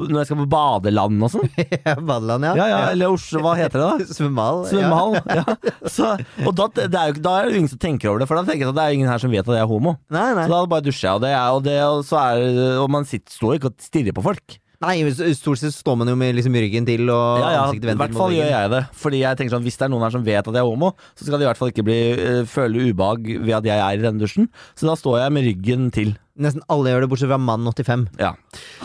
Når 0.00 0.22
jeg 0.22 0.28
skal 0.30 0.38
på 0.40 0.46
badeland 0.48 1.24
og 1.26 1.32
sånn. 1.34 1.50
Badeland, 2.08 2.46
ja. 2.48 2.52
Ja, 2.56 2.66
ja, 2.70 2.78
eller 2.94 3.12
Oslo, 3.12 3.42
hva 3.44 3.52
heter 3.58 3.76
det 3.82 3.88
da? 4.06 4.14
Svømmehall. 4.16 4.62
Svømmehall. 4.70 5.18
Ja. 5.28 5.44
Så, 5.94 6.14
og 6.48 6.54
da, 6.56 6.68
det 6.80 6.88
er 6.96 7.12
jo, 7.12 7.18
da 7.26 7.34
er 7.42 7.50
det 7.50 7.60
ingen 7.60 7.68
som 7.74 7.82
tenker 7.82 8.08
over 8.08 8.24
det, 8.24 8.30
for 8.30 8.40
da 8.40 8.46
tenker 8.48 8.64
jeg 8.64 8.72
at 8.72 8.78
det 8.80 8.86
er 8.88 8.96
ingen 8.96 9.12
her 9.12 9.20
som 9.20 9.34
vet 9.34 9.44
at 9.44 9.58
jeg 9.58 9.66
er 9.66 9.68
homo. 9.68 9.98
Nei, 10.14 10.30
nei. 10.38 10.46
Så 10.48 10.54
da 10.54 10.62
bare 10.72 10.86
dusjer 10.88 11.10
jeg, 11.10 11.18
og 11.20 11.22
det 11.26 11.34
er, 11.36 11.44
og 11.52 11.62
det, 11.68 11.76
og 11.84 12.02
så 12.08 12.22
er, 12.24 12.48
og 12.80 12.88
man 12.96 13.04
sitter, 13.08 13.36
står 13.36 13.58
ikke 13.60 13.72
og 13.74 13.84
stirrer 13.84 14.16
på 14.16 14.24
folk. 14.24 14.56
nei, 14.82 14.96
stort 15.38 15.60
sett 15.60 15.76
står 15.76 16.00
man 16.00 16.08
jo 16.10 16.16
med 16.18 16.34
liksom 16.40 16.56
ryggen 16.58 16.88
til 16.88 17.04
og 17.12 17.38
Ja, 17.38 17.50
ja, 17.52 17.60
ansiktet 17.68 17.92
I 17.92 17.98
hvert 18.00 18.16
fall 18.16 18.32
gjør 18.34 18.48
jeg 18.50 18.72
det. 18.72 18.80
Fordi 19.04 19.20
jeg 19.20 19.38
tenker 19.38 19.54
sånn, 19.54 19.62
Hvis 19.68 19.76
det 19.78 19.84
er 19.86 19.92
noen 19.92 20.02
her 20.08 20.16
som 20.16 20.24
vet 20.26 20.40
at 20.48 20.56
jeg 20.56 20.64
er 20.64 20.72
homo, 20.72 20.94
så 21.14 21.28
skal 21.28 21.38
de 21.38 21.44
i 21.46 21.50
hvert 21.52 21.60
fall 21.60 21.70
ikke 21.70 21.84
bli, 21.86 22.00
eh, 22.16 22.40
føle 22.50 22.88
ubehag 22.88 23.28
ved 23.44 23.54
at 23.60 23.68
jeg 23.68 23.78
er 23.78 24.00
i 24.00 24.02
denne 24.08 24.24
dusjen. 24.24 24.48
Så 24.74 24.88
da 24.88 24.96
står 24.98 25.20
jeg 25.26 25.36
med 25.36 25.46
ryggen 25.52 25.90
til. 25.94 26.16
Nesten 26.40 26.62
alle 26.72 26.88
gjør 26.94 27.04
det, 27.04 27.08
bortsett 27.12 27.28
fra 27.28 27.36
mann 27.36 27.66
85. 27.68 28.06
Ja, 28.16 28.30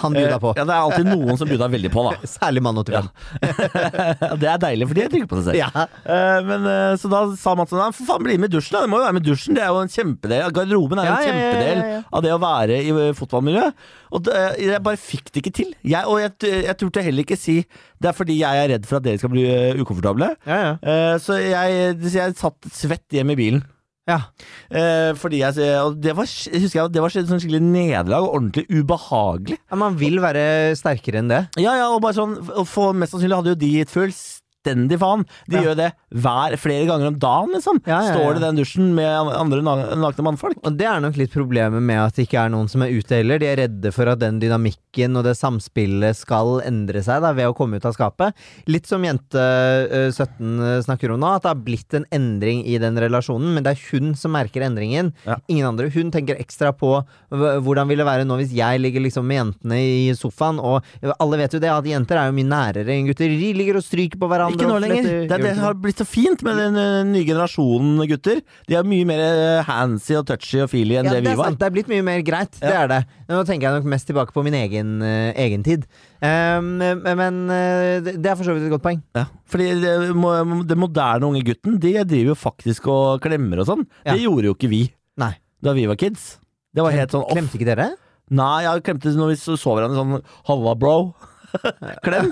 Han 0.02 0.16
buda 0.16 0.36
på. 0.44 0.50
Eh, 0.52 0.58
ja 0.60 0.66
Det 0.68 0.74
er 0.76 0.82
alltid 0.82 1.08
noen 1.08 1.38
som 1.40 1.48
buda 1.48 1.70
veldig 1.72 1.92
på, 1.94 2.04
da. 2.04 2.28
Særlig 2.38 2.64
mann 2.66 2.82
85. 2.82 3.08
det 4.42 4.50
er 4.52 4.60
deilig, 4.66 4.88
for 4.90 5.00
de 5.00 5.06
trykker 5.14 5.30
på 5.32 5.40
seg 5.40 5.48
selv. 5.48 5.60
Ja. 5.62 5.86
Eh, 6.04 6.40
men, 6.48 6.68
eh, 6.68 6.96
så 7.00 7.12
da 7.14 7.22
sa 7.40 7.54
Mats 7.56 7.72
sånn, 7.72 7.86
han 7.86 7.96
for 7.96 8.10
faen 8.10 8.26
bli 8.28 8.36
med 8.36 8.52
i 8.52 8.58
dusjen, 8.58 8.76
da. 8.76 8.84
Det 8.84 8.92
må 8.92 9.00
jo 9.00 9.06
være 9.06 9.16
med 9.16 9.24
i 9.24 9.30
dusjen. 9.30 9.56
Det 9.56 9.64
er 9.64 9.72
jo 9.72 9.86
en 9.86 9.94
kjempedel. 9.94 10.52
Garderoben 10.58 11.00
er 11.00 11.08
jo 11.08 11.14
en 11.14 11.16
ja, 11.16 11.22
ja, 11.24 11.32
kjempedel 11.32 11.80
ja, 11.80 11.88
ja. 11.94 12.02
av 12.12 12.26
det 12.28 12.36
å 12.36 12.42
være 12.44 12.82
i 12.82 12.98
fotballmiljøet. 13.22 13.88
Og 14.18 14.28
det, 14.28 14.44
jeg 14.66 14.84
bare 14.90 15.02
fikk 15.06 15.32
det 15.32 15.44
ikke 15.46 15.56
til. 15.62 15.72
Jeg, 15.88 16.04
og 16.04 16.20
jeg, 16.24 16.36
jeg 16.68 16.80
turte 16.84 17.06
heller 17.08 17.28
ikke 17.28 17.40
si 17.40 17.62
det 17.98 18.12
er 18.12 18.18
fordi 18.18 18.38
jeg 18.42 18.60
er 18.60 18.70
redd 18.76 18.86
for 18.90 19.00
at 19.00 19.08
dere 19.08 19.24
skal 19.24 19.32
bli 19.32 19.48
ukomfortable. 19.80 20.34
Ja, 20.44 20.60
ja. 20.66 20.76
Eh, 20.84 21.16
så 21.24 21.40
jeg, 21.40 21.96
jeg 22.12 22.38
satt 22.38 22.72
svett 22.76 23.08
hjemme 23.16 23.40
i 23.40 23.40
bilen. 23.40 23.66
Ja. 24.08 24.20
Eh, 24.72 25.12
fordi 25.20 25.42
jeg, 25.42 25.68
og 25.84 25.98
det 26.00 26.16
var, 26.16 26.28
husker 26.28 26.80
jeg, 26.80 26.94
det 26.96 27.04
var 27.04 27.14
sånn 27.14 27.42
skikkelig 27.44 27.64
nederlag 27.64 28.28
og 28.28 28.38
ordentlig 28.40 28.66
ubehagelig. 28.72 29.60
ja 29.68 29.80
man 29.84 29.98
vil 30.00 30.22
være 30.24 30.76
sterkere 30.80 31.22
enn 31.22 31.32
det. 31.32 31.42
Ja, 31.60 31.76
ja, 31.80 31.90
og 31.92 32.02
bare 32.06 32.16
sånn 32.16 32.38
For 32.70 32.96
mest 32.96 33.16
sannsynlig 33.16 33.42
hadde 33.42 33.56
jo 33.56 33.60
de 33.60 33.74
gitt 33.80 33.94
fullstendig 34.64 35.00
faen. 35.00 35.26
De 35.48 35.56
Ja. 35.58 35.62
gjør 35.64 35.76
det 35.76 35.94
hver, 36.14 36.58
flere 36.58 36.86
ganger 36.88 37.08
om 37.08 37.20
dagen, 37.20 37.50
liksom. 37.54 37.82
Ja, 37.86 38.02
ja. 38.02 38.14
Står 38.16 38.34
det 38.34 38.42
i 38.42 38.46
den 38.46 38.56
dusjen 38.58 38.94
med 38.96 39.06
andre 39.34 39.62
nakne 39.62 40.24
mannfolk. 40.24 40.58
Og 40.64 40.78
det 40.78 40.86
er 40.86 41.00
nok 41.00 41.16
litt 41.18 41.32
problemet 41.32 41.82
med 41.82 41.98
at 42.00 42.16
det 42.16 42.28
ikke 42.28 42.46
er 42.46 42.50
noen 42.50 42.70
som 42.70 42.82
er 42.82 42.90
ute 42.90 43.10
heller. 43.16 43.40
De 43.40 43.46
er 43.46 43.58
redde 43.58 43.92
for 43.94 44.08
at 44.08 44.20
den 44.20 44.40
dynamikken 44.40 45.16
og 45.18 45.24
det 45.24 45.36
samspillet 45.38 46.16
skal 46.16 46.62
endre 46.66 47.02
seg 47.04 47.22
da, 47.22 47.34
ved 47.34 47.48
å 47.48 47.56
komme 47.56 47.76
ut 47.78 47.86
av 47.86 47.94
skapet. 47.94 48.34
Litt 48.68 48.86
som 48.88 49.04
jente 49.04 49.38
øh, 49.38 50.12
17 50.12 50.84
snakker 50.84 51.12
om 51.14 51.20
nå, 51.20 51.36
at 51.36 51.44
det 51.44 51.50
har 51.54 51.64
blitt 51.64 51.94
en 51.94 52.06
endring 52.12 52.66
i 52.66 52.78
den 52.78 52.96
relasjonen, 52.98 53.54
men 53.54 53.64
det 53.64 53.76
er 53.76 53.84
hun 53.92 54.16
som 54.16 54.32
merker 54.32 54.62
endringen. 54.66 55.14
Ingen 55.48 55.68
andre. 55.68 55.90
Hun 55.92 56.12
tenker 56.12 56.38
ekstra 56.40 56.72
på 56.76 57.06
hvordan 57.32 57.88
vil 57.88 57.98
det 57.98 58.06
være 58.08 58.26
nå 58.26 58.38
hvis 58.38 58.54
jeg 58.56 58.80
ligger 58.82 59.02
liksom 59.04 59.26
med 59.28 59.38
jentene 59.38 59.78
i 59.78 60.14
sofaen, 60.18 60.60
og 60.60 60.84
alle 61.20 61.38
vet 61.38 61.54
jo 61.54 61.60
det, 61.60 61.70
at 61.72 61.84
jenter 61.86 62.18
er 62.18 62.28
jo 62.32 62.36
mye 62.38 62.48
nærere 62.48 62.88
enn 62.96 63.08
gutter. 63.08 63.28
De 63.28 63.54
ligger 63.54 63.78
og 63.78 63.84
stryker 63.84 64.18
på 64.20 64.28
hverandre. 64.30 64.57
Ikke 64.58 64.70
nå 64.70 64.80
lenger. 64.82 65.08
Det, 65.30 65.38
det 65.44 65.54
har 65.60 65.76
blitt 65.80 66.02
så 66.02 66.08
fint 66.08 66.42
med 66.46 66.58
den 66.60 66.80
eh, 66.82 67.00
nye 67.08 67.26
generasjonen 67.28 68.02
gutter. 68.10 68.42
De 68.68 68.78
er 68.78 68.88
mye 68.88 69.08
mer 69.08 69.22
eh, 69.24 69.68
handsy 69.68 70.18
og 70.20 70.26
touchy 70.30 70.62
og 70.64 70.72
feely 70.72 70.98
enn 71.00 71.10
Ja, 71.10 71.16
det 71.18 71.24
vi 71.28 71.36
var. 71.40 71.56
Det 71.56 71.68
er 71.68 71.76
blitt 71.76 71.92
mye 71.92 72.06
mer 72.06 72.24
greit. 72.26 72.58
Det 72.60 72.74
er 72.74 72.90
det. 72.92 73.02
Nå 73.30 73.44
tenker 73.48 73.70
jeg 73.70 73.80
nok 73.80 73.92
mest 73.94 74.10
tilbake 74.10 74.36
på 74.36 74.44
min 74.46 74.56
egen, 74.58 74.98
uh, 75.04 75.30
egen 75.44 75.66
tid. 75.66 75.86
Um, 76.24 76.78
men 76.80 77.40
uh, 77.52 78.00
det 78.08 78.24
er 78.24 78.38
for 78.40 78.48
så 78.48 78.56
vidt 78.56 78.68
et 78.68 78.74
godt 78.74 78.86
poeng. 78.86 79.02
Ja. 79.18 79.28
Fordi 79.52 79.70
det, 79.84 79.94
det 80.72 80.80
moderne 80.80 81.30
unge 81.30 81.46
gutten, 81.48 81.78
de 81.84 81.94
driver 82.02 82.34
jo 82.34 82.40
faktisk 82.40 82.90
og 82.94 83.24
klemmer 83.24 83.64
og 83.64 83.70
sånn. 83.70 83.88
Ja. 84.04 84.16
Det 84.16 84.26
gjorde 84.26 84.52
jo 84.52 84.58
ikke 84.58 84.72
vi 84.72 84.84
Nei. 85.20 85.34
da 85.64 85.76
vi 85.78 85.88
var 85.90 86.00
kids. 86.00 86.36
Det 86.76 86.86
var 86.86 86.96
helt 86.96 87.14
sånn 87.14 87.26
off. 87.26 87.34
Klemte 87.36 87.60
ikke 87.60 87.70
dere? 87.70 87.92
Nei, 88.38 88.66
jeg 88.66 88.84
klemte 88.84 89.14
når 89.16 89.32
vi 89.32 89.40
så 89.40 89.56
så 89.60 89.74
hverandre 89.78 90.02
sånn 90.02 90.30
Halla, 90.50 90.74
bro. 90.80 90.98
Klem. 92.06 92.30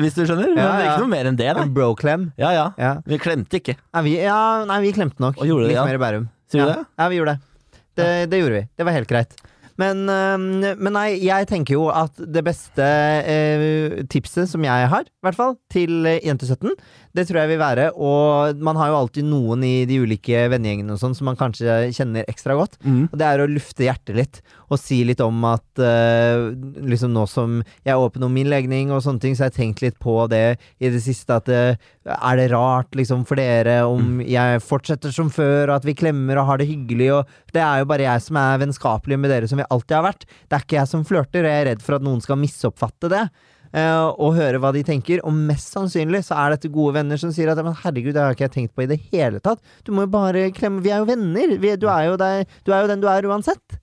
Hvis 0.00 0.16
du 0.18 0.24
skjønner. 0.24 0.52
Men 0.52 0.60
det 0.60 0.66
er 0.66 0.88
ikke 0.90 1.04
noe 1.04 1.12
mer 1.12 1.30
enn 1.30 1.38
det, 1.38 1.48
da. 1.52 1.64
En 1.64 1.72
bro-klem? 1.76 2.28
Ja, 2.40 2.52
ja. 2.56 2.66
Ja. 2.80 2.92
Vi 3.08 3.20
klemte 3.22 3.60
ikke. 3.62 3.76
Nei, 3.94 4.04
vi, 4.08 4.18
ja, 4.24 4.40
nei, 4.68 4.80
vi 4.84 4.92
klemte 4.96 5.22
nok. 5.22 5.40
Og 5.40 5.48
gjorde 5.48 5.68
det, 5.68 5.72
Litt 5.74 5.80
ja. 5.80 5.86
mer 5.88 6.00
i 6.00 6.02
Bærum. 6.02 6.28
Sier 6.52 6.66
du 6.66 6.74
det? 6.74 6.84
Ja, 6.98 7.08
vi 7.08 7.20
gjorde 7.20 7.34
det. 7.36 7.80
det. 8.00 8.10
Det 8.32 8.42
gjorde 8.42 8.60
vi. 8.60 8.68
Det 8.76 8.88
var 8.88 8.98
helt 8.98 9.10
greit. 9.12 9.42
Men, 9.80 10.04
men 10.04 10.92
nei, 10.94 11.06
jeg 11.24 11.48
tenker 11.50 11.78
jo 11.78 11.86
at 11.92 12.18
det 12.20 12.42
beste 12.44 12.84
eh, 12.84 14.02
tipset 14.12 14.50
som 14.50 14.64
jeg 14.66 14.90
har, 14.92 15.08
i 15.08 15.24
hvert 15.26 15.38
fall, 15.38 15.56
til 15.72 16.04
eh, 16.08 16.20
Jente 16.26 16.46
17, 16.46 16.74
det 17.16 17.26
tror 17.28 17.42
jeg 17.42 17.50
vil 17.52 17.60
være 17.60 17.88
Og 18.00 18.60
man 18.64 18.78
har 18.80 18.90
jo 18.90 18.98
alltid 19.02 19.26
noen 19.28 19.64
i 19.66 19.84
de 19.88 19.98
ulike 20.02 20.46
vennegjengene 20.52 20.94
og 20.94 21.00
sånn 21.00 21.16
som 21.16 21.28
man 21.28 21.38
kanskje 21.38 21.90
kjenner 21.92 22.28
ekstra 22.30 22.56
godt. 22.56 22.78
Mm. 22.84 23.04
Og 23.10 23.16
det 23.20 23.28
er 23.28 23.42
å 23.42 23.48
lufte 23.50 23.84
hjertet 23.86 24.16
litt, 24.16 24.40
og 24.72 24.80
si 24.80 25.02
litt 25.04 25.20
om 25.24 25.44
at 25.48 25.82
uh, 25.82 26.48
liksom 26.88 27.12
nå 27.12 27.26
som 27.28 27.60
jeg 27.84 27.92
er 27.92 28.00
åpen 28.00 28.24
om 28.24 28.32
min 28.32 28.48
legning 28.48 28.92
og 28.92 29.02
sånne 29.04 29.22
ting, 29.22 29.36
så 29.36 29.44
har 29.44 29.52
jeg 29.52 29.58
tenkt 29.58 29.84
litt 29.84 29.98
på 30.02 30.16
det 30.32 30.56
i 30.80 30.92
det 30.92 31.02
siste, 31.04 31.36
at 31.36 31.50
uh, 31.52 31.76
er 32.16 32.40
det 32.40 32.48
rart 32.54 32.96
liksom 32.98 33.26
for 33.28 33.40
dere 33.40 33.82
om 33.88 34.22
jeg 34.24 34.64
fortsetter 34.64 35.12
som 35.14 35.30
før, 35.32 35.68
og 35.68 35.76
at 35.78 35.88
vi 35.88 35.96
klemmer 35.98 36.40
og 36.40 36.48
har 36.48 36.62
det 36.62 36.70
hyggelig, 36.70 37.12
og 37.18 37.56
det 37.56 37.62
er 37.64 37.82
jo 37.82 37.90
bare 37.92 38.08
jeg 38.08 38.26
som 38.26 38.40
er 38.40 38.60
vennskapelig 38.64 39.20
med 39.20 39.34
dere 39.34 39.50
som 39.50 39.60
vi 39.60 39.68
alltid 39.68 39.98
har 39.98 40.08
vært. 40.08 40.28
Det 40.48 40.56
er 40.56 40.66
ikke 40.66 40.80
jeg 40.80 40.92
som 40.94 41.08
flørter, 41.08 41.44
og 41.44 41.52
jeg 41.52 41.64
er 41.64 41.72
redd 41.74 41.84
for 41.84 41.98
at 41.98 42.06
noen 42.06 42.24
skal 42.24 42.40
misoppfatte 42.40 43.12
det. 43.12 43.26
Eh, 43.72 44.06
og 44.12 44.36
høre 44.38 44.60
hva 44.62 44.72
de 44.74 44.84
tenker, 44.86 45.22
og 45.26 45.36
mest 45.36 45.74
sannsynlig 45.74 46.22
så 46.26 46.38
er 46.40 46.56
dette 46.56 46.72
gode 46.72 46.96
venner 46.98 47.20
som 47.20 47.32
sier 47.34 47.52
at 47.52 47.60
Men 47.62 47.76
herregud, 47.84 48.14
det 48.14 48.22
har 48.22 48.36
ikke 48.36 48.48
jeg 48.48 48.56
tenkt 48.56 48.74
på 48.76 48.86
i 48.86 48.90
det 48.90 49.00
hele 49.12 49.40
tatt. 49.40 49.62
Du 49.84 49.92
må 49.92 50.06
jo 50.06 50.14
bare 50.14 50.50
klemme 50.56 50.82
Vi 50.84 50.92
er 50.92 51.02
jo 51.02 51.10
venner. 51.10 51.56
Vi, 51.62 51.76
du, 51.76 51.88
er 51.92 52.10
jo 52.10 52.18
der, 52.20 52.44
du 52.66 52.72
er 52.72 52.84
jo 52.84 52.92
den 52.92 53.02
du 53.02 53.08
er 53.10 53.28
uansett. 53.30 53.80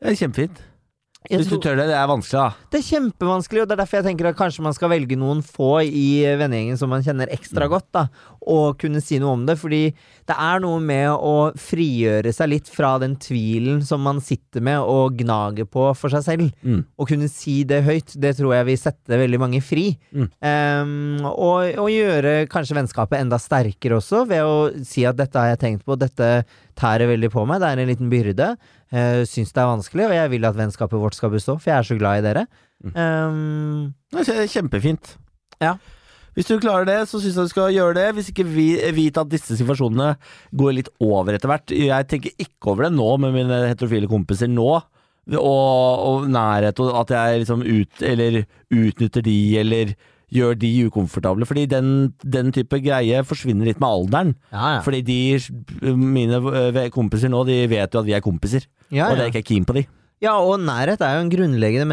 Det 0.00 0.14
er 0.14 0.20
kjempefint. 0.22 0.62
Hvis 1.28 1.50
du 1.50 1.58
tør 1.60 1.76
det. 1.76 1.84
Det 1.90 1.96
er 2.00 2.06
vanskelig, 2.08 2.40
da. 2.40 2.68
det 2.72 2.78
er 2.80 2.86
kjempevanskelig, 2.86 3.60
og 3.60 3.68
det 3.68 3.74
er 3.74 3.80
derfor 3.82 3.98
jeg 4.00 4.06
tenker 4.08 4.28
at 4.30 4.38
kanskje 4.38 4.62
man 4.64 4.72
skal 4.74 4.88
velge 4.88 5.18
noen 5.20 5.42
få 5.44 5.82
i 5.84 6.24
vennegjengen 6.40 6.78
som 6.80 6.88
man 6.90 7.04
kjenner 7.04 7.28
ekstra 7.34 7.66
Mm. 7.68 7.70
godt, 7.74 7.86
da, 7.92 8.06
og 8.48 8.78
kunne 8.80 9.02
si 9.04 9.18
noe 9.20 9.34
om 9.36 9.44
det. 9.46 9.58
Fordi 9.60 9.82
det 10.26 10.36
er 10.36 10.62
noe 10.64 10.80
med 10.80 11.10
å 11.12 11.52
frigjøre 11.60 12.32
seg 12.32 12.48
litt 12.54 12.70
fra 12.72 12.94
den 12.98 13.18
tvilen 13.20 13.82
som 13.84 14.00
man 14.00 14.18
sitter 14.24 14.64
med 14.64 14.80
og 14.80 15.18
gnager 15.20 15.68
på 15.68 15.90
for 15.94 16.08
seg 16.08 16.24
selv. 16.24 16.48
Mm. 16.64 16.80
Å 16.96 17.06
kunne 17.06 17.28
si 17.28 17.64
det 17.68 17.82
høyt, 17.84 18.16
det 18.16 18.38
tror 18.40 18.56
jeg 18.56 18.70
vil 18.70 18.80
sette 18.80 19.20
veldig 19.20 19.42
mange 19.44 19.60
fri. 19.60 19.90
Mm. 20.16 20.26
Um, 20.40 21.28
og, 21.28 21.68
og 21.84 21.92
gjøre 21.92 22.48
kanskje 22.50 22.80
vennskapet 22.80 23.20
enda 23.20 23.38
sterkere 23.38 24.00
også, 24.00 24.24
ved 24.30 24.40
å 24.42 24.56
si 24.88 25.04
at 25.04 25.20
dette 25.20 25.36
har 25.36 25.52
jeg 25.52 25.62
tenkt 25.66 25.84
på, 25.84 26.00
dette 26.00 26.32
tærer 26.80 27.10
veldig 27.12 27.28
på 27.30 27.44
meg, 27.44 27.60
det 27.60 27.68
er 27.68 27.82
en 27.84 27.90
liten 27.92 28.08
byrde. 28.12 28.54
Uh, 28.90 29.22
syns 29.28 29.54
det 29.54 29.62
er 29.62 29.70
vanskelig, 29.70 30.08
og 30.08 30.16
jeg 30.16 30.30
vil 30.32 30.48
at 30.48 30.58
vennskapet 30.58 30.98
vårt 30.98 31.14
skal 31.18 31.30
bestå, 31.30 31.54
for 31.60 31.70
jeg 31.70 31.78
er 31.78 31.86
så 31.86 31.96
glad 32.00 32.20
i 32.20 32.26
dere. 32.26 32.44
Det 32.82 34.28
er 34.34 34.50
kjempefint. 34.50 35.16
Ja. 35.62 35.76
Hvis 36.36 36.46
du 36.46 36.60
klarer 36.62 36.86
det, 36.86 36.98
så 37.10 37.18
syns 37.20 37.36
jeg 37.36 37.48
du 37.48 37.52
skal 37.52 37.74
gjøre 37.74 37.96
det. 37.98 38.06
Hvis 38.16 38.30
ikke 38.30 38.46
vi 38.46 38.68
vit 38.96 39.18
at 39.18 39.30
disse 39.30 39.58
situasjonene 39.58 40.14
går 40.56 40.76
litt 40.78 40.90
over 41.02 41.34
etter 41.34 41.50
hvert. 41.50 41.74
Jeg 41.74 42.06
tenker 42.10 42.32
ikke 42.38 42.72
over 42.72 42.86
det 42.86 42.94
nå 42.94 43.08
med 43.22 43.34
mine 43.34 43.58
heterofile 43.66 44.10
kompiser 44.10 44.50
nå. 44.50 44.70
Og, 45.30 45.40
og 45.40 46.30
nærhet, 46.32 46.80
og 46.82 46.94
at 47.02 47.12
jeg 47.14 47.42
liksom 47.42 47.60
ut, 47.66 48.00
eller 48.02 48.40
utnytter 48.72 49.22
de, 49.22 49.36
eller 49.60 49.92
gjør 50.34 50.58
de 50.60 50.70
ukomfortable. 50.88 51.46
Fordi 51.48 51.66
den, 51.70 52.12
den 52.24 52.52
type 52.54 52.80
greie 52.82 53.22
forsvinner 53.26 53.66
litt 53.70 53.80
med 53.82 53.88
alderen. 53.90 54.34
ja, 54.52 54.76
ja. 54.76 54.82
Fordi 54.86 55.02
de, 55.06 55.20
mine 55.96 56.40
eh, 56.64 56.82
kompiser 56.94 57.32
nå, 57.32 57.44
de 57.48 57.62
vet 57.70 57.94
jo 57.94 58.02
at 58.02 58.08
vi 58.08 58.14
er 58.16 58.24
kompiser. 58.24 58.66
ja, 58.90 59.10
Og 59.10 59.16
det 59.18 59.26
er 59.26 59.32
ikke 59.32 59.42
jeg 59.44 59.50
keen 59.52 59.66
på 59.68 59.76
de. 59.78 59.86
ja, 60.20 60.34
og 60.36 60.60
nærhet 60.60 61.00
er 61.00 61.14
jo 61.16 61.22
en 61.24 61.30
grunnleggende 61.32 61.86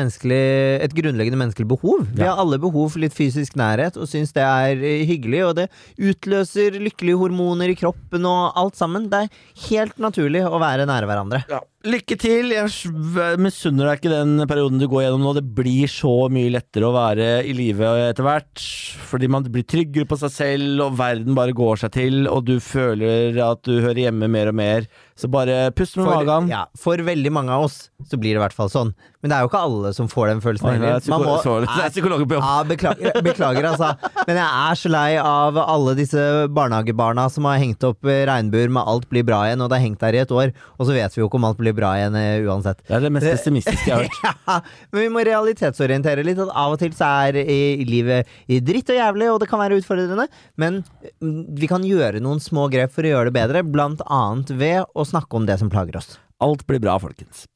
et 0.83 0.93
grunnleggende 0.93 1.39
menneskelig 1.39 1.67
behov. 1.67 2.05
Vi 2.13 2.23
har 2.23 2.37
alle 2.37 2.59
behov 2.59 2.89
for 2.91 2.99
litt 2.99 3.15
fysisk 3.15 3.55
nærhet, 3.55 3.95
og 3.97 4.07
syns 4.11 4.33
det 4.35 4.43
er 4.43 4.83
eh, 4.83 5.05
hyggelig, 5.07 5.45
og 5.47 5.55
det 5.55 5.69
utløser 5.97 6.75
lykkelige 6.75 7.17
hormoner 7.17 7.71
i 7.71 7.77
kroppen 7.79 8.25
og 8.27 8.51
alt 8.59 8.75
sammen. 8.75 9.07
Det 9.09 9.23
er 9.25 9.29
helt 9.69 9.97
naturlig 9.97 10.43
å 10.45 10.59
være 10.59 10.85
nære 10.89 11.07
hverandre. 11.07 11.43
Lykke 11.85 12.15
til. 12.17 12.49
Jeg 12.55 13.37
misunner 13.37 13.85
deg 13.91 13.99
ikke 13.99 14.09
den 14.09 14.41
perioden 14.49 14.79
du 14.81 14.87
går 14.89 15.03
gjennom 15.05 15.21
nå. 15.27 15.33
Det 15.37 15.43
blir 15.59 15.85
så 15.91 16.09
mye 16.33 16.49
lettere 16.55 16.87
å 16.89 16.95
være 16.95 17.27
i 17.45 17.53
live 17.55 17.91
etter 18.07 18.25
hvert. 18.25 18.63
Fordi 19.07 19.29
man 19.29 19.45
blir 19.53 19.63
tryggere 19.69 20.09
på 20.09 20.17
seg 20.19 20.33
selv, 20.33 20.81
og 20.87 20.97
verden 20.97 21.37
bare 21.37 21.53
går 21.55 21.83
seg 21.83 21.93
til, 21.93 22.25
og 22.31 22.47
du 22.49 22.55
føler 22.63 23.37
at 23.45 23.61
du 23.69 23.75
hører 23.77 24.07
hjemme 24.07 24.27
mer 24.33 24.49
og 24.49 24.57
mer. 24.57 24.89
Så 25.17 25.29
bare 25.31 25.67
pust 25.77 25.99
med 26.01 26.09
For, 26.09 26.17
magen. 26.25 26.49
ja, 26.51 26.63
for 26.81 26.97
veldig 27.05 27.31
mange 27.37 27.53
av 27.53 27.67
oss 27.69 27.77
så 28.09 28.17
blir 28.17 28.33
det 28.33 28.41
i 28.41 28.45
hvert 28.47 28.57
fall 28.57 28.73
sånn. 28.73 28.95
Men 29.23 29.31
det 29.31 29.37
er 29.37 29.45
jo 29.45 29.49
ikke 29.49 29.61
alle 29.65 29.91
som 29.97 30.09
får 30.11 30.27
den 30.29 30.41
følelsen. 30.43 30.67
Oi, 30.69 30.77
det 30.77 30.89
er 30.93 31.89
psykolog 31.89 32.21
på 32.29 32.37
jobb. 32.37 32.43
Ja, 32.43 32.57
beklager, 32.69 33.15
beklager, 33.25 33.65
altså. 33.71 33.89
Men 34.27 34.37
jeg 34.37 34.45
er 34.45 34.77
så 34.77 34.91
lei 34.93 35.07
av 35.17 35.57
alle 35.63 35.95
disse 35.97 36.21
barnehagebarna 36.53 37.25
som 37.33 37.47
har 37.49 37.57
hengt 37.57 37.81
opp 37.87 38.05
regnbuer 38.05 38.69
med 38.69 38.83
'alt 38.85 39.07
blir 39.09 39.25
bra 39.25 39.41
igjen', 39.47 39.63
og 39.63 39.71
det 39.71 39.79
har 39.79 39.85
hengt 39.87 40.03
der 40.05 40.19
i 40.19 40.21
et 40.21 40.31
år, 40.31 40.53
og 40.77 40.85
så 40.85 40.93
vet 40.93 41.15
vi 41.15 41.21
jo 41.23 41.29
ikke 41.29 41.39
om 41.41 41.47
alt 41.49 41.57
blir 41.57 41.73
bra 41.73 41.95
igjen 41.97 42.15
eh, 42.19 42.45
uansett. 42.45 42.83
Det 42.85 42.93
er 42.99 43.07
det 43.07 43.11
mest 43.15 43.25
pessimistiske 43.31 43.89
jeg 43.89 43.95
har 43.95 44.05
hørt. 44.05 44.21
Ja, 44.47 44.61
men 44.93 45.01
vi 45.01 45.09
må 45.11 45.23
realitetsorientere 45.25 46.23
litt. 46.23 46.39
At 46.39 46.53
av 46.53 46.75
og 46.75 46.79
til 46.79 46.93
så 46.95 47.09
er 47.27 47.41
i 47.41 47.83
livet 47.87 48.29
dritt 48.47 48.93
og 48.93 48.99
jævlig, 48.99 49.31
og 49.33 49.41
det 49.41 49.49
kan 49.49 49.59
være 49.59 49.79
utfordrende. 49.81 50.27
Men 50.55 50.83
mm, 51.21 51.57
vi 51.57 51.67
kan 51.67 51.83
gjøre 51.83 52.21
noen 52.23 52.39
små 52.43 52.69
grep 52.71 52.93
for 52.95 53.07
å 53.07 53.11
gjøre 53.11 53.31
det 53.31 53.37
bedre, 53.39 53.65
blant 53.65 54.03
annet 54.05 54.53
ved 54.55 54.85
å 54.93 55.07
snakke 55.07 55.39
om 55.39 55.49
det 55.49 55.59
som 55.59 55.73
plager 55.73 55.99
oss. 55.99 56.15
Alt 56.43 56.67
blir 56.69 56.79
bra, 56.83 56.99
folkens. 57.01 57.47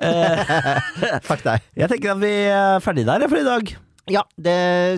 Eh, 0.00 0.44
Takk 1.28 1.42
deg. 1.44 1.64
jeg 1.76 1.90
tenker 1.92 2.14
at 2.14 2.20
vi 2.22 2.34
er 2.48 2.80
ferdige 2.84 3.04
der 3.10 3.28
for 3.28 3.40
i 3.42 3.44
dag. 3.46 3.72
Ja, 4.10 4.22
det 4.40 4.54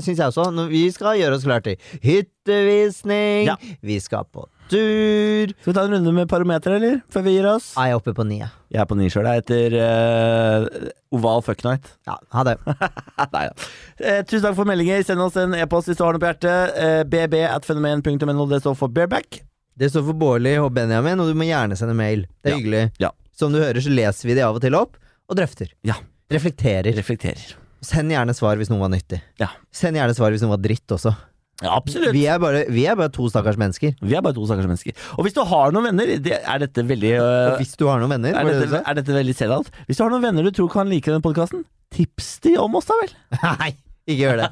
syns 0.06 0.20
jeg 0.22 0.30
også. 0.30 0.46
Vi 0.70 0.84
skal 0.94 1.18
gjøre 1.18 1.36
oss 1.36 1.42
klare 1.44 1.60
til 1.66 1.76
hyttevisning. 2.00 3.48
Ja. 3.50 3.56
Vi 3.84 3.98
skal 4.00 4.24
på 4.32 4.46
tur. 4.72 5.50
Skal 5.58 5.68
vi 5.68 5.74
ta 5.76 5.82
en 5.84 5.92
runde 5.98 6.12
med 6.16 6.30
parometer, 6.30 6.78
eller? 6.78 7.00
Før 7.12 7.26
vi 7.26 7.34
gir 7.34 7.48
oss? 7.50 7.72
Ja, 7.76 7.90
jeg 7.90 7.92
er 7.92 7.98
oppe 8.00 8.14
på 8.16 8.24
ni. 8.24 8.38
ja. 8.40 8.48
Jeg 8.72 8.80
er 8.80 8.88
på 8.88 8.96
ni 8.96 9.10
sjøl, 9.12 9.26
jeg, 9.28 9.74
uh, 9.76 10.88
oval 11.12 11.42
fuck 11.44 11.60
night. 11.66 11.90
Ja, 12.08 12.14
ha 12.32 12.44
det. 12.48 12.54
Nei 13.34 13.42
ja. 13.50 13.52
Eh, 14.00 14.22
tusen 14.24 14.46
takk 14.46 14.56
for 14.56 14.70
meldinger. 14.70 15.02
Send 15.04 15.20
oss 15.20 15.36
en 15.42 15.52
e-post 15.58 15.90
hvis 15.90 15.98
du 16.00 16.06
har 16.06 16.16
noe 16.16 16.22
på 16.22 16.30
hjertet. 16.30 16.78
Eh, 16.80 17.02
bb 17.04 17.42
at 17.50 17.68
fenomen.no. 17.68 18.46
Det 18.48 18.62
står 18.64 18.78
for 18.80 18.88
bareback. 18.96 19.42
Det 19.76 19.90
står 19.92 20.06
for 20.08 20.16
Bårli 20.20 20.54
og 20.62 20.72
Benjamin, 20.76 21.20
og 21.20 21.28
du 21.28 21.36
må 21.36 21.44
gjerne 21.48 21.76
sende 21.76 21.92
mail. 21.98 22.24
Det 22.40 22.48
er 22.52 22.54
Ja. 22.56 22.62
hyggelig. 22.62 22.82
Ja. 23.02 23.10
Som 23.36 23.54
du 23.54 23.60
hører, 23.62 23.80
så 23.82 23.92
leser 23.92 24.28
vi 24.28 24.36
de 24.38 24.44
av 24.46 24.56
og 24.58 24.62
til 24.64 24.76
opp, 24.76 24.98
og 25.30 25.38
drøfter. 25.38 25.72
Ja. 25.86 25.98
Reflekterer. 26.32 26.92
Reflekterer. 26.96 27.56
Send 27.82 28.12
gjerne 28.14 28.34
svar 28.36 28.60
hvis 28.60 28.70
noe 28.70 28.82
var 28.84 28.92
nyttig. 28.92 29.18
Ja. 29.42 29.50
Send 29.74 29.98
gjerne 29.98 30.14
svar 30.16 30.34
hvis 30.34 30.44
noe 30.44 30.54
var 30.54 30.62
dritt 30.62 30.94
også. 30.94 31.14
Ja, 31.62 31.76
absolutt. 31.76 32.10
Vi 32.14 32.24
er 32.30 32.40
bare, 32.42 32.64
vi 32.72 32.84
er 32.90 32.96
bare 32.98 33.12
to 33.14 33.28
stakkars 33.30 33.58
mennesker. 33.60 33.94
Vi 34.02 34.16
er 34.18 34.24
bare 34.24 34.34
to 34.34 34.46
stakkars 34.48 34.66
mennesker. 34.70 34.96
Og 35.18 35.26
hvis 35.26 35.36
du 35.36 35.42
har 35.46 35.74
noen 35.74 35.90
venner, 35.90 36.16
det, 36.22 36.38
er 36.40 36.62
dette 36.62 36.84
veldig 36.88 37.12
øh, 37.20 37.52
hvis 37.60 37.76
du 37.78 37.86
har 37.90 38.02
noen 38.02 38.16
venner, 38.16 38.34
er, 38.34 38.48
det 38.48 38.64
dette, 38.64 38.82
er 38.82 38.98
dette 38.98 39.16
veldig 39.18 39.36
selvout? 39.38 39.70
Hvis 39.86 40.00
du 40.00 40.04
har 40.04 40.12
noen 40.14 40.24
venner 40.24 40.46
du 40.46 40.50
tror 40.54 40.70
kan 40.72 40.90
like 40.90 41.10
denne 41.10 41.22
podkasten, 41.24 41.62
tips 41.94 42.34
de 42.46 42.56
om 42.58 42.78
oss, 42.78 42.88
da 42.90 42.98
vel. 43.02 43.14
Nei, 43.46 43.72
ikke 44.06 44.18
gjør 44.18 44.40
det. 44.42 44.48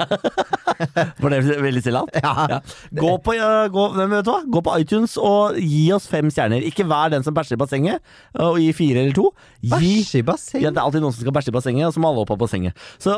Var 1.22 1.32
det 1.34 1.40
veldig 1.62 1.82
selvout? 1.84 2.16
Ja. 2.20 2.32
Ja. 2.50 2.58
Gå, 2.94 3.10
på, 3.24 3.34
uh, 3.34 3.66
gå, 3.72 3.84
vet 3.96 4.24
du 4.26 4.30
hva? 4.30 4.40
gå 4.54 4.62
på 4.66 4.74
iTunes 4.82 5.16
og 5.18 5.56
gi 5.58 5.86
oss 5.94 6.06
fem 6.10 6.30
stjerner. 6.32 6.64
Ikke 6.66 6.86
vær 6.88 7.10
den 7.12 7.24
som 7.26 7.34
bæsjer 7.36 7.56
i 7.56 7.60
bassenget 7.60 8.12
og 8.38 8.60
gi 8.60 8.68
fire 8.76 9.04
eller 9.04 9.16
to. 9.16 9.30
Bæsje 9.72 10.20
i 10.22 10.26
bassenget? 10.26 10.66
Ja, 10.66 10.72
det 10.74 10.82
er 10.82 10.84
alltid 10.86 11.04
noen 11.04 11.16
som 11.16 11.24
skal 11.24 11.34
bæsje 11.36 11.52
i 11.52 11.56
bassenget, 11.56 11.88
og 11.88 11.96
så 11.96 12.02
må 12.02 12.12
alle 12.12 12.24
opp 12.24 12.34
av 12.34 12.40
bassenget. 12.42 12.86
Så 13.02 13.16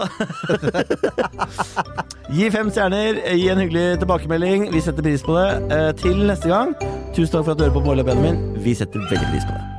Gi 2.37 2.49
fem 2.55 2.71
stjerner, 2.73 3.21
gi 3.37 3.51
en 3.53 3.61
hyggelig 3.65 3.87
tilbakemelding. 4.03 4.71
Vi 4.73 4.85
setter 4.85 5.05
pris 5.05 5.27
på 5.27 5.37
det. 5.37 5.51
Uh, 5.69 5.91
Til 6.03 6.25
neste 6.29 6.49
gang, 6.53 6.75
tusen 7.13 7.37
takk 7.37 7.45
for 7.45 7.55
at 7.55 7.61
du 7.61 7.67
hører 7.69 7.77
på 7.77 7.85
Bård 7.85 8.03
og 8.05 8.09
Benjamin. 8.09 8.43
Vi 8.65 8.77
setter 8.79 9.05
veldig 9.11 9.29
pris 9.35 9.49
på 9.49 9.57
det. 9.59 9.72